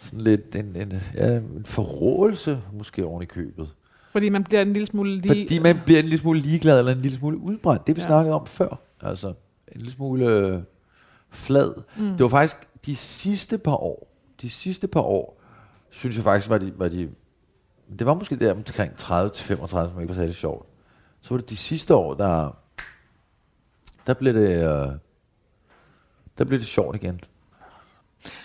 sådan 0.00 0.20
lidt 0.20 0.56
en, 0.56 0.76
en, 0.76 0.92
ja, 1.14 1.36
en 1.36 1.64
forrådelse, 1.64 2.62
måske 2.72 3.04
oven 3.06 3.22
i 3.22 3.26
købet. 3.26 3.70
Fordi 4.12 4.28
man 4.28 4.44
bliver 4.44 4.62
en 4.62 4.72
lille 4.72 4.86
smule 4.86 5.10
lige... 5.16 5.28
Fordi 5.28 5.58
man 5.58 5.80
bliver 5.84 5.98
en 6.00 6.04
lille 6.04 6.18
smule 6.18 6.40
ligeglad, 6.40 6.78
eller 6.78 6.92
en 6.92 7.00
lille 7.00 7.16
smule 7.18 7.36
udbrændt. 7.38 7.86
Det 7.86 7.96
vi 7.96 8.00
Ja. 8.00 8.06
snakkede 8.06 8.34
om 8.34 8.46
før. 8.46 8.80
Altså, 9.02 9.28
en 9.28 9.34
lille 9.74 9.90
smule 9.90 10.26
øh, 10.26 10.58
flad. 11.30 11.74
Mm. 11.96 12.08
Det 12.10 12.20
var 12.20 12.28
faktisk 12.28 12.56
de 12.86 12.96
sidste 12.96 13.58
par 13.58 13.76
år, 13.76 14.12
de 14.42 14.50
sidste 14.50 14.88
par 14.88 15.00
år, 15.00 15.40
synes 15.90 16.16
jeg 16.16 16.24
faktisk, 16.24 16.50
var 16.50 16.58
de, 16.58 16.72
var 16.78 16.88
de 16.88 17.08
det 17.98 18.06
var 18.06 18.14
måske 18.14 18.36
der 18.36 18.52
omkring 18.54 18.96
30 18.96 19.30
til 19.30 19.44
35, 19.44 19.90
som 19.92 20.00
ikke 20.00 20.08
var 20.08 20.14
særlig 20.14 20.34
sjovt. 20.34 20.66
Så 21.20 21.34
var 21.34 21.38
det 21.40 21.50
de 21.50 21.56
sidste 21.56 21.94
år, 21.94 22.14
der, 22.14 22.56
der 24.06 24.14
blev 24.14 24.34
det, 24.34 24.50
øh, 24.56 24.92
der 26.38 26.44
blev 26.44 26.58
det 26.58 26.66
sjovt 26.66 26.96
igen. 26.96 27.20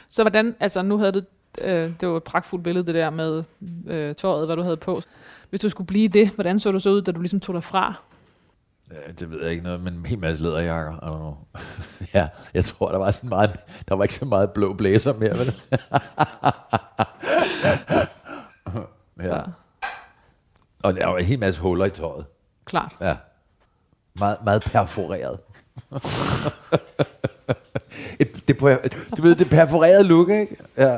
Så 0.10 0.24
hvordan, 0.24 0.56
altså 0.60 0.82
nu 0.82 0.98
havde 0.98 1.12
du, 1.12 1.22
øh, 1.62 1.94
det 2.02 2.10
var 2.10 2.18
et 2.18 2.24
pragtfuldt 2.24 2.63
billede 2.63 2.86
det 2.86 2.96
der 2.96 3.10
med 3.10 3.44
øh, 3.88 4.15
tøjet, 4.15 4.46
hvad 4.46 4.56
du 4.56 4.62
havde 4.62 4.78
på. 4.78 5.02
Hvis 5.50 5.62
du 5.62 5.70
skulle 5.70 5.88
blive 5.88 6.08
det, 6.08 6.30
hvordan 6.30 6.60
så 6.60 6.72
du 6.72 6.80
så 6.80 6.89
ud, 6.89 7.02
da 7.02 7.12
du 7.12 7.22
ligesom 7.22 7.39
tog 7.39 7.56
dig 7.56 7.63
fra? 7.63 7.94
Ja, 8.91 9.12
det 9.20 9.32
ved 9.32 9.41
jeg 9.41 9.52
ikke 9.52 9.63
noget, 9.63 9.82
men 9.82 9.94
en 9.94 10.06
hel 10.06 10.20
masse 10.20 10.44
læderjakker. 10.44 10.94
I 10.94 10.98
don't 10.98 11.18
know. 11.18 11.38
ja, 12.13 12.28
jeg 12.54 12.65
tror, 12.65 12.91
der 12.91 12.98
var 12.98 13.12
sådan 13.12 13.30
meget, 13.30 13.60
der 13.88 13.96
var 13.96 14.04
ikke 14.04 14.13
så 14.13 14.26
meget 14.26 14.52
blå 14.52 14.74
blæser 14.74 15.13
mere, 15.13 15.30
vel? 15.32 15.56
ja. 19.30 19.41
Og 20.84 20.96
der 20.96 21.08
var 21.08 21.18
en 21.18 21.26
hel 21.26 21.39
masse 21.39 21.62
huller 21.62 21.86
i 21.86 21.89
tøjet. 21.89 22.26
Klart. 22.65 22.96
Ja. 23.02 23.15
Meget, 24.20 24.38
meget 24.44 24.62
perforeret. 24.62 25.39
Et, 28.20 28.48
det, 28.48 28.60
du 29.18 29.22
ved, 29.22 29.36
det 29.36 29.50
perforerede 29.50 30.04
look, 30.04 30.30
ikke? 30.30 30.58
Ja. 30.78 30.98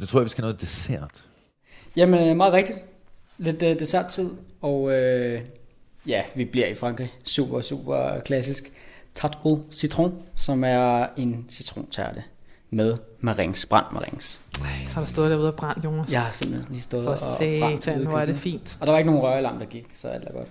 Nu 0.00 0.06
tror 0.06 0.18
jeg, 0.18 0.24
vi 0.24 0.30
skal 0.30 0.42
have 0.42 0.48
noget 0.50 0.60
dessert. 0.60 1.24
Jamen, 1.96 2.28
øh, 2.28 2.36
meget 2.36 2.52
rigtigt. 2.52 2.84
Lidt 3.38 3.62
øh, 3.62 3.78
desserttid, 3.78 4.30
og 4.60 4.92
øh, 4.92 5.40
ja, 6.06 6.22
vi 6.34 6.44
bliver 6.44 6.66
i 6.66 6.74
Frankrig. 6.74 7.12
Super, 7.24 7.60
super 7.60 8.20
klassisk. 8.20 8.72
Tarte 9.14 9.38
au 9.44 9.62
citron, 9.72 10.22
som 10.34 10.64
er 10.64 11.06
en 11.16 11.46
citrontærte 11.48 12.22
med 12.70 12.96
marings, 13.20 13.66
brændt 13.66 13.92
marings. 13.92 14.40
Så 14.86 14.94
har 14.94 15.02
du 15.02 15.08
stået 15.08 15.30
derude 15.30 15.48
og 15.48 15.56
brændt, 15.56 15.84
Jonas. 15.84 16.12
Jeg 16.12 16.22
har 16.22 16.32
simpelthen 16.32 16.72
lige 16.72 16.82
stået 16.82 17.04
For 17.04 17.10
og 17.10 17.18
brændt 17.38 17.86
i 17.86 18.04
hvor 18.04 18.18
er 18.18 18.26
det 18.26 18.36
fint. 18.36 18.76
Og 18.80 18.86
der 18.86 18.92
var 18.92 18.98
ikke 18.98 19.10
nogen 19.10 19.26
røgalarm, 19.26 19.58
der 19.58 19.66
gik, 19.66 19.86
så 19.94 20.08
alt 20.08 20.24
er 20.24 20.32
godt. 20.32 20.48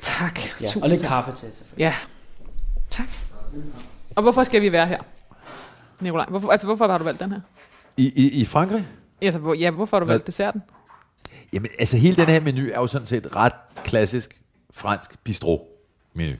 Tak. 0.00 0.40
Ja, 0.60 0.66
Tusind 0.66 0.82
og 0.82 0.88
lidt 0.88 1.00
tak. 1.00 1.08
kaffe 1.08 1.32
til, 1.32 1.48
selvfølgelig. 1.54 1.78
Ja. 1.78 1.94
Tak. 2.94 3.08
Og 4.16 4.22
hvorfor 4.22 4.42
skal 4.42 4.62
vi 4.62 4.72
være 4.72 4.86
her? 4.86 4.98
Nikolaj, 6.00 6.26
hvorfor, 6.28 6.50
altså 6.50 6.66
hvorfor 6.66 6.88
har 6.88 6.98
du 6.98 7.04
valgt 7.04 7.20
den 7.20 7.32
her? 7.32 7.40
I, 7.96 8.12
i, 8.16 8.40
i 8.40 8.44
Frankrig? 8.44 8.86
Altså, 9.22 9.38
hvor, 9.38 9.54
ja, 9.54 9.70
hvorfor 9.70 9.96
har 9.96 10.00
du 10.00 10.04
Hvad? 10.04 10.14
valgt 10.14 10.26
desserten? 10.26 10.62
Jamen, 11.52 11.70
altså 11.78 11.96
hele 11.96 12.16
den 12.16 12.26
her 12.26 12.40
menu 12.40 12.62
er 12.72 12.80
jo 12.80 12.86
sådan 12.86 13.06
set 13.06 13.36
ret 13.36 13.52
klassisk 13.84 14.40
fransk 14.72 15.18
bistro-menu. 15.24 16.36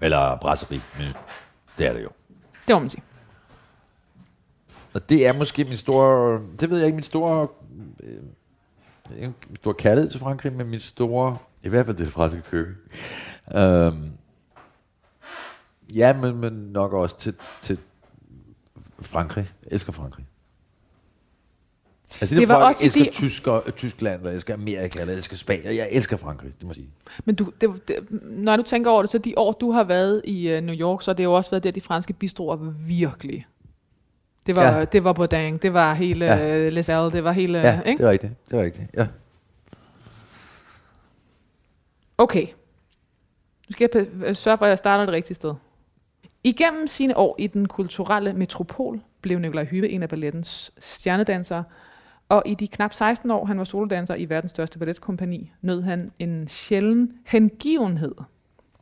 Eller 0.00 0.36
brasserie-menu. 0.36 1.12
Det 1.78 1.86
er 1.86 1.92
det 1.92 2.02
jo. 2.02 2.08
Det 2.68 2.74
må 2.74 2.78
man 2.78 2.88
sige. 2.90 3.02
Og 4.94 5.08
det 5.08 5.26
er 5.26 5.32
måske 5.32 5.64
min 5.64 5.76
store, 5.76 6.40
det 6.60 6.70
ved 6.70 6.78
jeg 6.78 6.86
ikke, 6.86 6.96
min 6.96 7.02
store, 7.02 7.48
øh, 8.02 9.20
min 9.20 9.56
store 9.56 9.74
kærlighed 9.74 10.10
til 10.10 10.20
Frankrig, 10.20 10.52
men 10.52 10.70
min 10.70 10.80
store, 10.80 11.36
i 11.62 11.68
hvert 11.68 11.86
fald 11.86 11.96
det 11.96 12.12
franske 12.12 12.42
køkken. 12.42 12.74
Øhm, 13.54 14.10
ja, 15.94 16.12
men, 16.12 16.36
men 16.36 16.52
nok 16.52 16.92
også 16.92 17.18
til, 17.18 17.34
til 17.62 17.78
Frankrig. 19.00 19.50
Jeg 19.64 19.68
elsker 19.72 19.92
Frankrig. 19.92 20.26
Altså, 22.20 22.34
det, 22.34 22.40
Det 22.40 22.48
var 22.48 22.54
folk 22.54 22.66
også 22.68 22.84
elsker 22.84 23.00
fordi- 23.00 23.12
Tysker, 23.12 23.60
Tyskland, 23.76 24.20
eller 24.20 24.32
elsker 24.32 24.54
Amerika, 24.54 25.00
eller 25.00 25.14
elsker 25.14 25.36
Spanien. 25.36 25.76
Jeg 25.76 25.88
elsker 25.90 26.16
Frankrig, 26.16 26.52
det 26.54 26.62
må 26.62 26.68
jeg 26.68 26.74
sige. 26.74 26.88
Men 27.24 27.34
du, 27.34 27.52
det, 27.60 27.88
det, 27.88 27.96
når 28.22 28.56
du 28.56 28.62
tænker 28.62 28.90
over 28.90 29.02
det, 29.02 29.10
så 29.10 29.18
de 29.18 29.34
år, 29.36 29.52
du 29.52 29.70
har 29.72 29.84
været 29.84 30.22
i 30.24 30.56
uh, 30.56 30.60
New 30.64 30.74
York, 30.74 31.02
så 31.02 31.10
har 31.10 31.14
det 31.14 31.24
jo 31.24 31.32
også 31.32 31.50
været 31.50 31.64
der, 31.64 31.70
de 31.70 31.80
franske 31.80 32.12
bistroer 32.12 32.56
var 32.56 32.74
virkelig. 32.86 33.46
Det 34.46 34.56
var, 34.56 34.62
ja. 34.78 34.84
Det 34.84 35.04
var 35.04 35.12
Bourdain, 35.12 35.56
det 35.58 35.72
var 35.74 35.94
hele 35.94 36.24
Ja. 36.24 36.66
uh, 36.66 36.72
Les 36.72 36.86
Halles, 36.86 37.12
det 37.12 37.24
var 37.24 37.32
hele... 37.32 37.58
Ja, 37.58 37.80
ikke? 37.82 37.98
det 38.02 38.06
er 38.06 38.10
rigtigt. 38.10 38.32
Det 38.50 38.58
er 38.58 38.62
rigtigt, 38.62 38.86
ja. 38.94 39.06
Okay. 42.18 42.46
Nu 43.68 43.72
skal 43.72 43.88
jeg 44.24 44.36
sørge 44.36 44.58
for, 44.58 44.64
at 44.64 44.68
jeg 44.68 44.78
starter 44.78 45.04
det 45.04 45.14
rigtige 45.14 45.34
sted. 45.34 45.54
Igennem 46.44 46.86
sine 46.86 47.16
år 47.16 47.36
i 47.38 47.46
den 47.46 47.68
kulturelle 47.68 48.32
metropol 48.32 49.00
blev 49.20 49.38
Nikolaj 49.38 49.64
Hyve 49.64 49.88
en 49.88 50.02
af 50.02 50.08
ballettens 50.08 50.72
stjernedansere, 50.78 51.64
og 52.28 52.42
i 52.46 52.54
de 52.54 52.68
knap 52.68 52.92
16 52.92 53.30
år, 53.30 53.44
han 53.44 53.58
var 53.58 53.64
solodanser 53.64 54.14
i 54.14 54.28
verdens 54.28 54.50
største 54.50 54.78
balletkompani, 54.78 55.52
nød 55.62 55.82
han 55.82 56.12
en 56.18 56.48
sjælden 56.48 57.12
hengivenhed 57.26 58.14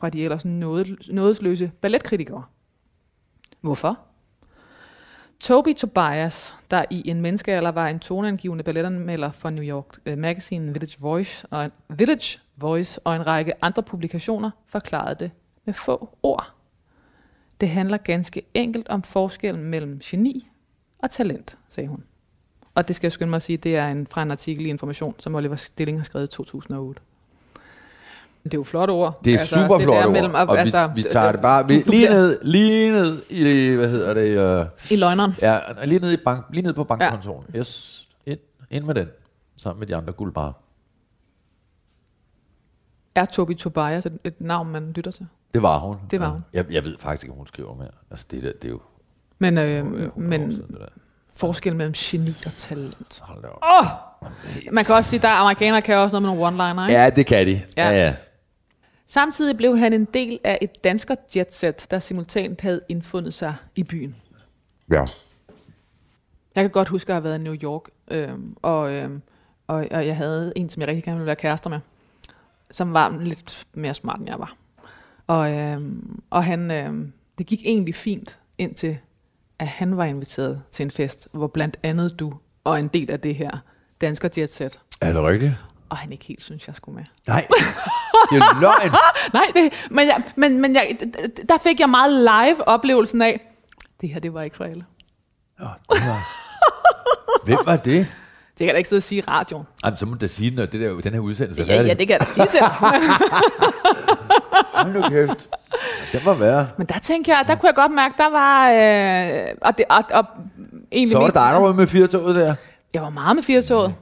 fra 0.00 0.08
de 0.08 0.24
ellers 0.24 0.44
nåde- 0.44 1.12
nådesløse 1.12 1.72
balletkritikere. 1.80 2.44
Hvorfor? 3.60 3.98
Toby 5.40 5.74
Tobias, 5.74 6.54
der 6.70 6.84
i 6.90 7.08
en 7.10 7.20
menneskealder 7.20 7.70
var 7.70 7.88
en 7.88 7.98
toneangivende 8.00 8.64
balletanmelder 8.64 9.30
for 9.30 9.50
New 9.50 9.64
York 9.64 9.98
uh, 10.10 10.18
Magazine 10.18 10.72
Village 10.72 10.96
Voice, 11.00 11.46
og 11.50 11.64
en, 11.64 11.70
Village 11.88 12.38
Voice 12.56 13.00
og 13.06 13.16
en 13.16 13.26
række 13.26 13.64
andre 13.64 13.82
publikationer, 13.82 14.50
forklarede 14.66 15.14
det 15.14 15.30
med 15.64 15.74
få 15.74 16.18
ord. 16.22 16.52
Det 17.62 17.70
handler 17.70 17.96
ganske 17.96 18.42
enkelt 18.54 18.88
om 18.88 19.02
forskellen 19.02 19.64
mellem 19.64 20.00
geni 20.04 20.50
og 20.98 21.10
talent, 21.10 21.56
sagde 21.68 21.88
hun. 21.88 22.04
Og 22.74 22.88
det 22.88 22.96
skal 22.96 23.06
jeg 23.06 23.12
skynde 23.12 23.30
mig 23.30 23.36
at 23.36 23.42
sige, 23.42 23.56
det 23.56 23.76
er 23.76 23.88
en, 23.88 24.06
fra 24.06 24.22
en 24.22 24.30
artikel 24.30 24.66
i 24.66 24.68
Information, 24.68 25.14
som 25.18 25.34
Oliver 25.34 25.56
Stilling 25.56 25.98
har 25.98 26.04
skrevet 26.04 26.26
i 26.26 26.30
2008. 26.30 27.00
Det 28.44 28.54
er 28.54 28.58
jo 28.58 28.64
flotte 28.64 28.92
ord. 28.92 29.20
Det 29.24 29.34
er 29.34 29.38
altså, 29.38 29.54
super 29.54 29.78
flot 29.78 30.04
ord, 30.04 30.12
mellem, 30.12 30.34
og 30.34 30.58
altså, 30.58 30.86
vi, 30.86 31.02
vi 31.02 31.08
tager 31.10 31.32
det 31.32 31.40
bare 31.40 31.68
vi, 31.68 31.82
lige, 31.86 32.08
ned, 32.08 32.40
lige 32.42 32.90
ned 32.90 33.22
i, 33.30 33.74
hvad 33.74 33.88
hedder 33.88 34.14
det, 34.14 34.60
uh, 34.60 34.90
I 34.90 34.96
løgneren. 34.96 35.32
Ja, 35.42 35.58
lige 35.84 35.98
ned, 35.98 36.12
i 36.12 36.16
bank, 36.16 36.44
lige 36.50 36.62
ned 36.62 36.72
på 36.72 36.84
bankkontoren. 36.84 37.46
Ja. 37.54 37.58
Yes, 37.58 38.08
ind, 38.26 38.38
ind 38.70 38.84
med 38.84 38.94
den, 38.94 39.08
sammen 39.56 39.80
med 39.80 39.86
de 39.86 39.96
andre 39.96 40.12
guldbarer. 40.12 40.52
Er 43.14 43.24
Toby 43.24 43.56
Tobias 43.56 44.06
et, 44.06 44.18
et 44.24 44.40
navn, 44.40 44.68
man 44.68 44.92
lytter 44.92 45.10
til? 45.10 45.26
Det 45.54 45.62
var 45.62 45.78
hun. 45.78 45.96
Det 46.10 46.20
var 46.20 46.28
hun. 46.28 46.40
Jeg, 46.52 46.64
jeg 46.70 46.84
ved 46.84 46.98
faktisk 46.98 47.24
ikke, 47.24 47.32
om 47.32 47.36
hun 47.38 47.46
skriver 47.46 47.74
mere. 47.74 47.90
Altså, 48.10 48.26
det, 48.30 48.42
der, 48.42 48.52
det 48.52 48.64
er 48.64 48.68
jo 48.68 48.80
Men, 49.38 49.56
det 49.56 49.62
øh, 49.62 49.78
jo 49.78 49.84
100 49.84 50.10
år 50.12 50.18
men 50.20 50.52
siden, 50.52 50.76
forskel 51.34 51.76
mellem 51.76 51.92
geni 51.96 52.34
og 52.46 52.52
talent. 52.56 53.18
Hold 53.20 53.42
da 53.42 53.48
op. 53.48 54.24
Man 54.72 54.84
kan 54.84 54.94
også 54.94 55.10
sige, 55.10 55.18
at 55.18 55.22
der 55.22 55.28
er 55.28 55.32
amerikanere 55.32 55.82
kan 55.82 55.96
også 55.96 56.20
noget 56.20 56.36
med 56.38 56.46
nogle 56.46 56.72
one-liner, 56.72 56.88
ikke? 56.88 57.00
Ja, 57.00 57.10
det 57.10 57.26
kan 57.26 57.46
de. 57.46 57.62
Ja. 57.76 57.88
Ja, 57.88 58.04
ja. 58.04 58.14
Samtidig 59.06 59.56
blev 59.56 59.78
han 59.78 59.92
en 59.92 60.04
del 60.04 60.38
af 60.44 60.58
et 60.62 60.84
dansker 60.84 61.14
jetset, 61.36 61.86
der 61.90 61.98
simultant 61.98 62.60
havde 62.60 62.80
indfundet 62.88 63.34
sig 63.34 63.54
i 63.76 63.82
byen. 63.82 64.16
ja. 64.90 65.04
Jeg 66.54 66.64
kan 66.64 66.70
godt 66.70 66.88
huske 66.88 67.12
at 67.12 67.14
have 67.14 67.24
været 67.24 67.38
i 67.38 67.42
New 67.42 67.54
York, 67.54 67.82
øhm, 68.08 68.56
og, 68.62 68.92
øhm, 68.92 69.22
og, 69.66 69.86
og 69.90 70.06
jeg 70.06 70.16
havde 70.16 70.52
en, 70.56 70.68
som 70.68 70.80
jeg 70.80 70.88
rigtig 70.88 71.04
gerne 71.04 71.16
ville 71.16 71.26
være 71.26 71.36
kærester 71.36 71.70
med, 71.70 71.80
som 72.70 72.92
var 72.92 73.18
lidt 73.20 73.66
mere 73.74 73.94
smart, 73.94 74.18
end 74.20 74.28
jeg 74.28 74.38
var. 74.38 74.56
Og, 75.32 75.52
øhm, 75.52 76.20
og 76.30 76.44
han, 76.44 76.70
øhm, 76.70 77.12
det 77.38 77.46
gik 77.46 77.60
egentlig 77.64 77.94
fint, 77.94 78.38
indtil 78.58 78.98
at 79.58 79.66
han 79.68 79.96
var 79.96 80.04
inviteret 80.04 80.62
til 80.70 80.84
en 80.84 80.90
fest, 80.90 81.28
hvor 81.32 81.46
blandt 81.46 81.76
andet 81.82 82.18
du 82.18 82.32
og 82.64 82.78
en 82.78 82.88
del 82.88 83.10
af 83.10 83.20
det 83.20 83.34
her 83.34 83.50
dansker 84.00 84.28
jetset, 84.38 84.80
Er 85.00 85.12
det 85.12 85.22
rigtigt? 85.22 85.52
og 85.88 85.96
han 85.96 86.12
ikke 86.12 86.24
helt 86.24 86.42
synes, 86.42 86.66
jeg 86.66 86.74
skulle 86.76 86.96
med. 86.96 87.04
Nej. 87.26 87.46
Det 88.32 88.38
er 88.38 88.60
løgn. 88.60 88.92
Nej, 89.38 89.46
det, 89.54 89.72
men, 89.90 90.06
jeg, 90.06 90.22
men, 90.36 90.60
men 90.60 90.74
jeg, 90.74 90.96
der 91.48 91.58
fik 91.62 91.80
jeg 91.80 91.88
meget 91.90 92.12
live 92.12 92.68
oplevelsen 92.68 93.22
af, 93.22 93.40
det 94.00 94.08
her, 94.08 94.20
det 94.20 94.34
var 94.34 94.42
ikke 94.42 94.56
for 94.56 94.64
alle. 94.64 94.84
Nå, 95.58 95.66
det 95.92 96.02
var... 96.06 96.28
Hvem 97.44 97.58
var 97.66 97.76
det? 97.76 98.06
Det 98.48 98.58
kan 98.58 98.66
jeg 98.66 98.74
da 98.74 98.78
ikke 98.78 98.88
sidde 98.88 98.98
og 98.98 99.02
sige 99.02 99.18
i 99.18 99.24
radioen. 99.28 99.66
Jamen, 99.84 99.96
så 99.96 100.06
må 100.06 100.12
du 100.14 100.18
da 100.20 100.26
sige, 100.26 100.54
når 100.54 100.66
det 100.66 100.80
der, 100.80 101.00
den 101.00 101.12
her 101.12 101.20
udsendelse 101.20 101.62
er 101.62 101.66
Ja, 101.66 101.72
færdig. 101.74 101.88
ja, 101.88 101.94
det 101.94 102.06
kan 102.08 102.18
jeg 102.20 102.26
da 102.28 102.32
sige 102.32 102.46
til. 102.46 102.60
Hold 104.72 104.92
nu 104.92 105.08
kæft. 105.08 105.48
Det 106.12 106.24
må 106.24 106.34
være. 106.34 106.68
Men 106.78 106.86
der 106.86 106.98
tænker 106.98 107.32
jeg, 107.32 107.44
der 107.46 107.54
kunne 107.54 107.66
jeg 107.66 107.74
godt 107.74 107.92
mærke, 107.92 108.14
der 108.18 108.30
var... 108.30 108.72
Øh, 108.72 109.54
og 109.60 109.78
det, 109.78 109.84
og, 109.88 110.04
og 110.10 110.24
egentlig 110.92 111.12
Så 111.12 111.18
var 111.18 111.24
det 111.24 111.34
dig, 111.34 111.50
der 111.52 111.58
var 111.58 111.72
med 111.72 111.86
firetoget 111.86 112.36
der. 112.36 112.54
Jeg 112.94 113.02
var 113.02 113.10
meget 113.10 113.36
med 113.36 113.42
firetoget. 113.42 113.94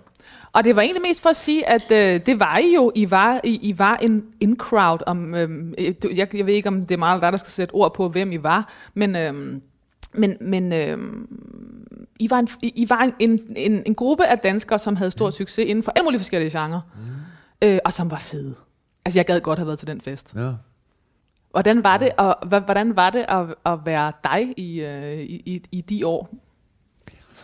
Og 0.52 0.64
det 0.64 0.76
var 0.76 0.82
egentlig 0.82 1.02
mest 1.02 1.22
for 1.22 1.30
at 1.30 1.36
sige, 1.36 1.68
at 1.68 1.90
øh, 1.90 2.26
det 2.26 2.40
var 2.40 2.58
I 2.58 2.74
jo. 2.74 2.92
I 2.94 3.10
var, 3.10 3.40
I, 3.44 3.58
I 3.62 3.78
var 3.78 3.96
en 3.96 4.24
in-crowd. 4.40 4.98
Om, 5.06 5.34
øh, 5.34 5.48
jeg, 6.16 6.34
jeg 6.34 6.46
ved 6.46 6.54
ikke, 6.54 6.68
om 6.68 6.80
det 6.86 6.94
er 6.94 6.98
meget 6.98 7.22
der, 7.22 7.30
der 7.30 7.38
skal 7.38 7.50
sætte 7.50 7.72
ord 7.72 7.94
på, 7.94 8.08
hvem 8.08 8.32
I 8.32 8.42
var. 8.42 8.72
Men, 8.94 9.16
øh, 9.16 9.34
men, 10.12 10.36
men 10.40 10.72
øh, 10.72 10.98
I 12.18 12.30
var, 12.30 12.38
en, 12.38 12.48
I 12.62 12.86
var 12.88 13.00
en, 13.00 13.12
en, 13.18 13.40
en, 13.56 13.82
en 13.86 13.94
gruppe 13.94 14.26
af 14.26 14.38
danskere, 14.38 14.78
som 14.78 14.96
havde 14.96 15.10
stor 15.10 15.30
succes 15.30 15.64
inden 15.68 15.82
for 15.82 15.92
alle 15.96 16.04
mulige 16.04 16.20
forskellige 16.20 16.60
genrer. 16.60 16.80
Mm. 16.96 17.68
Øh, 17.68 17.78
og 17.84 17.92
som 17.92 18.10
var 18.10 18.18
fede. 18.18 18.54
Altså, 19.04 19.18
jeg 19.18 19.26
gad 19.26 19.40
godt 19.40 19.58
have 19.58 19.66
været 19.66 19.78
til 19.78 19.88
den 19.88 20.00
fest. 20.00 20.32
Ja. 20.36 20.52
Hvordan 21.50 21.84
var 21.84 21.96
det, 21.96 22.10
og, 22.18 22.36
hvordan 22.64 22.96
var 22.96 23.10
det 23.10 23.24
at, 23.28 23.46
at 23.66 23.78
være 23.84 24.12
dig 24.24 24.54
i, 24.56 24.80
øh, 24.80 25.18
i, 25.20 25.42
i, 25.46 25.62
i 25.72 25.80
de 25.80 26.06
år? 26.06 26.28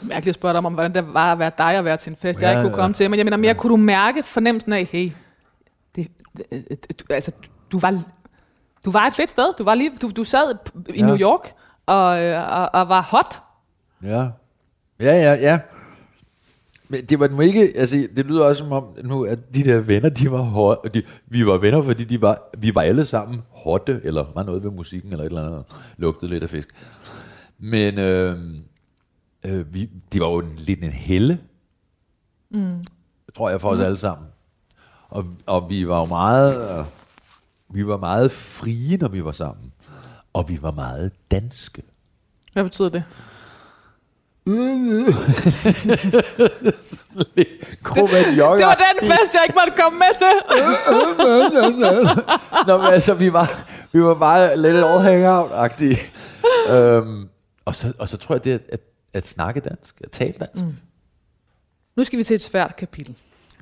Mærkeligt 0.03 0.29
at 0.29 0.35
spørge 0.35 0.53
dig 0.55 0.67
om, 0.67 0.75
hvordan 0.75 0.95
det 0.95 1.15
var 1.15 1.33
at 1.33 1.39
være 1.39 1.51
dig 1.59 1.79
og 1.79 1.85
være 1.85 1.97
til 1.97 2.11
en 2.11 2.17
fest, 2.17 2.43
jeg 2.43 2.47
Ja, 2.47 2.51
ikke 2.51 2.63
kunne 2.63 2.77
ja. 2.77 2.83
komme 2.83 2.95
til. 2.95 3.11
Men 3.11 3.19
jeg 3.19 3.27
mener 3.27 3.37
mere, 3.37 3.55
kunne 3.55 3.71
du 3.71 3.77
mærke 3.77 4.23
fornemmelsen 4.23 4.73
af, 4.73 4.85
hey, 4.85 5.11
det, 5.97 6.09
det, 6.51 7.01
du, 7.01 7.15
altså, 7.15 7.31
du, 7.73 7.79
var, 7.79 8.03
du 8.85 8.91
var 8.91 9.07
et 9.07 9.15
fedt 9.15 9.31
sted. 9.31 9.53
Du, 9.59 9.65
var 9.65 9.75
lige, 9.75 9.91
du, 10.03 10.11
du 10.17 10.25
sad 10.25 10.55
i 10.89 11.01
Ja. 11.01 11.07
New 11.07 11.17
York 11.19 11.53
og, 11.87 12.23
øh, 12.23 12.59
og, 12.59 12.71
og 12.73 12.89
var 12.89 13.03
hot. 13.03 13.43
Ja. 14.03 14.29
Ja, 15.01 15.15
ja, 15.15 15.35
ja. 15.35 15.59
Men 16.89 17.05
det 17.05 17.21
var 17.21 17.29
nu 17.29 17.41
ikke, 17.41 17.73
altså 17.77 18.09
det 18.17 18.27
lyder 18.27 18.45
også 18.45 18.63
som 18.65 18.73
om 18.73 18.85
nu, 19.05 19.25
at 19.25 19.55
de 19.55 19.65
der 19.65 19.81
venner, 19.81 20.09
de 20.09 20.31
var 20.31 20.43
hot, 20.43 20.95
de, 20.95 21.03
vi 21.27 21.47
var 21.47 21.59
venner, 21.59 21.83
fordi 21.83 22.05
de 22.05 22.23
var, 22.23 22.51
vi 22.59 22.75
var 22.75 22.83
alle 22.83 23.05
sammen 23.05 23.43
hotte, 23.51 24.01
eller 24.05 24.27
var 24.35 24.43
noget 24.43 24.65
ved 24.65 24.71
musikken, 24.71 25.13
eller 25.13 25.25
et 25.25 25.29
eller 25.29 25.47
andet, 25.47 25.65
lugtede 25.97 26.31
lidt 26.31 26.43
af 26.43 26.51
fisk. 26.51 26.69
Men 27.59 27.99
øh, 27.99 28.39
øh, 29.47 29.75
vi, 29.75 29.91
det 30.13 30.21
var 30.21 30.29
jo 30.29 30.39
en, 30.39 30.53
lidt 30.57 30.83
en 30.83 30.91
helle, 30.91 31.41
mm. 32.51 32.83
tror 33.37 33.51
jeg, 33.51 33.61
for 33.61 33.69
os 33.69 33.81
alle 33.81 33.99
sammen. 33.99 34.29
Og, 35.09 35.27
og 35.47 35.71
vi 35.71 35.89
var 35.89 36.01
jo 36.01 36.05
meget, 36.05 36.79
øh, 36.79 36.85
vi 37.69 37.87
var 37.87 37.97
meget 37.97 38.33
frie, 38.33 38.97
når 38.97 39.09
vi 39.09 39.25
var 39.25 39.33
sammen. 39.33 39.73
Og 40.33 40.49
vi 40.49 40.63
var 40.63 40.71
meget 40.71 41.13
danske. 41.31 41.83
Hvad 42.53 42.65
betyder 42.65 42.89
det? 42.89 43.05
Kromand 47.83 48.27
Det 48.27 48.67
var 48.67 48.93
den 48.93 49.11
fest, 49.11 49.35
jeg 49.35 49.43
ikke 49.45 49.55
måtte 49.55 49.83
komme 49.83 49.99
med 49.99 50.13
til. 50.19 50.35
Nå, 52.67 52.77
men 52.77 52.87
altså, 52.87 53.15
vi 53.15 53.33
var, 53.33 53.67
vi 53.93 54.03
var 54.03 54.15
bare 54.15 54.57
lidt 54.57 54.77
all 54.77 55.01
hangout-agtige. 55.01 55.99
øhm, 56.73 57.29
og, 57.65 57.77
så, 57.77 57.93
og 57.99 58.09
så 58.09 58.17
tror 58.17 58.35
jeg, 58.35 58.45
det 58.45 58.53
er 58.55 58.59
at, 58.73 58.81
at 59.15 59.27
snakke 59.27 59.61
dansk, 59.61 60.01
at 60.05 60.11
tale 60.11 60.33
dansk. 60.33 60.65
Mm. 60.65 60.77
Nu 61.97 62.05
skal 62.05 62.19
vi 62.19 62.25
til 62.25 62.35
et 62.35 62.43
svært 62.43 62.77
kapitel. 62.77 63.15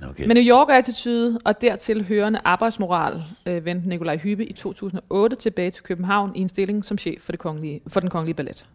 Okay. 0.08 0.26
Med 0.26 0.34
New 0.34 0.44
York-attitude 0.44 1.38
og 1.44 1.60
dertil 1.60 2.04
hørende 2.04 2.40
arbejdsmoral 2.44 3.22
øh, 3.46 3.64
vendte 3.64 3.88
Nikolaj 3.88 4.16
Hyppe 4.16 4.44
i 4.46 4.52
2008 4.52 5.36
tilbage 5.36 5.70
til 5.70 5.82
København 5.82 6.36
i 6.36 6.40
en 6.40 6.48
stilling 6.48 6.84
som 6.84 6.98
chef 6.98 7.22
for, 7.22 7.32
det 7.32 7.38
kongelige, 7.38 7.80
for 7.88 8.00
den 8.00 8.10
kongelige 8.10 8.34
ballet. 8.34 8.66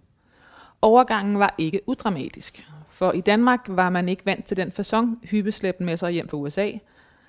Overgangen 0.82 1.40
var 1.40 1.56
ikke 1.58 1.82
udramatisk, 1.88 2.70
for 2.90 3.12
i 3.12 3.22
Danmark 3.22 3.66
var 3.68 3.90
man 3.90 4.10
ikke 4.10 4.26
vant 4.26 4.46
til 4.46 4.58
den 4.58 4.72
façon, 4.80 5.28
Hyppe 5.28 5.52
slæbte 5.52 5.84
med 5.84 5.98
sig 5.98 6.12
hjem 6.12 6.30
fra 6.30 6.38
USA, 6.38 6.72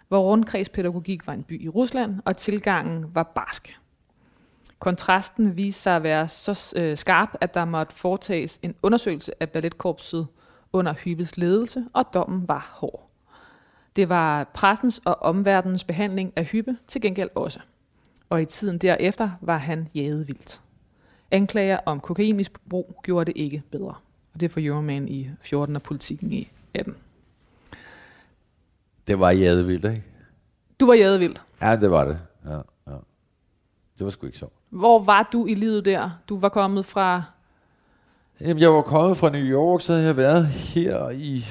hvor 0.09 0.21
rundkredspædagogik 0.21 1.27
var 1.27 1.33
en 1.33 1.43
by 1.43 1.65
i 1.65 1.69
Rusland, 1.69 2.21
og 2.25 2.37
tilgangen 2.37 3.15
var 3.15 3.23
barsk. 3.23 3.81
Kontrasten 4.79 5.57
viste 5.57 5.83
sig 5.83 5.97
at 5.97 6.03
være 6.03 6.29
så 6.29 6.73
øh, 6.77 6.97
skarp, 6.97 7.29
at 7.41 7.55
der 7.55 7.65
måtte 7.65 7.95
foretages 7.95 8.59
en 8.63 8.75
undersøgelse 8.83 9.33
af 9.41 9.51
balletkorpset 9.51 10.27
under 10.73 10.93
Hyppes 10.93 11.37
ledelse, 11.37 11.85
og 11.93 12.05
dommen 12.15 12.49
var 12.49 12.71
hård. 12.73 13.11
Det 13.97 14.09
var 14.09 14.45
pressens 14.45 15.01
og 15.05 15.23
omverdenens 15.23 15.85
behandling 15.85 16.33
af 16.37 16.45
Hyppe 16.45 16.77
til 16.89 17.01
gengæld 17.01 17.31
også. 17.35 17.61
Og 18.29 18.43
i 18.43 18.45
tiden 18.45 18.79
derefter 18.79 19.31
var 19.41 19.57
han 19.57 19.89
jaget 19.95 20.29
vildt. 20.29 20.61
Anklager 21.31 21.79
om 21.87 22.01
kokainmisbrug 22.01 23.01
gjorde 23.05 23.33
det 23.33 23.41
ikke 23.41 23.63
bedre. 23.71 23.95
Og 24.35 24.41
det 24.41 24.47
er 24.47 24.51
for 24.51 24.61
Euroman 24.61 25.09
i 25.09 25.31
14 25.43 25.77
og 25.77 25.83
politikken 25.83 26.33
i 26.33 26.51
18. 26.75 26.97
Det 29.07 29.21
var 29.21 29.31
jæde 29.31 29.67
vildt, 29.67 29.85
ikke? 29.85 30.05
Du 30.81 30.87
var 30.87 30.95
jaget 30.95 31.21
vildt. 31.21 31.41
Ja, 31.63 31.77
det 31.77 31.91
var 31.91 32.05
det. 32.05 32.21
Ja, 32.45 32.57
ja. 32.87 32.97
Det 33.99 34.05
var 34.05 34.11
sgu 34.11 34.27
ikke 34.27 34.39
sjovt. 34.39 34.53
Hvor 34.69 34.99
var 35.05 35.29
du 35.33 35.47
i 35.47 35.55
livet 35.55 35.85
der? 35.85 36.11
Du 36.29 36.39
var 36.39 36.49
kommet 36.49 36.87
fra... 36.87 37.23
Jamen, 38.41 38.59
jeg 38.59 38.71
var 38.71 38.83
kommet 38.83 39.17
fra 39.17 39.31
New 39.31 39.45
York, 39.45 39.81
så 39.81 39.93
havde 39.93 40.07
jeg 40.07 40.17
været 40.17 40.47
her 40.47 41.11
i... 41.11 41.45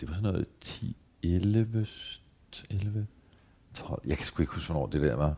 Det 0.00 0.08
var 0.08 0.14
sådan 0.14 0.32
noget 0.32 0.46
10, 0.60 0.96
11, 1.22 1.86
11, 2.70 3.06
12... 3.74 4.02
Jeg 4.06 4.16
kan 4.16 4.24
sgu 4.24 4.42
ikke 4.42 4.54
huske, 4.54 4.72
hvornår 4.72 4.86
det 4.86 5.00
der 5.00 5.14
var. 5.14 5.34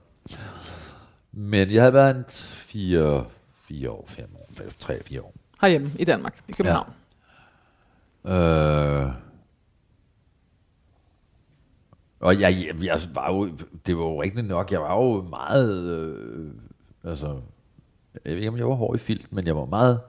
Men 1.32 1.70
jeg 1.70 1.82
havde 1.82 1.92
været 1.92 2.16
en 2.16 2.24
4, 2.28 3.26
4 3.68 3.90
år, 3.90 4.04
5 4.08 4.28
år, 4.36 4.48
3, 4.78 5.02
4 5.02 5.22
år. 5.22 5.34
Herhjemme 5.60 5.90
i 5.98 6.04
Danmark, 6.04 6.44
i 6.48 6.52
København. 6.52 6.92
Øh, 8.24 9.12
og 12.20 12.40
jeg, 12.40 12.66
jeg, 12.66 12.84
jeg 12.84 13.00
var 13.14 13.32
jo, 13.32 13.46
det 13.86 13.96
var 13.96 14.02
jo 14.02 14.22
rigtigt 14.22 14.46
nok, 14.46 14.72
jeg 14.72 14.80
var 14.80 14.96
jo 14.96 15.22
meget, 15.22 15.84
øh, 15.84 16.52
altså, 17.04 17.40
jeg 18.24 18.32
ved 18.32 18.36
ikke, 18.36 18.48
om 18.48 18.56
jeg 18.56 18.68
var 18.68 18.74
hård 18.74 18.96
i 18.96 18.98
filt, 18.98 19.32
men 19.32 19.46
jeg 19.46 19.56
var 19.56 19.64
meget, 19.64 20.00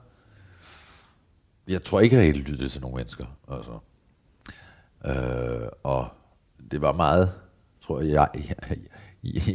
jeg 1.68 1.84
tror 1.84 2.00
ikke, 2.00 2.16
jeg 2.16 2.24
helt 2.24 2.48
lyttede 2.48 2.68
til 2.68 2.80
nogle 2.80 2.96
mennesker, 2.96 3.26
altså. 3.48 3.78
Øh, 5.06 5.68
og 5.82 6.08
det 6.70 6.80
var 6.80 6.92
meget, 6.92 7.32
tror 7.86 8.00
jeg, 8.00 8.10
jeg, 8.10 8.28
jeg, 8.34 8.76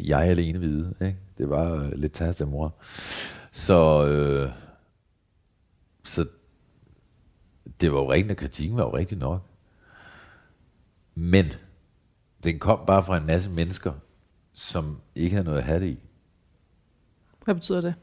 jeg 0.08 0.28
er 0.28 0.32
alene 0.32 0.60
vide, 0.60 0.94
ikke? 1.02 1.18
Det 1.38 1.50
var 1.50 1.74
øh, 1.74 1.92
lidt 1.92 2.14
tas 2.14 2.42
af 2.42 2.48
mor. 2.48 2.76
Så, 3.52 4.08
øh, 4.08 4.52
så 6.04 6.26
det 7.82 7.94
var 7.94 8.00
jo 8.00 8.12
rigtigt, 8.12 8.32
og 8.32 8.38
kritikken 8.38 8.78
var 8.78 8.84
jo 8.84 8.96
rigtig 8.96 9.18
nok. 9.18 9.42
Men 11.16 11.46
den 12.44 12.60
kom 12.60 12.80
bare 12.88 13.04
fra 13.04 13.18
en 13.18 13.26
masse 13.26 13.50
mennesker, 13.50 13.94
som 14.54 15.02
ikke 15.16 15.36
havde 15.36 15.46
noget 15.46 15.58
at 15.58 15.64
have 15.64 15.80
det 15.80 15.88
i. 15.88 16.00
Hvad 17.46 17.56
betyder 17.56 17.82
det? 17.82 17.94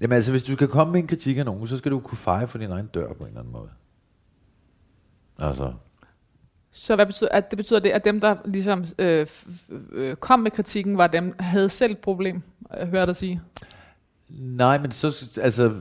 Jamen 0.00 0.14
altså, 0.14 0.30
hvis 0.30 0.42
du 0.42 0.56
kan 0.56 0.68
komme 0.68 0.92
med 0.92 1.00
en 1.00 1.06
kritik 1.06 1.36
af 1.36 1.44
nogen, 1.44 1.68
så 1.68 1.76
skal 1.76 1.92
du 1.92 2.00
kunne 2.00 2.18
feje 2.18 2.48
for 2.48 2.58
din 2.58 2.70
egen 2.70 2.86
dør 2.86 3.12
på 3.12 3.22
en 3.24 3.28
eller 3.28 3.40
anden 3.40 3.52
måde. 3.52 3.70
Altså, 5.38 5.74
så 6.76 6.94
hvad 6.94 7.06
betyder, 7.06 7.28
at 7.30 7.50
det 7.50 7.56
betyder 7.56 7.80
det, 7.80 7.90
at 7.90 8.04
dem, 8.04 8.20
der 8.20 8.36
ligesom 8.44 8.84
øh, 8.98 9.26
øh, 9.92 10.16
kom 10.16 10.40
med 10.40 10.50
kritikken, 10.50 10.98
var 10.98 11.06
dem, 11.06 11.32
havde 11.38 11.68
selv 11.68 11.92
et 11.92 11.98
problem, 11.98 12.42
jeg 12.78 12.86
hørte 12.86 13.06
dig 13.06 13.16
sige. 13.16 13.40
nej, 14.28 14.78
men 14.78 14.90
så, 14.90 15.30
altså, 15.42 15.74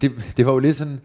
det, 0.00 0.12
det, 0.36 0.46
var 0.46 0.52
jo 0.52 0.58
lidt 0.58 0.76
sådan, 0.76 1.00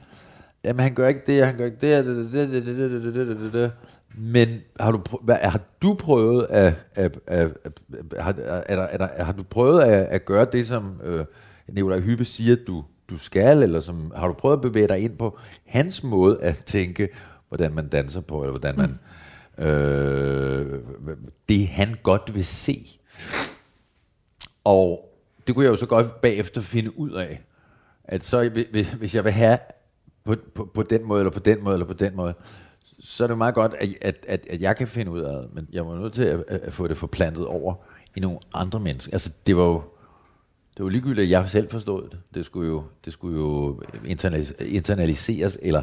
jamen 0.64 0.80
han 0.80 0.94
gør 0.94 1.08
ikke 1.08 1.22
det, 1.28 1.46
han 1.46 1.58
gør 1.58 1.66
ikke 1.66 1.78
det, 1.82 2.06
det, 2.06 2.16
det, 2.32 2.50
det, 2.50 2.66
det, 2.66 2.66
det, 2.66 2.92
det, 2.92 3.04
det, 3.04 3.28
det, 3.28 3.38
det, 3.40 3.54
det. 3.54 3.72
men 4.18 4.62
har 4.80 4.92
du, 4.92 4.98
prøvet, 4.98 5.26
hvad, 5.26 5.38
har 5.44 5.62
du 5.82 5.94
prøvet 5.94 6.48
at, 6.50 6.74
at, 6.96 7.20
at, 7.28 7.50
at, 7.64 7.80
at 8.16 8.24
har, 8.24 8.32
er 8.40 8.76
der, 8.76 8.84
er 8.84 8.98
der, 8.98 9.24
har 9.24 9.34
du 9.34 9.44
prøvet 9.44 9.82
at, 9.82 10.06
at 10.06 10.26
gøre 10.26 10.46
det, 10.52 10.68
som 10.68 11.02
øh, 11.04 11.26
Nicolai 11.68 12.02
Hyppe 12.02 12.26
siger, 12.26 12.56
du, 12.68 12.84
du 13.10 13.18
skal, 13.18 13.64
eller 13.64 13.80
som, 13.80 14.12
har 14.16 14.28
du 14.28 14.34
prøvet 14.34 14.56
at 14.58 14.62
bevæge 14.62 14.88
dig 14.88 15.00
ind 15.00 15.18
på 15.18 15.38
hans 15.66 16.04
måde 16.04 16.42
at 16.42 16.58
tænke, 16.66 17.10
hvordan 17.52 17.74
man 17.74 17.88
danser 17.88 18.22
på, 18.22 18.42
eller 18.42 18.60
hvordan 18.60 18.78
man, 18.78 19.00
øh, 19.68 20.80
det 21.50 21.68
han 21.68 21.96
godt 22.04 22.36
vil 22.36 22.46
se. 22.46 23.00
Og 24.64 25.16
det 25.48 25.56
kunne 25.56 25.66
jeg 25.66 25.72
jo 25.72 25.76
så 25.76 25.86
godt 25.86 26.22
bagefter 26.22 26.62
finde 26.62 27.00
ud 27.00 27.12
af, 27.12 27.42
at 28.04 28.24
så 28.24 28.50
hvis, 28.50 28.90
hvis 28.90 29.16
jeg 29.16 29.24
vil 29.24 29.32
have 29.32 29.58
på, 30.24 30.36
på, 30.56 30.72
på 30.74 30.84
den 30.84 31.06
måde, 31.06 31.20
eller 31.20 31.32
på 31.32 31.40
den 31.40 31.64
måde, 31.64 31.76
eller 31.76 31.86
på 31.86 31.94
den 31.94 32.16
måde, 32.16 32.34
så 33.00 33.24
er 33.24 33.28
det 33.28 33.38
meget 33.38 33.56
godt, 33.56 33.74
at, 33.80 33.90
at, 34.02 34.26
at, 34.28 34.48
at 34.50 34.62
jeg 34.62 34.78
kan 34.78 34.88
finde 34.88 35.12
ud 35.12 35.22
af 35.22 35.42
det, 35.42 35.50
men 35.54 35.68
jeg 35.72 35.88
var 35.88 35.96
nødt 35.96 36.14
til 36.14 36.24
at, 36.24 36.44
at 36.48 36.74
få 36.74 36.88
det 36.88 36.98
forplantet 36.98 37.46
over 37.46 37.76
i 38.16 38.20
nogle 38.20 38.40
andre 38.54 38.80
mennesker. 38.80 39.14
Altså, 39.14 39.32
det 39.48 39.58
var 39.58 39.64
jo, 39.64 39.82
det 40.78 40.84
var 40.86 40.90
ligegyldigt, 40.90 41.26
at 41.26 41.30
jeg 41.30 41.50
selv 41.50 41.70
forstod 41.70 42.10
det. 42.10 42.20
Det 42.34 42.46
skulle 42.46 42.70
jo, 42.70 42.84
det 43.06 43.14
skulle 43.14 43.40
jo 43.40 43.82
internalis- 44.06 44.64
internaliseres, 44.64 45.58
eller 45.62 45.82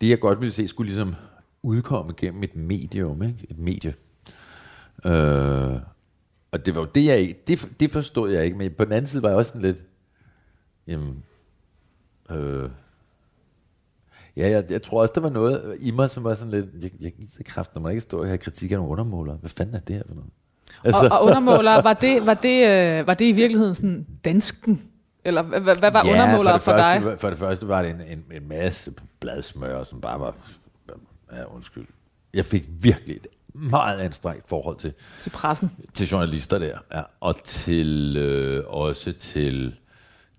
det, 0.00 0.08
jeg 0.08 0.20
godt 0.20 0.40
ville 0.40 0.52
se, 0.52 0.68
skulle 0.68 0.88
ligesom 0.88 1.14
udkomme 1.62 2.12
gennem 2.16 2.42
et 2.42 2.56
medium, 2.56 3.22
ikke? 3.22 3.46
et 3.50 3.58
medie. 3.58 3.94
Øh, 5.04 5.80
og 6.52 6.66
det 6.66 6.74
var 6.74 6.80
jo 6.80 6.88
det, 6.94 7.04
jeg 7.04 7.18
ikke, 7.18 7.40
det, 7.46 7.68
det 7.80 7.90
forstod 7.90 8.30
jeg 8.30 8.44
ikke, 8.44 8.56
men 8.56 8.72
på 8.78 8.84
den 8.84 8.92
anden 8.92 9.06
side 9.06 9.22
var 9.22 9.28
jeg 9.28 9.38
også 9.38 9.48
sådan 9.48 9.62
lidt, 9.62 9.84
jamen, 10.86 11.24
Øh, 12.30 12.70
ja, 14.36 14.50
jeg, 14.50 14.64
jeg 14.70 14.82
tror 14.82 15.00
også, 15.00 15.12
der 15.14 15.20
var 15.20 15.30
noget 15.30 15.76
i 15.80 15.90
mig, 15.90 16.10
som 16.10 16.24
var 16.24 16.34
sådan 16.34 16.50
lidt, 16.50 16.66
jeg, 16.82 16.90
jeg 17.00 17.12
gider 17.12 17.44
kraft, 17.44 17.74
når 17.74 17.82
man 17.82 17.90
ikke 17.90 18.00
står 18.00 18.24
her 18.24 18.34
i 18.34 18.36
kritik 18.36 18.72
af 18.72 18.76
nogle 18.76 18.90
undermålere. 18.90 19.36
Hvad 19.36 19.50
fanden 19.50 19.74
er 19.74 19.78
det 19.78 19.96
her 19.96 20.02
for 20.08 20.14
noget? 20.14 20.30
Altså. 20.84 21.08
Og, 21.10 21.18
og 21.20 21.26
undermåler, 21.26 21.82
var 21.82 21.92
det, 21.92 22.26
var, 22.26 22.34
det, 22.34 22.66
øh, 22.66 23.06
var 23.06 23.14
det 23.14 23.24
i 23.24 23.32
virkeligheden 23.32 23.74
sådan 23.74 24.06
dansken? 24.24 24.82
Eller 25.24 25.42
hvad, 25.42 25.60
hvad 25.60 25.90
var 25.90 26.04
ja, 26.04 26.12
undermåler 26.12 26.58
for, 26.58 26.70
for 26.70 26.76
dig? 26.76 27.00
Første, 27.02 27.20
for 27.20 27.30
det 27.30 27.38
første 27.38 27.68
var 27.68 27.82
det 27.82 27.90
en, 27.90 28.00
en, 28.00 28.24
en 28.32 28.48
masse 28.48 28.92
bladsmør, 29.20 29.82
som 29.82 30.00
bare 30.00 30.20
var... 30.20 30.34
Ja, 31.32 31.54
undskyld. 31.54 31.86
Jeg 32.34 32.44
fik 32.44 32.64
virkelig 32.68 33.16
et 33.16 33.26
meget 33.54 34.00
anstrengt 34.00 34.48
forhold 34.48 34.76
til... 34.76 34.92
Til 35.20 35.30
pressen? 35.30 35.70
Til 35.94 36.08
journalister 36.08 36.58
der, 36.58 36.78
ja. 36.94 37.02
Og 37.20 37.44
til, 37.44 38.16
øh, 38.16 38.64
også 38.66 39.12
til, 39.12 39.76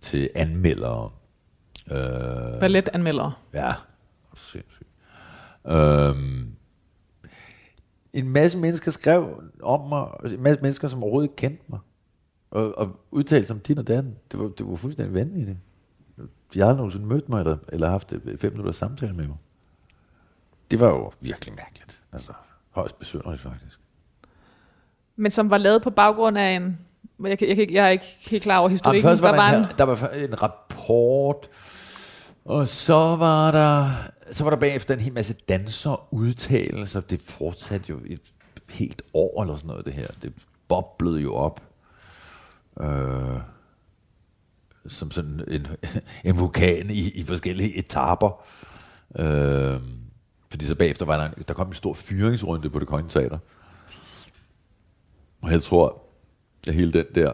til 0.01 0.29
anmeldere. 0.35 1.09
Øh, 1.91 2.59
Balletanmeldere? 2.59 3.33
Ja, 3.53 3.73
sindssygt. 4.33 4.89
Øhm, 5.67 6.51
en 8.13 8.29
masse 8.29 8.57
mennesker 8.57 8.91
skrev 8.91 9.43
om 9.63 9.89
mig, 9.89 10.07
en 10.25 10.43
masse 10.43 10.61
mennesker, 10.61 10.87
som 10.87 11.03
overhovedet 11.03 11.35
kendte 11.35 11.63
mig, 11.67 11.79
og, 12.51 12.77
og 12.77 12.99
udtalte 13.11 13.47
som 13.47 13.59
din 13.59 13.77
og 13.77 13.87
dan. 13.87 14.15
Det 14.31 14.39
var, 14.39 14.47
det 14.47 14.67
var 14.67 14.75
fuldstændig 14.75 15.13
vanvittigt. 15.13 15.57
De 16.53 16.59
har 16.59 16.73
nogensinde 16.73 17.05
mødt 17.05 17.29
mig, 17.29 17.39
eller, 17.39 17.57
eller 17.69 17.89
haft 17.89 18.13
fem 18.37 18.51
minutter 18.51 18.71
samtale 18.71 19.13
med 19.13 19.27
mig. 19.27 19.37
Det 20.71 20.79
var 20.79 20.87
jo 20.87 21.11
virkelig 21.19 21.55
mærkeligt. 21.55 22.01
Altså, 22.13 22.31
højst 22.69 22.99
besynderligt 22.99 23.41
faktisk. 23.41 23.79
Men 25.15 25.31
som 25.31 25.49
var 25.49 25.57
lavet 25.57 25.81
på 25.81 25.89
baggrund 25.89 26.37
af 26.37 26.55
en... 26.55 26.79
Jeg, 27.23 27.41
jeg, 27.41 27.57
jeg, 27.57 27.71
jeg 27.71 27.85
er 27.85 27.89
ikke 27.89 28.17
helt 28.19 28.43
klar 28.43 28.57
over 28.57 28.69
historikken. 28.69 29.03
Jamen, 29.03 29.21
var 29.21 29.31
der, 29.31 29.37
var 29.37 29.53
en, 29.53 29.65
der 29.77 29.83
var 29.83 30.07
en 30.09 30.43
rapport, 30.43 31.49
og 32.45 32.67
så 32.67 33.15
var 33.15 33.51
der 33.51 33.91
så 34.31 34.43
var 34.43 34.51
der 34.51 34.57
bagefter 34.57 34.93
en 34.93 34.99
hel 34.99 35.13
masse 35.13 35.33
danserudtalelser. 35.49 37.01
Det 37.01 37.21
fortsatte 37.21 37.85
jo 37.89 37.99
et 38.05 38.21
helt 38.69 39.01
år 39.13 39.41
eller 39.41 39.55
sådan 39.55 39.67
noget, 39.67 39.85
det 39.85 39.93
her. 39.93 40.07
Det 40.21 40.33
boblede 40.67 41.21
jo 41.21 41.35
op. 41.35 41.61
Øh, 42.79 43.39
som 44.87 45.11
sådan 45.11 45.43
en, 45.47 45.67
en 46.29 46.39
vulkan 46.39 46.89
i, 46.89 47.09
i 47.09 47.23
forskellige 47.23 47.75
etaper. 47.75 48.45
Øh, 49.15 49.81
fordi 50.49 50.65
så 50.65 50.75
bagefter 50.75 51.05
var 51.05 51.17
der, 51.17 51.25
en, 51.25 51.43
der 51.47 51.53
kom 51.53 51.67
en 51.67 51.73
stor 51.73 51.93
fyringsrunde 51.93 52.69
på 52.69 52.79
det 52.79 52.87
kongelige 52.87 53.21
teater. 53.21 53.37
Og 55.41 55.51
jeg 55.51 55.61
tror, 55.61 56.03
at 56.67 56.73
hele 56.73 56.91
den 56.91 57.05
der, 57.15 57.31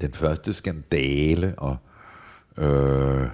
den 0.00 0.14
første 0.14 0.52
skandale 0.52 1.54
og 1.58 1.76
øh, 2.56 3.28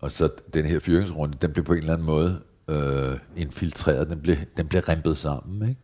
og 0.00 0.10
så 0.10 0.30
den 0.54 0.66
her 0.66 0.80
fyringsrunde, 0.80 1.38
den 1.42 1.52
blev 1.52 1.64
på 1.64 1.72
en 1.72 1.78
eller 1.78 1.92
anden 1.92 2.06
måde 2.06 2.40
øh, 2.68 3.18
infiltreret, 3.36 4.10
den 4.10 4.20
blev, 4.20 4.36
den 4.56 4.68
blev 4.68 4.82
rimpet 4.82 5.18
sammen. 5.18 5.68
Ikke? 5.68 5.80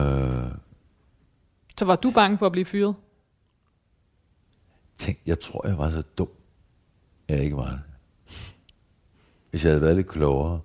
Øh, 0.00 0.50
så 1.78 1.84
var 1.84 1.96
du 1.96 2.10
bange 2.10 2.38
for 2.38 2.46
at 2.46 2.52
blive 2.52 2.64
fyret? 2.64 2.94
Tænk, 4.98 5.18
jeg 5.26 5.40
tror, 5.40 5.66
jeg 5.66 5.78
var 5.78 5.90
så 5.90 6.02
dum, 6.18 6.28
jeg 7.28 7.38
ikke 7.38 7.56
var 7.56 7.70
det. 7.70 7.80
Hvis 9.50 9.64
jeg 9.64 9.70
havde 9.70 9.82
været 9.82 9.96
lidt 9.96 10.08
klogere, 10.08 10.60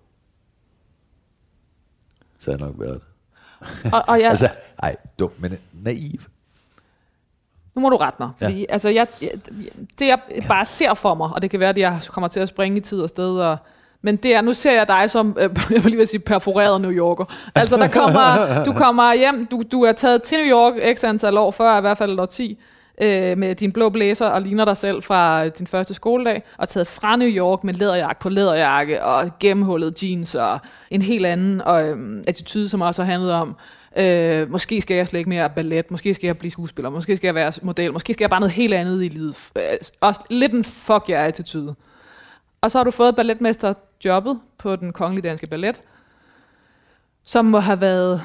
så 2.39 2.51
havde 2.51 2.63
jeg 2.63 2.71
nok 2.71 2.79
været 2.79 3.01
det. 3.01 3.93
Og, 3.93 4.03
og 4.07 4.19
jeg... 4.19 4.29
altså, 4.35 4.49
ej, 4.83 4.95
dum, 5.19 5.31
men 5.37 5.57
naiv. 5.73 6.19
Nu 7.75 7.81
må 7.81 7.89
du 7.89 7.97
rette 7.97 8.17
mig. 8.19 8.31
Fordi, 8.37 8.59
ja. 8.59 8.65
altså, 8.69 8.89
jeg, 8.89 9.07
det 9.99 10.07
jeg 10.07 10.19
bare 10.47 10.65
ser 10.65 10.93
for 10.93 11.13
mig, 11.13 11.33
og 11.33 11.41
det 11.41 11.49
kan 11.49 11.59
være, 11.59 11.69
at 11.69 11.77
jeg 11.77 12.01
kommer 12.07 12.27
til 12.27 12.39
at 12.39 12.49
springe 12.49 12.77
i 12.77 12.81
tid 12.81 13.01
og 13.01 13.09
sted, 13.09 13.39
og, 13.39 13.57
men 14.03 14.15
det 14.15 14.35
er, 14.35 14.41
nu 14.41 14.53
ser 14.53 14.71
jeg 14.71 14.87
dig 14.87 15.09
som, 15.09 15.37
øh, 15.39 15.49
jeg 15.75 15.83
vil 15.83 15.91
lige 15.91 16.05
sige, 16.05 16.19
perforeret 16.19 16.81
New 16.81 16.91
Yorker. 16.91 17.25
Altså, 17.55 17.77
der 17.77 17.87
kommer, 17.87 18.63
du 18.65 18.73
kommer 18.73 19.13
hjem, 19.13 19.45
du, 19.45 19.63
du 19.71 19.83
er 19.83 19.91
taget 19.91 20.23
til 20.23 20.37
New 20.37 20.47
York 20.47 20.97
x 20.97 21.03
antal 21.03 21.37
år 21.37 21.51
før, 21.51 21.77
i 21.77 21.81
hvert 21.81 21.97
fald 21.97 22.19
år 22.19 22.25
10, 22.25 22.59
øh, 23.01 23.37
med 23.37 23.55
din 23.55 23.71
blå 23.71 23.89
blæser 23.89 24.25
og 24.25 24.41
ligner 24.41 24.65
dig 24.65 24.77
selv 24.77 25.03
fra 25.03 25.47
din 25.47 25.67
første 25.67 25.93
skoledag, 25.93 26.43
og 26.57 26.69
taget 26.69 26.87
fra 26.87 27.15
New 27.15 27.27
York 27.27 27.63
med 27.63 27.73
læderjakke 27.73 28.21
på 28.21 28.29
læderjakke 28.29 29.03
og 29.03 29.31
gennemhullet 29.39 30.03
jeans 30.03 30.35
og 30.35 30.59
en 30.91 31.01
helt 31.01 31.25
anden 31.25 31.61
og, 31.61 31.83
øh, 31.83 32.23
attitude, 32.27 32.69
som 32.69 32.81
også 32.81 33.03
har 33.03 33.11
handlet 33.11 33.31
om, 33.31 33.55
Øh, 33.97 34.51
måske 34.51 34.81
skal 34.81 34.97
jeg 34.97 35.07
slet 35.07 35.19
ikke 35.19 35.29
mere 35.29 35.49
ballet, 35.49 35.91
måske 35.91 36.13
skal 36.13 36.27
jeg 36.27 36.37
blive 36.37 36.51
skuespiller, 36.51 36.89
måske 36.89 37.17
skal 37.17 37.27
jeg 37.27 37.35
være 37.35 37.51
model, 37.61 37.93
måske 37.93 38.13
skal 38.13 38.23
jeg 38.23 38.29
bare 38.29 38.39
noget 38.39 38.53
helt 38.53 38.73
andet 38.73 39.03
i 39.03 39.07
livet. 39.07 39.37
Øh, 39.55 39.63
også 40.01 40.19
lidt 40.29 40.53
en 40.53 40.63
fuck 40.63 41.09
jer 41.09 41.23
attitude. 41.23 41.75
Og 42.63 42.71
så 42.71 42.79
har 42.79 42.83
du 42.83 42.91
fået 42.91 43.15
balletmesterjobbet 43.15 44.39
på 44.57 44.75
den 44.75 44.93
kongelige 44.93 45.29
danske 45.29 45.47
ballet, 45.47 45.81
som 47.23 47.45
må 47.45 47.59
have 47.59 47.81
været... 47.81 48.23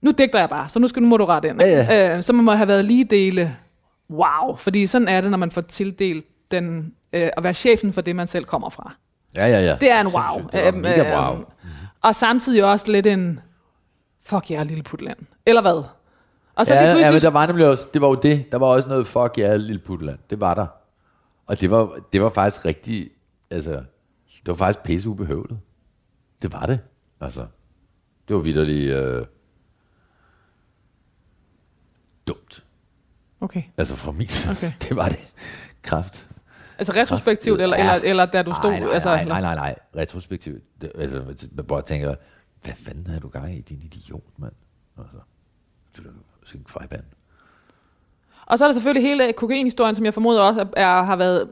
Nu 0.00 0.10
digter 0.10 0.38
jeg 0.38 0.48
bare, 0.48 0.68
så 0.68 0.78
nu 0.78 0.88
skal 0.88 1.02
du 1.02 1.06
må 1.06 1.16
du 1.16 1.24
rette 1.24 1.48
ind. 1.48 1.62
Ja, 1.62 1.66
ja. 1.68 2.16
Øh, 2.16 2.22
som 2.22 2.36
må 2.36 2.52
have 2.52 2.68
været 2.68 2.84
lige 2.84 3.04
dele 3.04 3.56
wow, 4.10 4.56
fordi 4.56 4.86
sådan 4.86 5.08
er 5.08 5.20
det, 5.20 5.30
når 5.30 5.38
man 5.38 5.50
får 5.50 5.60
tildelt 5.60 6.26
den, 6.50 6.94
øh, 7.12 7.30
at 7.36 7.42
være 7.42 7.54
chefen 7.54 7.92
for 7.92 8.00
det, 8.00 8.16
man 8.16 8.26
selv 8.26 8.44
kommer 8.44 8.70
fra. 8.70 8.94
Ja, 9.36 9.46
ja, 9.46 9.60
ja. 9.60 9.76
Det 9.80 9.90
er 9.90 10.00
en 10.00 10.06
wow. 10.06 10.48
Det 10.52 10.66
er 10.66 10.72
mega 10.72 11.20
wow. 11.20 11.34
Mm-hmm. 11.36 11.70
Og 12.02 12.14
samtidig 12.14 12.64
også 12.64 12.92
lidt 12.92 13.06
en, 13.06 13.40
fuck 14.22 14.50
jer, 14.50 14.56
yeah, 14.56 14.66
lille 14.66 14.82
putland. 14.82 15.18
Eller 15.46 15.62
hvad? 15.62 15.82
Og 16.54 16.66
så 16.66 16.74
ja, 16.74 16.80
pludselig... 16.80 17.04
ja, 17.04 17.12
men 17.12 17.20
der 17.20 17.30
var 17.30 17.46
nemlig 17.46 17.66
også, 17.66 17.86
det 17.94 18.02
var 18.02 18.08
jo 18.08 18.14
det, 18.14 18.52
der 18.52 18.58
var 18.58 18.66
også 18.66 18.88
noget 18.88 19.06
fuck 19.06 19.38
jer, 19.38 19.48
yeah, 19.48 19.60
lille 19.60 19.78
putland. 19.78 20.18
Det 20.30 20.40
var 20.40 20.54
der. 20.54 20.66
Og 21.46 21.60
det 21.60 21.70
var, 21.70 21.90
det 22.12 22.22
var 22.22 22.30
faktisk 22.30 22.64
rigtig, 22.64 23.08
altså, 23.52 23.72
det 24.26 24.48
var 24.48 24.54
faktisk 24.54 24.84
pisse 24.84 25.08
ubehøvlet. 25.08 25.58
Det 26.42 26.52
var 26.52 26.66
det, 26.66 26.80
altså. 27.20 27.46
Det 28.28 28.36
var 28.36 28.42
vidderligt 28.42 28.92
øh, 28.92 29.26
dumt. 32.26 32.64
Okay. 33.40 33.62
Altså 33.76 33.96
for 33.96 34.12
mig, 34.12 34.28
okay. 34.50 34.72
det 34.88 34.96
var 34.96 35.08
det. 35.08 35.32
Kraft. 35.82 36.28
Altså 36.78 36.92
retrospektivt, 36.92 37.60
eller, 37.60 37.76
ja. 37.76 37.94
eller, 37.94 38.10
eller 38.10 38.26
da 38.26 38.42
du 38.42 38.52
stod... 38.54 38.70
Nej, 38.70 38.80
nej, 38.80 38.90
altså, 38.90 39.08
nej, 39.08 39.24
nej, 39.24 39.40
nej, 39.40 39.54
nej. 39.54 39.78
retrospektivt. 39.96 40.62
Det, 40.80 40.92
altså, 40.94 41.34
man 41.52 41.66
bare 41.66 41.82
tænker, 41.82 42.14
hvad 42.62 42.74
fanden 42.74 43.06
havde 43.06 43.20
du 43.20 43.28
gang 43.28 43.54
i, 43.54 43.60
din 43.60 43.82
idiot, 43.82 44.22
mand? 44.36 44.52
Altså, 44.98 45.16
det 45.96 46.06
er 46.06 46.58
en 46.58 46.64
kvejband. 46.64 47.04
Og 48.46 48.58
så 48.58 48.64
er 48.64 48.68
der 48.68 48.72
selvfølgelig 48.72 49.08
hele 49.08 49.32
kokainhistorien, 49.32 49.94
som 49.94 50.04
jeg 50.04 50.14
formoder 50.14 50.42
også 50.42 50.60
er, 50.60 50.66
er, 50.76 51.02
har 51.02 51.16
været... 51.16 51.50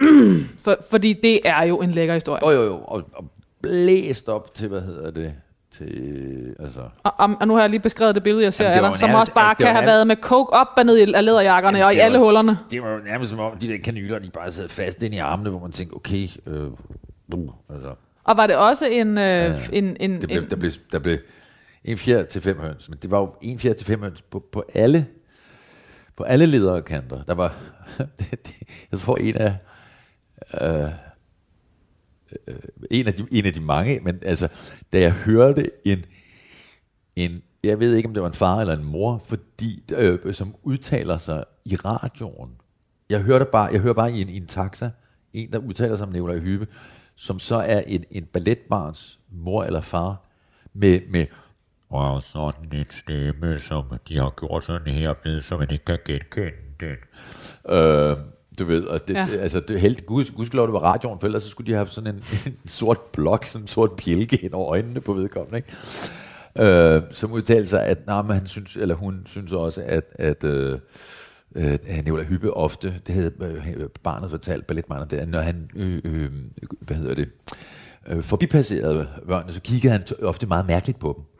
for, 0.64 0.76
fordi 0.90 1.12
det 1.12 1.40
er 1.44 1.64
jo 1.64 1.80
en 1.80 1.90
lækker 1.90 2.14
historie. 2.14 2.50
Jo, 2.50 2.50
jo, 2.50 2.66
jo. 2.66 2.78
Og, 2.84 3.02
og 3.12 3.24
blæst 3.62 4.28
op 4.28 4.54
til, 4.54 4.68
hvad 4.68 4.80
hedder 4.80 5.10
det? 5.10 5.34
Til, 5.70 6.56
altså. 6.58 6.80
og, 7.02 7.12
og, 7.18 7.30
og 7.40 7.48
nu 7.48 7.54
har 7.54 7.60
jeg 7.60 7.70
lige 7.70 7.80
beskrevet 7.80 8.14
det 8.14 8.22
billede, 8.22 8.44
jeg 8.44 8.52
ser 8.52 8.68
af 8.68 8.80
dig, 8.80 8.96
som 8.96 9.14
også 9.14 9.34
bare 9.34 9.48
altså, 9.50 9.64
kan 9.64 9.74
have 9.74 9.86
været 9.86 10.06
med 10.06 10.16
coke 10.16 10.52
op 10.52 10.66
og 10.76 10.84
ned 10.84 10.98
i 10.98 11.04
læderjakkerne 11.04 11.78
Jamen, 11.78 11.86
og 11.86 11.94
i 11.94 11.98
alle 11.98 12.18
var, 12.18 12.24
hullerne. 12.24 12.58
Det 12.70 12.82
var 12.82 12.90
jo 12.90 12.98
nærmest 12.98 13.30
som 13.30 13.38
om, 13.40 13.56
de 13.58 13.68
der 13.68 13.78
kanyler, 13.78 14.18
de 14.18 14.30
bare 14.30 14.50
sad 14.50 14.68
fast 14.68 15.02
ind 15.02 15.14
i 15.14 15.18
armene, 15.18 15.50
hvor 15.50 15.58
man 15.58 15.72
tænkte, 15.72 15.94
okay, 15.94 16.28
øh, 16.46 16.66
uh, 17.34 17.52
altså. 17.70 17.94
Og 18.24 18.36
var 18.36 18.46
det 18.46 18.56
også 18.56 18.86
en... 18.86 19.18
Øh, 19.18 19.24
ja, 19.24 19.54
en, 19.72 19.96
en, 20.00 20.20
det 20.20 20.28
blev, 20.28 20.42
en 20.42 20.50
der, 20.50 20.56
blev, 20.56 20.72
der 20.92 20.98
blev 20.98 21.18
en 21.84 21.98
fjerde 21.98 22.24
til 22.24 22.42
fem 22.42 22.60
høns, 22.60 22.88
men 22.88 22.98
det 23.02 23.10
var 23.10 23.18
jo 23.18 23.34
en 23.42 23.58
fjerde 23.58 23.78
til 23.78 23.86
fem 23.86 24.02
høns 24.02 24.22
på, 24.22 24.44
på 24.52 24.64
alle 24.74 25.06
på 26.16 26.24
alle 26.24 26.46
lederkanter. 26.46 27.22
Der 27.22 27.34
var, 27.34 27.54
jeg 28.92 28.98
tror 28.98 29.16
en 29.16 29.36
af, 29.36 29.56
øh, 30.60 30.90
øh, 32.48 32.54
en, 32.90 33.06
af 33.06 33.14
de, 33.14 33.26
en 33.30 33.46
af 33.46 33.52
de 33.52 33.60
mange, 33.60 34.00
men 34.00 34.18
altså, 34.22 34.48
da 34.92 35.00
jeg 35.00 35.12
hørte 35.12 35.70
en, 35.84 36.04
en, 37.16 37.42
jeg 37.64 37.80
ved 37.80 37.94
ikke, 37.94 38.08
om 38.08 38.14
det 38.14 38.22
var 38.22 38.28
en 38.28 38.34
far 38.34 38.60
eller 38.60 38.76
en 38.76 38.84
mor, 38.84 39.22
fordi, 39.24 39.82
øh, 39.96 40.34
som 40.34 40.54
udtaler 40.62 41.18
sig 41.18 41.44
i 41.64 41.76
radioen. 41.76 42.50
Jeg 43.10 43.20
hørte 43.20 43.44
bare, 43.44 43.72
jeg 43.72 43.80
hører 43.80 43.94
bare 43.94 44.12
i 44.12 44.20
en, 44.20 44.28
i 44.28 44.36
en 44.36 44.46
taxa, 44.46 44.90
en, 45.32 45.52
der 45.52 45.58
udtaler 45.58 45.96
sig 45.96 46.06
om 46.06 46.12
Nicolai 46.12 46.38
Hybe, 46.38 46.66
som 47.14 47.38
så 47.38 47.56
er 47.56 47.80
en, 47.80 48.04
en 48.10 48.24
balletbarns 48.24 49.20
mor 49.30 49.64
eller 49.64 49.80
far, 49.80 50.22
med, 50.72 51.00
med 51.10 51.26
og 51.92 52.22
sådan 52.22 52.72
en 52.72 52.86
stemme, 52.90 53.58
som 53.58 53.84
de 54.08 54.18
har 54.18 54.34
gjort 54.40 54.64
sådan 54.64 54.92
her 54.94 55.14
med, 55.24 55.42
så 55.42 55.58
man 55.58 55.70
ikke 55.70 55.84
kan 55.84 55.98
genkende 56.04 56.52
den. 56.80 56.96
Øh, 57.74 58.16
du 58.58 58.64
ved, 58.64 58.84
og 58.84 59.08
det, 59.08 59.14
ja. 59.14 59.26
det, 59.30 59.38
altså, 59.38 59.60
det 59.60 59.80
helt, 59.80 60.06
gud, 60.06 60.24
gudskelov, 60.36 60.66
det 60.66 60.72
var 60.72 60.80
radioen, 60.80 61.20
for 61.20 61.26
ellers 61.26 61.42
så 61.42 61.48
skulle 61.48 61.72
de 61.72 61.76
have 61.76 61.86
sådan 61.86 62.14
en, 62.14 62.24
en 62.46 62.68
sort 62.68 63.00
blok, 63.00 63.46
sådan 63.46 63.64
en 63.64 63.68
sort 63.68 63.90
bjælke 64.04 64.36
ind 64.36 64.52
over 64.52 64.70
øjnene 64.70 65.00
på 65.00 65.12
vedkommende, 65.12 65.56
ikke? 65.56 65.72
Øh, 66.58 67.02
som 67.10 67.32
udtalte 67.32 67.68
sig, 67.68 67.86
at 67.86 68.06
nej, 68.06 68.22
men 68.22 68.32
han 68.32 68.46
synes, 68.46 68.76
eller 68.76 68.94
hun 68.94 69.22
synes 69.26 69.52
også, 69.52 69.82
at, 69.86 70.04
at 70.14 70.44
øh, 70.44 70.78
øh, 71.54 71.78
Nicolai 72.04 72.24
Hyppe 72.24 72.54
ofte, 72.54 72.94
det 73.06 73.14
havde 73.14 73.32
øh, 73.40 73.88
barnet 74.02 74.30
fortalt, 74.30 74.66
balletbarnet 74.66 75.10
der, 75.10 75.26
når 75.26 75.40
han, 75.40 75.70
øh, 75.76 76.00
øh, 76.04 76.30
hvad 76.80 76.96
hedder 76.96 77.14
det, 77.14 77.28
øh, 78.08 78.22
forbipasserede 78.22 79.08
børnene, 79.28 79.52
så 79.52 79.60
kiggede 79.60 79.92
han 79.92 80.04
ofte 80.22 80.46
meget 80.46 80.66
mærkeligt 80.66 80.98
på 80.98 81.14
dem. 81.18 81.31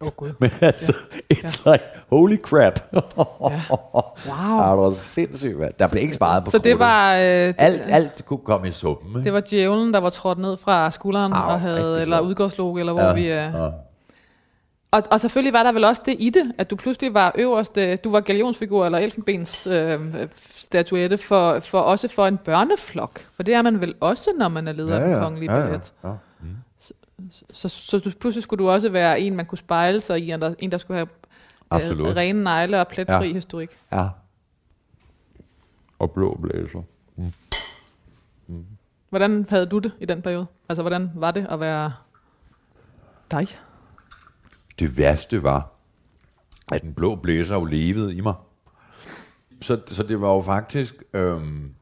Åh 0.00 0.06
oh, 0.06 0.12
gud. 0.12 0.32
Men 0.40 0.50
altså, 0.60 0.92
it's 1.34 1.70
like, 1.70 1.84
holy 2.10 2.36
crap. 2.36 2.80
Wow. 2.94 4.58
Er 4.58 4.76
du 4.76 4.94
sindssygt, 4.94 5.58
mand. 5.58 5.72
Der 5.78 5.88
blev 5.88 6.02
ikke 6.02 6.14
sparet 6.14 6.44
på 6.44 6.50
Så 6.50 6.58
det 6.58 6.78
var, 6.78 7.16
øh, 7.16 7.22
det, 7.22 7.54
Alt, 7.58 7.82
alt 7.88 8.24
kunne 8.26 8.38
komme 8.44 8.68
i 8.68 8.70
suppen. 8.70 9.10
Ikke? 9.10 9.24
det 9.24 9.32
var 9.32 9.40
djævlen, 9.40 9.94
der 9.94 10.00
var 10.00 10.10
trådt 10.10 10.38
ned 10.38 10.56
fra 10.56 10.90
skulderen 10.90 11.32
Au, 11.32 11.50
og 11.50 11.60
havde, 11.60 12.02
eller 12.02 12.20
udgårdslog, 12.20 12.80
eller 12.80 12.92
hvor 12.92 13.02
Ja, 13.02 13.12
vi... 13.12 13.20
Øh, 13.20 13.26
ja. 13.28 13.70
Og, 14.90 15.02
og 15.10 15.20
selvfølgelig 15.20 15.52
var 15.52 15.62
der 15.62 15.72
vel 15.72 15.84
også 15.84 16.02
det 16.06 16.16
i 16.18 16.30
det, 16.30 16.52
at 16.58 16.70
du 16.70 16.76
pludselig 16.76 17.14
var 17.14 17.32
øverste, 17.38 17.96
du 17.96 18.10
var 18.10 18.20
galionsfigur 18.20 18.86
eller 18.86 18.98
elfenbens 18.98 19.66
øh, 19.66 20.00
statuette 20.56 21.18
for, 21.18 21.60
for 21.60 21.80
også 21.80 22.08
for 22.08 22.26
en 22.26 22.36
børneflok. 22.36 23.20
For 23.36 23.42
det 23.42 23.54
er 23.54 23.62
man 23.62 23.80
vel 23.80 23.94
også, 24.00 24.30
når 24.38 24.48
man 24.48 24.68
er 24.68 24.72
leder 24.72 24.98
af 25.00 25.08
den 25.08 25.20
kongelige 25.20 25.48
ballet. 25.48 25.92
ja. 26.04 26.08
Så, 27.52 27.68
så 27.68 27.98
du, 27.98 28.10
pludselig 28.20 28.42
skulle 28.42 28.64
du 28.64 28.70
også 28.70 28.88
være 28.88 29.20
en, 29.20 29.36
man 29.36 29.46
kunne 29.46 29.58
spejle 29.58 30.00
sig 30.00 30.20
i, 30.20 30.30
en 30.30 30.40
der, 30.40 30.54
en, 30.58 30.70
der 30.72 30.78
skulle 30.78 30.96
have 30.96 31.08
Absolut. 31.70 32.08
øh, 32.08 32.16
rene 32.16 32.42
negle 32.42 32.80
og 32.80 32.88
pletfri 32.88 33.26
Ja. 33.26 33.32
historik. 33.34 33.70
ja. 33.92 34.08
Og 35.98 36.10
blå 36.10 36.38
blæser. 36.42 36.82
Hvordan 39.08 39.46
havde 39.48 39.66
du 39.66 39.78
det 39.78 39.92
i 40.00 40.04
den 40.04 40.22
periode? 40.22 40.46
Altså, 40.68 40.82
hvordan 40.82 41.10
var 41.14 41.30
det 41.30 41.46
at 41.50 41.60
være 41.60 41.92
dig? 43.30 43.46
Det 44.78 44.98
værste 44.98 45.42
var, 45.42 45.72
at 46.72 46.82
den 46.82 46.94
blå 46.94 47.14
blæser 47.14 47.54
jo 47.54 47.64
levede 47.64 48.14
i 48.14 48.20
mig. 48.20 48.34
Så, 49.62 49.80
så 49.86 50.02
det 50.02 50.20
var 50.20 50.32
jo 50.34 50.40
faktisk... 50.42 51.02
Øhm, 51.12 51.74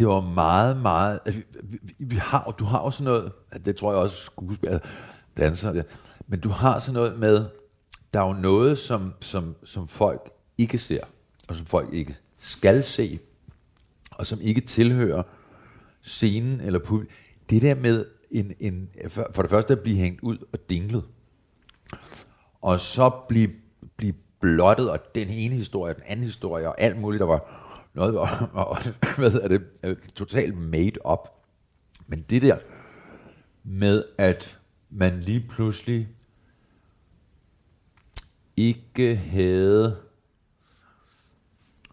det 0.00 0.08
var 0.08 0.20
meget, 0.20 0.76
meget... 0.76 1.20
Altså, 1.26 1.40
vi, 1.62 1.78
vi, 1.82 1.94
vi 1.98 2.16
har, 2.16 2.54
du 2.58 2.64
har 2.64 2.84
jo 2.84 2.90
sådan 2.90 3.04
noget... 3.04 3.32
Det 3.64 3.76
tror 3.76 3.92
jeg 3.92 4.00
også 4.00 4.16
skuespiller, 4.16 4.74
altså, 4.74 4.88
danser... 5.36 5.74
Ja, 5.74 5.82
men 6.26 6.40
du 6.40 6.48
har 6.48 6.78
sådan 6.78 6.94
noget 6.94 7.18
med... 7.18 7.44
Der 8.14 8.20
er 8.20 8.26
jo 8.26 8.32
noget, 8.32 8.78
som, 8.78 9.14
som, 9.20 9.56
som 9.64 9.88
folk 9.88 10.30
ikke 10.58 10.78
ser, 10.78 11.00
og 11.48 11.56
som 11.56 11.66
folk 11.66 11.88
ikke 11.92 12.16
skal 12.38 12.84
se, 12.84 13.18
og 14.10 14.26
som 14.26 14.38
ikke 14.42 14.60
tilhører 14.60 15.22
scenen 16.02 16.60
eller 16.60 16.78
publikum. 16.78 17.16
Det 17.50 17.62
der 17.62 17.74
med 17.74 18.04
en, 18.30 18.52
en, 18.60 18.90
for, 19.08 19.42
det 19.42 19.50
første 19.50 19.72
at 19.72 19.80
blive 19.80 19.96
hængt 19.96 20.20
ud 20.20 20.38
og 20.52 20.58
dinglet, 20.70 21.04
og 22.60 22.80
så 22.80 23.10
blive, 23.28 23.50
blive 23.96 24.14
blottet, 24.40 24.90
og 24.90 24.98
den 25.14 25.28
ene 25.28 25.54
historie, 25.54 25.94
den 25.94 26.02
anden 26.06 26.26
historie, 26.26 26.68
og 26.68 26.80
alt 26.80 27.00
muligt, 27.00 27.20
der 27.20 27.26
var 27.26 27.59
noget, 27.94 28.14
var, 28.14 28.50
og, 28.52 28.78
hvad 29.18 29.32
er 29.32 29.48
det, 29.48 29.62
øh, 29.84 29.96
totalt 30.14 30.58
made 30.58 31.10
up. 31.12 31.28
Men 32.06 32.24
det 32.30 32.42
der 32.42 32.58
med, 33.64 34.04
at 34.18 34.58
man 34.90 35.20
lige 35.20 35.46
pludselig 35.48 36.08
ikke 38.56 39.16
havde 39.16 39.96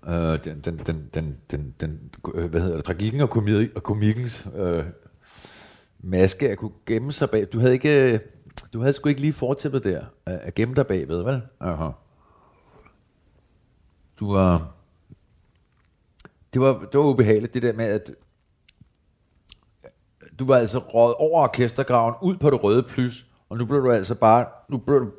øh, 0.08 0.44
den, 0.44 0.62
den, 0.62 0.78
den, 0.78 1.10
den, 1.14 1.38
den, 1.52 1.76
den, 1.82 2.12
øh, 2.34 2.50
hvad 2.50 2.62
hedder 2.62 2.76
det, 2.76 2.86
tragikken 2.86 3.22
og, 3.22 3.30
komik, 3.30 3.76
og 3.76 3.84
komikkens 3.84 4.48
øh, 4.56 4.86
maske 6.00 6.50
at 6.50 6.58
kunne 6.58 6.72
gemme 6.86 7.12
sig 7.12 7.30
bag. 7.30 7.48
Du 7.54 7.60
havde 7.60 7.74
ikke, 7.74 8.20
du 8.74 8.80
havde 8.80 8.94
sgu 8.94 9.10
ikke 9.10 9.22
lige 9.22 9.34
fortæppet 9.34 9.84
der 9.84 10.06
at 10.26 10.40
at 10.40 10.56
gemme 10.56 10.76
dig 10.76 10.88
bagved, 10.88 11.24
vel? 11.24 11.42
Aha. 11.60 11.92
Du 14.20 14.32
var, 14.34 14.77
det 16.58 16.66
var, 16.66 16.80
det 16.92 17.00
var 17.00 17.06
ubehageligt, 17.06 17.54
det 17.54 17.62
der 17.64 17.74
med, 17.74 17.86
at 17.86 18.12
du 20.40 20.46
var 20.46 20.58
altså 20.58 20.78
råd 20.78 21.16
over 21.18 21.44
orkestergraven, 21.44 22.16
ud 22.22 22.38
på 22.38 22.50
det 22.50 22.64
røde 22.64 22.84
plus, 22.84 23.26
og 23.50 23.58
nu 23.58 23.66
blev 23.66 23.82
du 23.82 23.92
altså 23.92 24.16
bare, 24.16 24.46
nu 24.70 24.78
blev 24.78 25.00
du, 25.00 25.12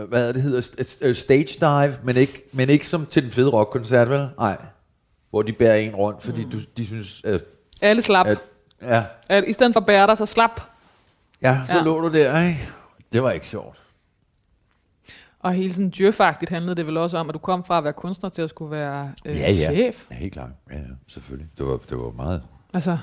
øh, 0.00 0.08
hvad 0.08 0.34
det 0.34 0.42
hedder, 0.42 0.60
st- 0.60 1.12
stage 1.12 1.46
dive, 1.60 1.98
men 2.04 2.16
ikke, 2.16 2.42
men 2.52 2.70
ikke 2.70 2.88
som 2.88 3.06
til 3.06 3.22
den 3.22 3.30
fede 3.30 3.50
rockkoncert, 3.50 4.10
vel? 4.10 4.28
Nej. 4.38 4.56
Hvor 5.30 5.42
de 5.42 5.52
bærer 5.52 5.76
en 5.76 5.94
rundt, 5.94 6.22
fordi 6.22 6.44
mm. 6.44 6.50
du, 6.50 6.58
de 6.76 6.86
synes, 6.86 7.20
at, 7.24 7.44
Alle 7.82 8.02
slap. 8.02 8.26
at 8.26 8.38
ja, 8.82 9.04
At, 9.28 9.44
I 9.46 9.52
stedet 9.52 9.72
for 9.72 9.80
at 9.80 9.86
bære 9.86 10.06
dig, 10.06 10.16
så 10.16 10.26
slap. 10.26 10.60
ja, 11.42 11.60
så 11.66 11.76
ja. 11.76 11.82
lå 11.82 12.00
du 12.00 12.12
der, 12.12 12.42
ikke? 12.42 12.68
Det 13.12 13.22
var 13.22 13.30
ikke 13.30 13.48
sjovt. 13.48 13.82
Og 15.42 15.52
hele 15.52 15.74
sådan 15.74 15.90
djøfagtigt 15.90 16.50
handlede 16.50 16.74
det 16.76 16.86
vel 16.86 16.96
også 16.96 17.16
om, 17.18 17.28
at 17.28 17.34
du 17.34 17.38
kom 17.38 17.64
fra 17.64 17.78
at 17.78 17.84
være 17.84 17.92
kunstner 17.92 18.30
til 18.30 18.42
at 18.42 18.50
skulle 18.50 18.70
være 18.70 19.12
øh, 19.26 19.36
Ja, 19.36 19.52
ja. 19.52 19.72
chef. 19.72 20.06
Ja, 20.10 20.14
helt 20.16 20.32
klart. 20.32 20.50
Ja, 20.70 20.76
ja, 20.78 20.82
selvfølgelig. 21.06 21.48
Det 21.58 21.66
var, 21.66 21.76
det 21.88 21.98
var 21.98 22.10
meget, 22.10 22.42
Altså, 22.74 22.98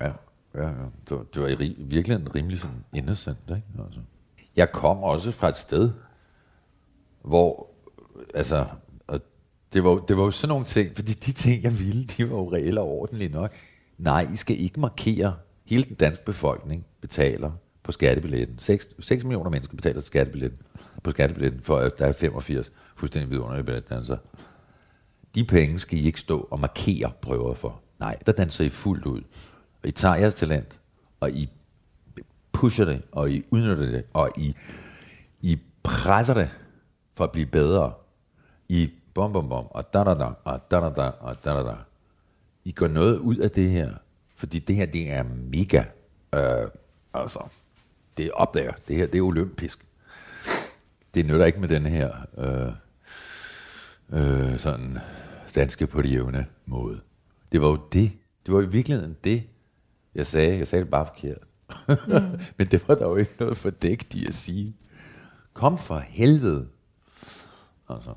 ja, 0.00 0.06
ja, 0.54 0.62
ja. 0.68 0.68
Det 1.08 1.10
var, 1.16 1.22
det 1.34 1.42
var 1.42 1.48
i 1.48 1.54
ri- 1.54 1.82
virkelig 1.82 2.14
en 2.16 2.34
rimelig 2.34 2.58
sådan 2.58 2.84
innocent, 2.94 3.38
ikke? 3.48 3.62
Altså. 3.84 4.00
Jeg 4.56 4.72
kom 4.72 4.98
også 5.02 5.32
fra 5.32 5.48
et 5.48 5.56
sted, 5.56 5.90
hvor, 7.22 7.66
altså, 8.34 8.66
og 9.06 9.20
det 9.72 9.84
var, 9.84 9.94
det 10.08 10.16
var 10.16 10.22
jo 10.24 10.30
sådan 10.30 10.48
nogle 10.48 10.64
ting, 10.64 10.94
fordi 10.96 11.12
de 11.12 11.32
ting, 11.32 11.62
jeg 11.62 11.78
ville, 11.78 12.04
de 12.04 12.30
var 12.30 12.36
jo 12.36 12.52
reelle 12.52 12.80
og 12.80 12.88
ordentlige 12.88 13.28
nok. 13.32 13.52
Nej, 13.98 14.26
I 14.32 14.36
skal 14.36 14.60
ikke 14.60 14.80
markere, 14.80 15.34
hele 15.66 15.82
den 15.84 15.94
danske 15.94 16.24
befolkning 16.24 16.86
betaler 17.00 17.50
på 17.82 17.92
skattebilletten. 17.92 18.58
6, 18.58 18.88
6 19.00 19.24
millioner 19.24 19.50
mennesker 19.50 19.76
betaler 19.76 20.00
skattebilletten, 20.00 20.58
på 21.02 21.10
skattebilletten, 21.10 21.62
for 21.62 21.76
at 21.76 21.98
der 21.98 22.06
er 22.06 22.12
85 22.12 22.72
fuldstændig 22.96 23.30
vidunderlige 23.30 23.64
balletdansere. 23.64 24.18
De 25.34 25.44
penge 25.44 25.78
skal 25.78 25.98
I 25.98 26.02
ikke 26.02 26.20
stå 26.20 26.48
og 26.50 26.60
markere 26.60 27.12
prøver 27.20 27.54
for. 27.54 27.80
Nej, 28.00 28.18
der 28.26 28.32
danser 28.32 28.64
I 28.64 28.68
fuldt 28.68 29.06
ud. 29.06 29.20
Og 29.82 29.88
I 29.88 29.90
tager 29.90 30.14
jeres 30.14 30.34
talent, 30.34 30.80
og 31.20 31.30
I 31.30 31.48
pusher 32.52 32.84
det, 32.84 33.02
og 33.12 33.30
I 33.30 33.44
udnytter 33.50 33.86
det, 33.86 34.04
og 34.12 34.30
I, 34.36 34.56
I 35.42 35.58
presser 35.82 36.34
det 36.34 36.50
for 37.14 37.24
at 37.24 37.32
blive 37.32 37.46
bedre. 37.46 37.92
I 38.68 38.90
bom 39.14 39.32
bom 39.32 39.48
bom, 39.48 39.66
og 39.70 39.94
da 39.94 40.04
da 40.04 40.14
da, 40.14 40.28
og 40.44 40.70
da 40.70 40.80
da 40.80 40.88
da, 40.88 41.10
og 41.20 41.44
da 41.44 41.50
da 41.50 41.62
da. 41.62 41.74
I 42.64 42.72
går 42.72 42.88
noget 42.88 43.18
ud 43.18 43.36
af 43.36 43.50
det 43.50 43.70
her, 43.70 43.94
fordi 44.36 44.58
det 44.58 44.76
her, 44.76 44.86
det 44.86 45.10
er 45.10 45.22
mega, 45.22 45.84
øh, 46.34 46.68
altså, 47.14 47.40
det 48.16 48.26
er 48.26 48.30
op 48.32 48.54
der. 48.54 48.72
Det 48.88 48.96
her, 48.96 49.06
det 49.06 49.18
er 49.18 49.22
olympisk. 49.22 49.86
Det 51.14 51.26
nytter 51.26 51.44
ikke 51.44 51.60
med 51.60 51.68
den 51.68 51.86
her, 51.86 52.10
øh, 52.38 52.72
øh, 54.20 54.58
sådan, 54.58 54.98
danske 55.54 55.86
på 55.86 56.02
de 56.02 56.08
jævne 56.08 56.46
måde. 56.66 57.00
Det 57.52 57.62
var 57.62 57.68
jo 57.68 57.78
det. 57.92 58.12
Det 58.46 58.54
var 58.54 58.60
i 58.60 58.66
virkeligheden 58.68 59.16
det, 59.24 59.42
jeg 60.14 60.26
sagde. 60.26 60.58
Jeg 60.58 60.66
sagde 60.68 60.84
det 60.84 60.90
bare 60.90 61.06
forkert. 61.06 61.38
Mm. 61.88 62.40
Men 62.58 62.66
det 62.66 62.88
var 62.88 62.94
der 62.94 63.06
jo 63.08 63.16
ikke 63.16 63.32
noget 63.40 63.56
fordækt 63.56 64.14
i 64.14 64.26
at 64.26 64.34
sige. 64.34 64.76
Kom 65.54 65.78
for 65.78 65.98
helvede. 65.98 66.66
Altså. 67.88 68.14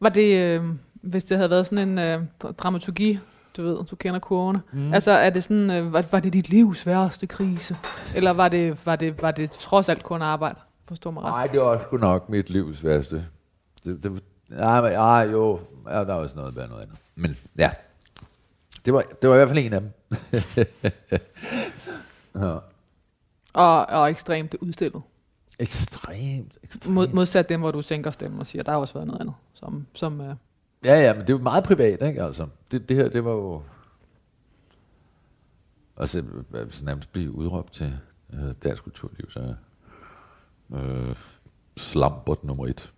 var 0.00 0.08
det, 0.08 0.36
øh, 0.36 0.64
hvis 0.92 1.24
det 1.24 1.36
havde 1.36 1.50
været 1.50 1.66
sådan 1.66 1.88
en 1.88 1.98
øh, 1.98 2.22
dra- 2.44 2.52
dramaturgi, 2.52 3.18
du 3.56 3.62
ved, 3.62 3.84
du 3.84 3.96
kender 3.96 4.18
kurvene. 4.20 4.60
Mm. 4.72 4.92
Altså, 4.94 5.10
er 5.10 5.30
det 5.30 5.42
sådan, 5.44 5.70
øh, 5.70 5.92
var, 5.92 6.04
var 6.12 6.20
det 6.20 6.32
dit 6.32 6.48
livs 6.48 6.86
værste 6.86 7.26
krise? 7.26 7.76
Eller 8.14 8.30
var 8.30 8.48
det, 8.48 8.86
var 8.86 8.96
det, 8.96 9.22
var 9.22 9.30
det 9.30 9.50
trods 9.50 9.88
alt 9.88 10.02
kun 10.02 10.22
arbejde? 10.22 10.60
Forstår 10.88 11.10
mig 11.10 11.22
ret? 11.22 11.30
Nej, 11.30 11.46
det 11.46 11.60
var 11.60 11.82
sgu 11.86 11.96
nok 11.96 12.28
mit 12.28 12.50
livs 12.50 12.84
værste. 12.84 13.26
Det, 13.84 14.02
det, 14.04 14.22
nej, 14.48 14.80
men, 14.80 14.92
ej, 14.92 15.28
jo, 15.32 15.60
ja, 15.86 15.98
der 15.98 16.04
var 16.04 16.14
også 16.14 16.36
noget 16.36 16.56
værd 16.56 16.68
noget 16.68 16.82
andet. 16.82 16.96
Men 17.14 17.36
ja, 17.58 17.70
det 18.84 18.94
var, 18.94 19.04
det 19.22 19.30
var 19.30 19.34
i 19.34 19.38
hvert 19.38 19.48
fald 19.48 19.58
en 19.58 19.72
af 19.72 19.80
dem. 19.80 19.90
ja. 22.42 22.58
Og, 23.52 23.86
og 23.86 24.10
ekstremt 24.10 24.54
udstillet. 24.60 25.02
Ekstremt, 25.58 26.58
ekstremt. 26.62 26.94
Mod, 26.94 27.08
modsat 27.08 27.48
dem, 27.48 27.60
hvor 27.60 27.70
du 27.70 27.82
sænker 27.82 28.10
stemmen 28.10 28.40
og 28.40 28.46
siger, 28.46 28.62
der 28.62 28.72
har 28.72 28.78
også 28.78 28.94
været 28.94 29.06
noget 29.06 29.20
andet. 29.20 29.34
Som, 29.54 29.86
som, 29.94 30.20
øh, 30.20 30.34
Ja, 30.84 31.00
ja, 31.00 31.12
men 31.12 31.22
det 31.22 31.30
er 31.30 31.34
jo 31.34 31.42
meget 31.42 31.64
privat, 31.64 32.02
ikke? 32.02 32.22
Altså, 32.22 32.46
det, 32.70 32.88
det 32.88 32.96
her, 32.96 33.08
det 33.08 33.24
var 33.24 33.32
jo... 33.32 33.62
Altså, 35.96 36.22
hvis 36.64 36.82
nærmest 36.82 37.12
blive 37.12 37.32
udråbt 37.32 37.72
til 37.72 37.98
øh, 38.32 38.54
dansk 38.62 38.82
kulturliv, 38.82 39.30
så 39.30 39.54
øh, 40.74 41.14
slambert 41.76 42.44
nummer 42.44 42.66
et. 42.66 42.92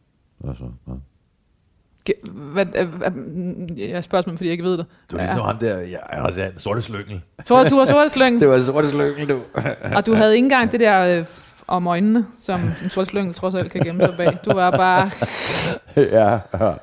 Altså, 0.48 0.64
ja. 0.88 0.92
hvad, 2.30 2.66
øh, 2.76 2.88
øh, 3.70 3.90
jeg 3.90 4.04
spørger 4.04 4.22
fordi 4.22 4.44
jeg 4.44 4.52
ikke 4.52 4.64
ved 4.64 4.78
det. 4.78 4.86
Det 5.10 5.18
var 5.18 5.24
ligesom 5.24 5.44
ham 5.44 5.58
der, 5.58 5.78
ja, 5.78 6.24
altså, 6.24 6.42
en 6.42 6.58
sorte 6.58 6.82
slyngel. 6.82 7.20
Tror 7.44 7.62
du, 7.62 7.68
du 7.68 7.76
var 7.76 7.84
sorte 7.84 8.10
slyng, 8.10 8.40
Det 8.40 8.48
var 8.48 8.60
sorte 8.60 8.88
slyngel, 8.88 9.28
du. 9.28 9.40
og 9.96 10.06
du 10.06 10.14
havde 10.14 10.34
ikke 10.34 10.44
engang 10.44 10.72
det 10.72 10.80
der 10.80 11.18
øh, 11.18 11.24
om 11.66 11.86
øjnene, 11.86 12.26
som 12.40 12.60
en 12.84 12.90
sorte 12.90 13.10
slyng 13.10 13.34
trods 13.34 13.54
alt 13.54 13.72
kan 13.72 13.80
gemme 13.84 14.02
sig 14.02 14.14
bag. 14.16 14.38
Du 14.44 14.52
var 14.52 14.70
bare... 14.70 15.10
ja, 15.96 16.40
ja. 16.60 16.74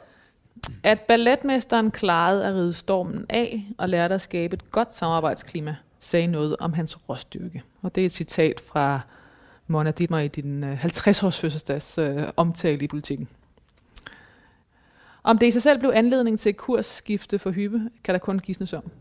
At 0.83 1.01
balletmesteren 1.01 1.91
klarede 1.91 2.45
at 2.45 2.53
ride 2.53 2.73
stormen 2.73 3.25
af 3.29 3.65
og 3.77 3.89
lærte 3.89 4.15
at 4.15 4.21
skabe 4.21 4.53
et 4.53 4.71
godt 4.71 4.93
samarbejdsklima, 4.93 5.75
sagde 5.99 6.27
noget 6.27 6.55
om 6.59 6.73
hans 6.73 7.09
råstyrke. 7.09 7.63
Og 7.81 7.95
det 7.95 8.01
er 8.01 8.05
et 8.05 8.11
citat 8.11 8.61
fra 8.67 8.99
Mona 9.67 9.91
Dittmer 9.91 10.19
i 10.19 10.27
din 10.27 10.63
øh, 10.63 10.85
50-års 10.85 11.39
fødselsdags 11.39 11.97
øh, 11.97 12.23
omtale 12.37 12.83
i 12.83 12.87
politikken. 12.87 13.27
Om 15.23 15.37
det 15.37 15.47
i 15.47 15.51
sig 15.51 15.61
selv 15.61 15.79
blev 15.79 15.91
anledning 15.95 16.39
til 16.39 16.49
et 16.49 16.57
kursskifte 16.57 17.39
for 17.39 17.51
Hyppe, 17.51 17.89
kan 18.03 18.13
der 18.13 18.19
kun 18.19 18.39
gives 18.39 18.73
om. 18.73 18.91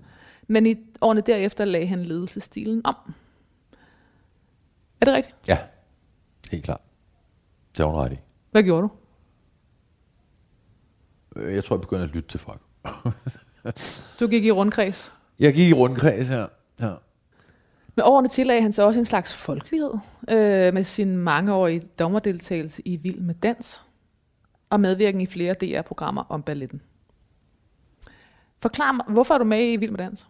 Men 0.48 0.66
i 0.66 0.76
årene 1.00 1.20
derefter 1.20 1.64
lagde 1.64 1.86
han 1.86 2.04
ledelsestilen 2.04 2.80
om. 2.86 2.94
Er 5.00 5.04
det 5.04 5.14
rigtigt? 5.14 5.36
ja. 5.48 5.58
Helt 6.50 6.64
klart. 6.64 6.80
Det 7.76 7.84
hun 7.86 7.94
ret 7.94 8.12
i. 8.12 8.16
Hvad 8.50 8.62
gjorde 8.62 8.82
du? 8.82 8.90
Øh, 11.40 11.54
Jeg 11.54 11.64
tror, 11.64 11.76
jeg 11.76 11.80
begyndte 11.80 12.04
at 12.04 12.10
lytte 12.10 12.28
til 12.28 12.40
folk. 12.40 12.60
Du 14.20 14.26
gik 14.28 14.44
i 14.44 14.50
rundkreds. 14.50 15.12
Jeg 15.38 15.54
gik 15.54 15.68
i 15.68 15.72
rundkreds 15.72 16.28
her. 16.28 16.46
Ja. 16.80 16.94
Med 17.96 18.04
årene 18.04 18.28
tillagde 18.28 18.62
han 18.62 18.72
så 18.72 18.82
også 18.82 19.00
en 19.00 19.04
slags 19.04 19.34
folkelighed 19.34 19.92
øh, 20.30 20.74
med 20.74 20.84
sin 20.84 21.16
mangeårige 21.16 21.80
dommerdeltagelse 21.98 22.82
i 22.84 22.96
Vild 22.96 23.20
med 23.20 23.34
Dans 23.34 23.82
og 24.70 24.80
medvirken 24.80 25.20
i 25.20 25.26
flere 25.26 25.54
DR-programmer 25.54 26.24
om 26.28 26.42
balletten. 26.42 26.82
Forklar 28.62 28.92
mig, 28.92 29.06
hvorfor 29.08 29.34
er 29.34 29.38
du 29.38 29.44
med 29.44 29.72
i 29.72 29.76
Vild 29.76 29.90
med 29.90 29.98
Dans? 29.98 30.26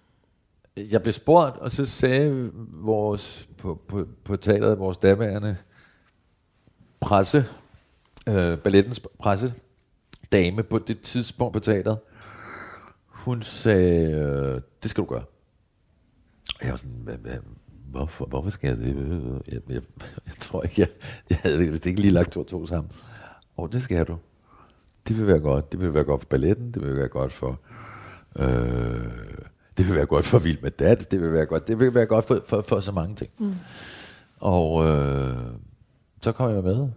Jeg 0.76 1.02
blev 1.02 1.12
spurgt, 1.12 1.56
og 1.56 1.70
så 1.70 1.86
sagde 1.86 2.50
vores, 2.70 3.48
på, 3.58 3.80
på, 3.88 4.06
på 4.24 4.36
teateret, 4.36 4.78
vores 4.78 4.96
daværende 4.96 5.56
presse, 7.00 7.44
øh, 8.28 8.58
ballettens 8.58 9.00
presse, 9.18 9.54
dame 10.32 10.62
på 10.62 10.78
det 10.78 11.00
tidspunkt 11.00 11.52
på 11.52 11.60
teateret, 11.60 11.98
hun 13.06 13.42
sagde, 13.42 14.12
øh, 14.12 14.60
det 14.82 14.90
skal 14.90 15.04
du 15.04 15.08
gøre. 15.08 15.24
Jeg 16.62 16.70
var 16.70 16.76
sådan, 16.76 17.00
hvad, 17.02 17.16
hvad, 17.16 17.36
hvorfor, 17.90 18.26
hvorfor 18.26 18.50
skal 18.50 18.68
jeg 18.68 18.76
det? 18.78 19.42
Jeg, 19.48 19.60
jeg, 19.68 19.82
jeg 20.26 20.34
tror 20.40 20.62
ikke, 20.62 20.80
jeg, 20.80 20.88
jeg 21.30 21.38
havde 21.42 21.70
vist 21.70 21.86
ikke 21.86 22.00
lige 22.00 22.10
lagt 22.10 22.32
to 22.32 22.40
og 22.40 22.46
to 22.46 22.66
sammen. 22.66 22.92
Og 23.56 23.72
det 23.72 23.82
skal 23.82 24.06
du. 24.06 24.16
Det 25.08 25.18
vil 25.18 25.26
være 25.26 25.40
godt. 25.40 25.72
Det 25.72 25.80
vil 25.80 25.94
være 25.94 26.04
godt 26.04 26.20
for 26.20 26.28
balletten. 26.28 26.72
Det 26.72 26.82
vil 26.82 26.96
være 26.96 27.08
godt 27.08 27.32
for... 27.32 27.60
Øh, 28.38 29.34
det 29.76 29.86
vil 29.86 29.94
være 29.94 30.06
godt 30.06 30.24
for 30.24 30.38
Vild 30.38 30.58
med 30.62 30.70
Dat. 30.70 31.10
Det 31.10 31.20
vil 31.20 31.32
være 31.32 31.46
godt, 31.46 31.68
det 31.68 31.80
vil 31.80 31.94
være 31.94 32.06
godt 32.06 32.24
for, 32.24 32.42
for, 32.46 32.60
for 32.60 32.80
så 32.80 32.92
mange 32.92 33.16
ting. 33.16 33.30
Mm. 33.38 33.54
Og 34.40 34.86
øh, 34.86 35.36
så 36.22 36.32
kom 36.32 36.50
jeg 36.54 36.62
med. 36.64 36.88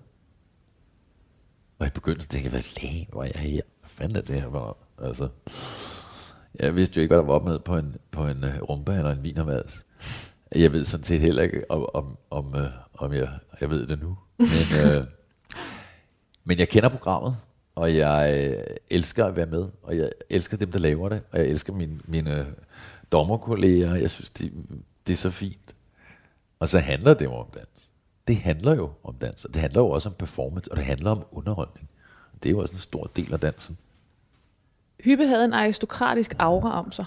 Og 1.80 1.88
i 1.88 1.90
begyndelsen 1.90 2.30
tænkte 2.30 2.46
jeg, 2.46 2.52
hvad 2.52 2.82
læge, 2.82 3.08
hvor 3.12 3.24
er 3.24 3.28
jeg 3.36 3.42
her? 3.42 3.62
Hvad 3.80 3.90
fanden 3.90 4.18
er 4.18 4.22
det 4.22 4.42
her? 4.42 4.48
Hvor, 4.48 4.78
altså, 5.02 5.30
jeg 6.60 6.76
vidste 6.76 6.98
jo 6.98 7.02
ikke, 7.02 7.16
hvad 7.16 7.18
der 7.18 7.28
var 7.28 7.34
op 7.34 7.46
med 7.46 7.60
på 7.60 7.78
en, 7.78 7.96
på 8.12 8.28
en 8.28 8.44
øh, 8.44 8.62
rumba 8.62 8.98
eller 8.98 9.12
en 9.12 9.24
vinermads. 9.24 9.86
Jeg 10.56 10.72
ved 10.72 10.86
sådan 10.86 11.04
set 11.04 11.20
heller 11.20 11.44
ikke, 11.44 11.72
om, 11.72 11.90
om, 11.94 12.18
om, 12.30 12.56
øh, 12.56 12.70
om 12.94 13.14
jeg, 13.14 13.30
jeg 13.62 13.70
ved 13.70 13.88
det 13.88 14.00
nu. 14.02 14.18
Men, 14.38 14.86
øh, 14.86 15.04
men 16.48 16.60
jeg 16.60 16.70
kender 16.70 16.90
programmet, 16.90 17.38
og 17.76 17.96
jeg 17.96 18.48
øh, 18.50 18.64
elsker 18.90 19.26
at 19.26 19.36
være 19.36 19.46
med, 19.46 19.68
og 19.84 19.98
jeg 19.98 20.10
elsker 20.30 20.58
dem, 20.58 20.72
der 20.72 20.80
laver 20.80 21.10
det, 21.10 21.22
og 21.32 21.40
jeg 21.40 21.48
elsker 21.48 21.74
mine, 21.74 22.00
mine 22.06 22.46
dommerkolleger. 23.12 23.96
Jeg 23.96 24.10
synes, 24.10 24.30
det, 24.30 24.54
det 25.08 25.14
er 25.14 25.18
så 25.18 25.30
fint. 25.30 25.76
Og 26.60 26.70
så 26.70 26.80
handler 26.80 27.14
det 27.14 27.26
jo 27.26 27.34
om 27.34 27.48
dans. 27.54 27.90
Det 28.28 28.38
handler 28.38 28.76
jo 28.76 28.92
om 29.04 29.16
dans, 29.16 29.46
og 29.46 29.54
det 29.54 29.62
handler 29.62 29.82
jo 29.82 29.90
også 29.90 30.10
om 30.10 30.16
performance, 30.16 30.72
og 30.72 30.78
det 30.78 30.86
handler 30.86 31.12
om 31.12 31.24
underholdning. 31.32 31.90
Det 32.44 32.50
er 32.50 32.52
jo 32.52 32.60
også 32.60 32.74
en 32.74 32.80
stor 32.80 33.12
del 33.16 33.34
af 33.34 33.40
dansen. 33.40 33.78
Hyppe 35.04 35.28
havde 35.28 35.46
en 35.46 35.54
aristokratisk 35.54 36.36
aura 36.40 36.80
om 36.80 36.92
sig 36.92 37.06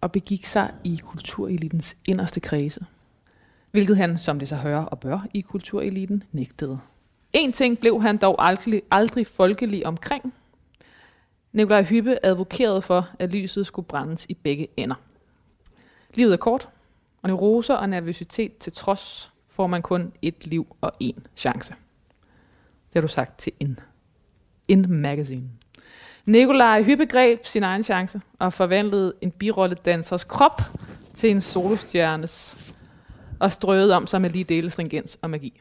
og 0.00 0.12
begik 0.12 0.46
sig 0.46 0.74
i 0.84 1.00
kulturelitens 1.04 1.96
inderste 2.08 2.40
kredse. 2.40 2.86
Hvilket 3.70 3.96
han, 3.96 4.18
som 4.18 4.38
det 4.38 4.48
så 4.48 4.56
hører 4.56 4.84
og 4.84 5.00
bør 5.00 5.26
i 5.34 5.40
kultureliten, 5.40 6.22
nægtede. 6.32 6.80
En 7.32 7.52
ting 7.52 7.78
blev 7.78 8.02
han 8.02 8.16
dog 8.16 8.46
aldrig, 8.46 8.82
aldrig 8.90 9.26
folkelig 9.26 9.86
omkring. 9.86 10.34
Nikolaj 11.52 11.82
Hyppe 11.82 12.26
advokerede 12.26 12.82
for, 12.82 13.08
at 13.18 13.30
lyset 13.30 13.66
skulle 13.66 13.86
brændes 13.86 14.26
i 14.28 14.34
begge 14.34 14.68
ender. 14.76 14.94
Livet 16.14 16.32
er 16.32 16.36
kort, 16.36 16.68
og 17.22 17.28
neuroser 17.28 17.74
og 17.74 17.88
nervøsitet 17.88 18.58
til 18.58 18.72
trods 18.72 19.32
får 19.48 19.66
man 19.66 19.82
kun 19.82 20.12
et 20.22 20.46
liv 20.46 20.76
og 20.80 20.92
én 21.02 21.20
chance. 21.36 21.74
Det 22.88 22.94
har 22.94 23.00
du 23.00 23.08
sagt 23.08 23.38
til 23.38 23.52
In. 23.60 23.78
In 24.68 24.86
Magazine. 24.88 25.50
Nikolaj 26.26 26.82
Hyppe 26.82 27.06
greb 27.06 27.46
sin 27.46 27.62
egen 27.62 27.82
chance 27.82 28.20
og 28.38 28.52
forvandlede 28.52 29.12
en 29.20 29.30
birolledansers 29.30 30.24
krop 30.24 30.62
til 31.14 31.30
en 31.30 31.40
solostjernes 31.40 32.56
og 33.40 33.52
strøede 33.52 33.96
om 33.96 34.06
sig 34.06 34.20
med 34.20 34.30
lige 34.30 34.44
dele 34.44 34.70
stringens 34.70 35.18
og 35.22 35.30
magi. 35.30 35.60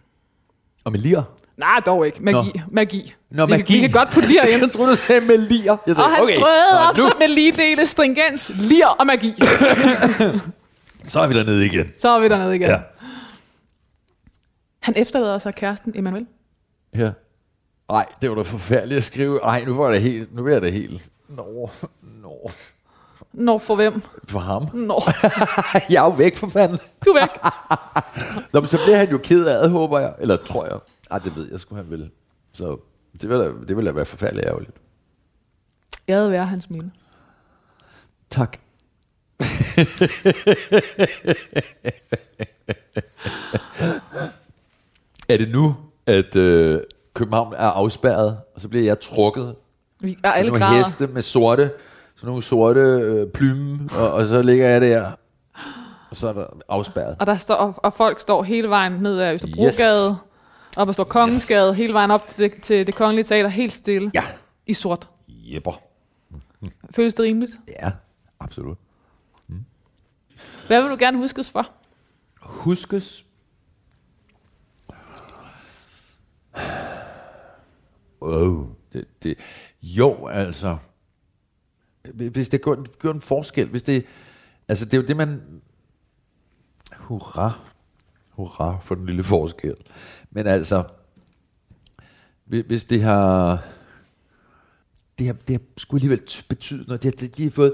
Og 0.83 0.91
med 0.91 0.99
lir? 0.99 1.21
Nej, 1.57 1.79
dog 1.85 2.05
ikke. 2.05 2.23
Magi. 2.23 2.51
Nå. 2.55 2.61
Magi. 2.71 3.13
Nå, 3.29 3.45
vi, 3.45 3.51
magi. 3.51 3.73
Vi 3.73 3.79
kan 3.79 3.91
godt 3.91 4.09
putte 4.11 4.29
lir 4.29 4.41
ind. 4.41 4.61
Jeg 4.61 4.71
troede, 4.71 4.91
du 4.91 4.95
sagde 4.95 5.21
med 5.21 5.37
lir. 5.37 5.63
Jeg 5.65 5.77
tænkte, 5.85 6.01
Og 6.01 6.11
han 6.11 6.23
okay, 6.23 6.35
strøede 6.35 6.73
nå, 6.73 6.77
om 6.77 6.95
nu, 6.97 7.01
sig 7.01 7.19
med 7.19 7.27
lige 7.27 7.51
dele 7.51 7.87
stringens, 7.87 8.51
lir 8.55 8.85
og 8.85 9.07
magi. 9.07 9.33
så 11.11 11.19
er 11.19 11.27
vi 11.27 11.33
dernede 11.33 11.65
igen. 11.65 11.87
Så 11.97 12.09
er 12.09 12.19
vi 12.19 12.29
dernede 12.29 12.55
igen. 12.55 12.69
Ja. 12.69 12.79
Han 14.81 14.93
efterlader 14.97 15.39
sig 15.39 15.55
kæresten 15.55 15.93
Emanuel. 15.95 16.25
Ja. 16.95 17.11
Ej, 17.89 18.05
det 18.21 18.29
var 18.29 18.35
da 18.35 18.41
forfærdeligt 18.41 18.97
at 18.97 19.03
skrive. 19.03 19.39
Ej, 19.43 19.65
nu 19.65 19.75
var 19.75 19.91
det 19.91 20.01
helt, 20.01 20.35
nu 20.35 20.47
er 20.47 20.59
det 20.59 20.73
helt. 20.73 21.09
Nå, 21.27 21.69
nå. 22.01 22.51
Når 23.33 23.57
for 23.57 23.75
hvem? 23.75 24.01
For 24.23 24.39
ham. 24.39 24.69
Når. 24.73 25.11
jeg 25.91 26.01
er 26.01 26.05
jo 26.05 26.09
væk 26.09 26.37
for 26.37 26.47
fanden. 26.47 26.79
Du 27.05 27.09
er 27.09 27.19
væk. 27.21 27.29
Nå, 28.53 28.59
men 28.59 28.67
så 28.67 28.79
bliver 28.85 28.97
han 28.97 29.09
jo 29.09 29.17
ked 29.17 29.45
af 29.45 29.61
det, 29.61 29.71
håber 29.71 29.99
jeg. 29.99 30.15
Eller 30.19 30.37
tror 30.37 30.65
jeg. 30.65 30.79
Ej, 31.11 31.19
det 31.19 31.35
ved 31.35 31.51
jeg 31.51 31.59
sgu, 31.59 31.75
han 31.75 31.89
vil. 31.89 32.11
Så 32.53 32.77
det 33.21 33.29
vil 33.29 33.39
da, 33.39 33.51
det 33.67 33.77
vil 33.77 33.85
da 33.85 33.91
være 33.91 34.05
forfærdeligt 34.05 34.47
ærgerligt. 34.47 34.71
Jeg 36.07 36.17
havde 36.17 36.31
været 36.31 36.47
hans 36.47 36.69
minde. 36.69 36.91
Tak. 38.29 38.57
er 45.29 45.37
det 45.37 45.49
nu, 45.49 45.75
at 46.05 46.35
øh, 46.35 46.81
København 47.15 47.53
er 47.53 47.57
afspærret, 47.67 48.37
og 48.55 48.61
så 48.61 48.69
bliver 48.69 48.85
jeg 48.85 48.99
trukket 48.99 49.55
Vi 49.99 50.17
er 50.23 50.31
alle 50.31 50.51
sådan 50.51 50.69
nogle 50.69 50.77
heste 50.83 51.07
med 51.07 51.21
sorte, 51.21 51.71
sådan 52.15 52.27
nogle 52.27 52.43
sorte 52.43 52.79
øh, 52.79 53.27
plymme, 53.31 53.89
og, 53.99 54.11
og 54.11 54.27
så 54.27 54.41
ligger 54.41 54.67
jeg 54.67 54.81
der, 54.81 55.11
og 56.09 56.15
så 56.15 56.27
er 56.27 56.33
der 56.33 56.47
afspærret. 56.69 57.15
Og, 57.19 57.27
der 57.27 57.37
står, 57.37 57.55
og, 57.55 57.75
og 57.77 57.93
folk 57.93 58.19
står 58.19 58.43
hele 58.43 58.69
vejen 58.69 58.91
ned 58.91 59.19
ad 59.19 59.33
Østerbrogade, 59.33 60.09
yes. 60.11 60.77
op 60.77 60.87
ad 60.87 60.93
Stor 60.93 61.03
Kongensgade, 61.03 61.69
yes. 61.71 61.77
hele 61.77 61.93
vejen 61.93 62.11
op 62.11 62.27
til 62.27 62.43
det, 62.43 62.61
til 62.61 62.87
det 62.87 62.95
kongelige 62.95 63.25
teater, 63.25 63.49
helt 63.49 63.73
stille, 63.73 64.11
Ja. 64.13 64.23
i 64.67 64.73
sort. 64.73 65.09
Jepper. 65.27 65.81
Føles 66.91 67.13
det 67.13 67.23
rimeligt? 67.25 67.51
Ja, 67.81 67.91
absolut. 68.39 68.77
Hvad 70.67 70.81
vil 70.81 70.91
du 70.91 70.95
gerne 70.99 71.17
huskes 71.17 71.49
for? 71.49 71.69
Huskes 72.41 73.25
oh, 78.21 78.65
Det, 78.93 79.05
det, 79.23 79.35
jo, 79.81 80.27
altså. 80.27 80.77
Hvis 82.13 82.49
det 82.49 82.61
gør, 82.61 82.75
gør 82.99 83.13
en 83.13 83.21
forskel, 83.21 83.67
hvis 83.69 83.83
det, 83.83 84.05
altså 84.67 84.85
det 84.85 84.93
er 84.93 84.97
jo 85.01 85.07
det, 85.07 85.17
man, 85.17 85.61
hurra, 86.97 87.59
hurra 88.29 88.79
for 88.79 88.95
den 88.95 89.05
lille 89.05 89.23
forskel. 89.23 89.75
Men 90.31 90.47
altså, 90.47 90.83
hvis- 92.45 92.83
det 92.83 93.01
har, 93.01 93.63
det 95.19 95.25
har, 95.27 95.33
det 95.33 95.55
har 95.57 95.61
sgu 95.77 95.95
alligevel 95.97 96.21
betydet 96.49 96.87
noget. 96.87 97.03
Det, 97.03 97.11
har- 97.13 97.27
det, 97.27 97.37
de 97.37 97.43
har 97.43 97.51
fået, 97.51 97.73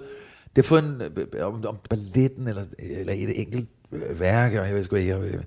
det 0.56 0.66
har 0.66 0.68
fået 0.68 0.84
en, 0.84 1.02
øh, 1.02 1.46
om, 1.48 1.66
om 1.66 1.78
balletten, 1.90 2.48
eller, 2.48 2.66
eller 2.80 3.14
et 3.14 3.42
enkelt 3.42 3.70
øh, 3.92 4.20
værk, 4.20 4.52
og 4.54 4.68
jeg 4.68 4.76
ved 4.76 4.84
sgu 4.84 4.96
ikke, 4.96 5.16
øh, 5.16 5.44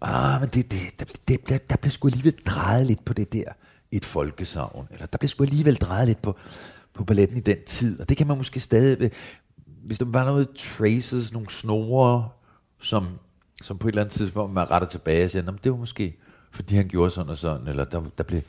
ah, 0.00 0.40
men 0.40 0.50
det, 0.50 0.70
det, 0.72 0.80
der, 1.00 1.04
det, 1.28 1.48
der, 1.48 1.58
der 1.58 1.76
blev 1.76 1.90
sgu 1.90 2.08
alligevel 2.08 2.32
drejet 2.46 2.86
lidt 2.86 3.04
på 3.04 3.12
det 3.12 3.32
der, 3.32 3.52
et 3.96 4.04
folkesavn, 4.04 4.88
eller 4.90 5.06
der 5.06 5.18
bliver 5.18 5.28
sgu 5.28 5.44
alligevel 5.44 5.74
drejet 5.74 6.06
lidt 6.08 6.22
på, 6.22 6.36
på 6.94 7.04
balletten 7.04 7.36
i 7.36 7.40
den 7.40 7.56
tid, 7.66 8.00
og 8.00 8.08
det 8.08 8.16
kan 8.16 8.26
man 8.26 8.36
måske 8.36 8.60
stadig, 8.60 9.10
hvis 9.84 9.98
der 9.98 10.06
var 10.08 10.24
noget 10.24 10.48
traces, 10.56 11.32
nogle 11.32 11.50
snore, 11.50 12.28
som, 12.82 13.06
som 13.62 13.78
på 13.78 13.88
et 13.88 13.92
eller 13.92 14.02
andet 14.02 14.14
tidspunkt 14.14 14.54
man 14.54 14.70
retter 14.70 14.88
tilbage 14.88 15.24
og 15.24 15.30
siger, 15.30 15.42
"Nå, 15.42 15.50
men 15.50 15.60
det 15.64 15.72
var 15.72 15.78
måske, 15.78 16.16
fordi 16.50 16.74
han 16.76 16.88
gjorde 16.88 17.10
sådan 17.10 17.30
og 17.30 17.38
sådan, 17.38 17.68
eller 17.68 17.84
der, 17.84 18.02
der 18.18 18.24
blev, 18.24 18.40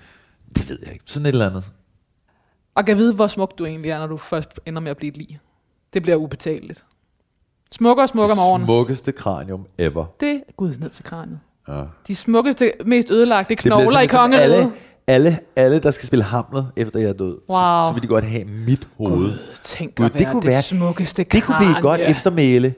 det 0.56 0.70
ved 0.70 0.80
jeg 0.84 0.94
ikke, 0.94 1.06
sådan 1.08 1.26
et 1.26 1.30
eller 1.30 1.50
andet. 1.50 1.72
Og 2.76 2.86
kan 2.86 2.98
vide, 2.98 3.14
hvor 3.14 3.28
smuk 3.28 3.58
du 3.58 3.66
egentlig 3.66 3.92
er, 3.92 4.00
når 4.00 4.08
du 4.08 4.18
først 4.18 4.60
ender 4.66 4.82
med 4.82 4.92
at 4.92 4.98
blive 4.98 5.10
et 5.12 5.18
lig. 5.18 5.40
Det 5.94 6.02
bliver 6.02 6.16
ubetaleligt. 6.16 6.84
Smukkere 7.72 8.04
og 8.04 8.10
smukkere 8.10 8.32
om 8.32 8.40
årene. 8.40 8.66
Smukkeste 8.66 9.12
kranium 9.12 9.66
ever. 9.78 10.06
Det 10.20 10.30
er 10.32 10.40
Gud 10.58 10.76
ned 10.80 10.90
til 10.90 11.04
kraniet. 11.04 11.40
Ja. 11.68 11.84
De 12.08 12.16
smukkeste, 12.16 12.72
mest 12.86 13.12
ødelagte 13.12 13.50
Det 13.50 13.58
knogler 13.58 14.00
i 14.00 14.08
kongeriget. 14.08 14.54
alle, 14.54 14.72
alle, 15.08 15.40
alle, 15.56 15.80
der 15.80 15.92
skal 15.92 16.08
spille 16.08 16.24
Hamlet, 16.24 16.68
efter 16.76 17.00
jeg 17.00 17.10
er 17.10 17.14
død, 17.14 17.38
Wow. 17.50 17.58
så, 17.60 17.84
så 17.88 17.94
vil 17.94 18.04
de 18.04 18.08
godt 18.08 18.26
have 18.26 18.46
mit 18.46 18.88
hoved. 18.98 19.34
Tænk 19.64 19.96
Gud, 19.96 20.06
at 20.06 20.14
det 20.14 20.22
være 20.22 20.32
kunne 20.32 20.42
det 20.42 20.50
være- 20.50 20.62
smukkeste 20.62 21.24
Det 21.24 21.44
kunne 21.44 21.56
blive 21.60 21.72
et 21.78 21.82
godt 21.82 22.00
kranie. 22.02 22.12
eftermæle. 22.16 22.74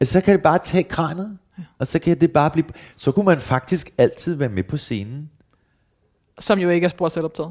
Altså, 0.00 0.12
så 0.12 0.20
kan 0.20 0.34
det 0.34 0.42
bare 0.42 0.58
tage 0.58 0.82
kranet, 0.84 1.38
og 1.78 1.86
så 1.86 1.98
kan 1.98 2.20
det 2.20 2.32
bare 2.32 2.50
blive... 2.50 2.64
Så 2.96 3.12
kunne 3.12 3.24
man 3.24 3.38
faktisk 3.38 3.90
altid 3.98 4.34
være 4.34 4.48
med 4.48 4.62
på 4.62 4.76
scenen. 4.76 5.30
Som 6.38 6.58
jo 6.58 6.70
ikke 6.70 6.84
er 6.84 6.88
spor 6.88 7.08
selvoptaget. 7.08 7.50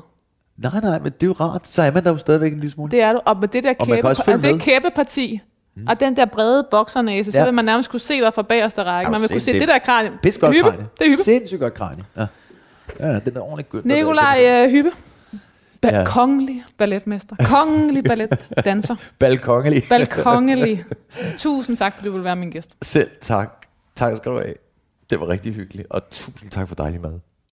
Nej, 0.57 0.79
nej, 0.81 0.99
men 0.99 1.11
det 1.11 1.23
er 1.23 1.27
jo 1.27 1.33
rart. 1.39 1.67
Så 1.67 1.81
er 1.81 1.91
man 1.91 2.03
der 2.03 2.11
jo 2.11 2.17
stadigvæk 2.17 2.53
en 2.53 2.59
lille 2.59 2.71
smule. 2.71 2.91
Det 2.91 3.01
er 3.01 3.13
du. 3.13 3.19
Og 3.25 3.37
med 3.39 3.47
det 3.47 3.63
der 3.63 3.69
Og 3.79 3.87
kæbe, 3.87 4.15
følge 4.25 4.37
og 4.37 4.43
det 4.43 4.61
kæbeparti, 4.61 5.41
Mm. 5.75 5.85
Og 5.87 5.99
den 5.99 6.15
der 6.15 6.25
brede 6.25 6.67
boksernæse, 6.71 7.31
så 7.31 7.37
Ja. 7.37 7.45
vil 7.45 7.53
man 7.53 7.65
nærmest 7.65 7.89
kunne 7.89 7.99
se 7.99 8.21
dig 8.21 8.33
fra 8.33 8.41
bagerste 8.41 8.83
række. 8.83 9.07
Er 9.07 9.11
Man 9.11 9.21
vil 9.21 9.29
kunne 9.29 9.39
se 9.39 9.45
sindssyg? 9.45 9.59
det 9.61 9.67
der 9.67 9.79
kranie. 9.79 10.11
Pis 10.23 10.37
godt 10.37 10.55
kranje. 10.61 10.77
Det 10.99 11.05
er 11.07 11.11
hyppe. 11.11 11.23
Sindssygt 11.23 11.61
godt 11.61 11.73
kranje. 11.73 12.03
Ja. 12.17 12.25
Ja, 12.99 13.19
den 13.19 13.37
er 13.37 13.41
ordentligt 13.41 13.69
godt. 13.69 13.85
Nikolaj 13.85 14.45
øh, 14.45 14.71
Hyppe. 14.71 14.91
Ba- 15.85 15.95
ja. 15.95 16.03
Kongelig 16.05 16.63
balletmester. 16.77 17.35
Kongelig 17.45 18.03
balletdanser. 18.03 18.95
Balkongelig. 19.19 19.83
Balkongelig. 19.89 20.83
Tusind 21.37 21.77
tak, 21.77 21.93
fordi 21.95 22.07
du 22.07 22.13
vil 22.13 22.23
være 22.23 22.35
min 22.35 22.49
gæst. 22.51 22.77
Selv 22.81 23.09
tak. 23.21 23.65
Tak 23.95 24.17
skal 24.17 24.31
du 24.31 24.37
have. 24.37 24.53
Det 25.09 25.19
var 25.19 25.27
rigtig 25.29 25.53
hyggeligt. 25.53 25.87
Og 25.89 26.09
tusind 26.09 26.51
tak 26.51 26.67
for 26.67 26.75
dejlig 26.75 27.01
mad. 27.01 27.19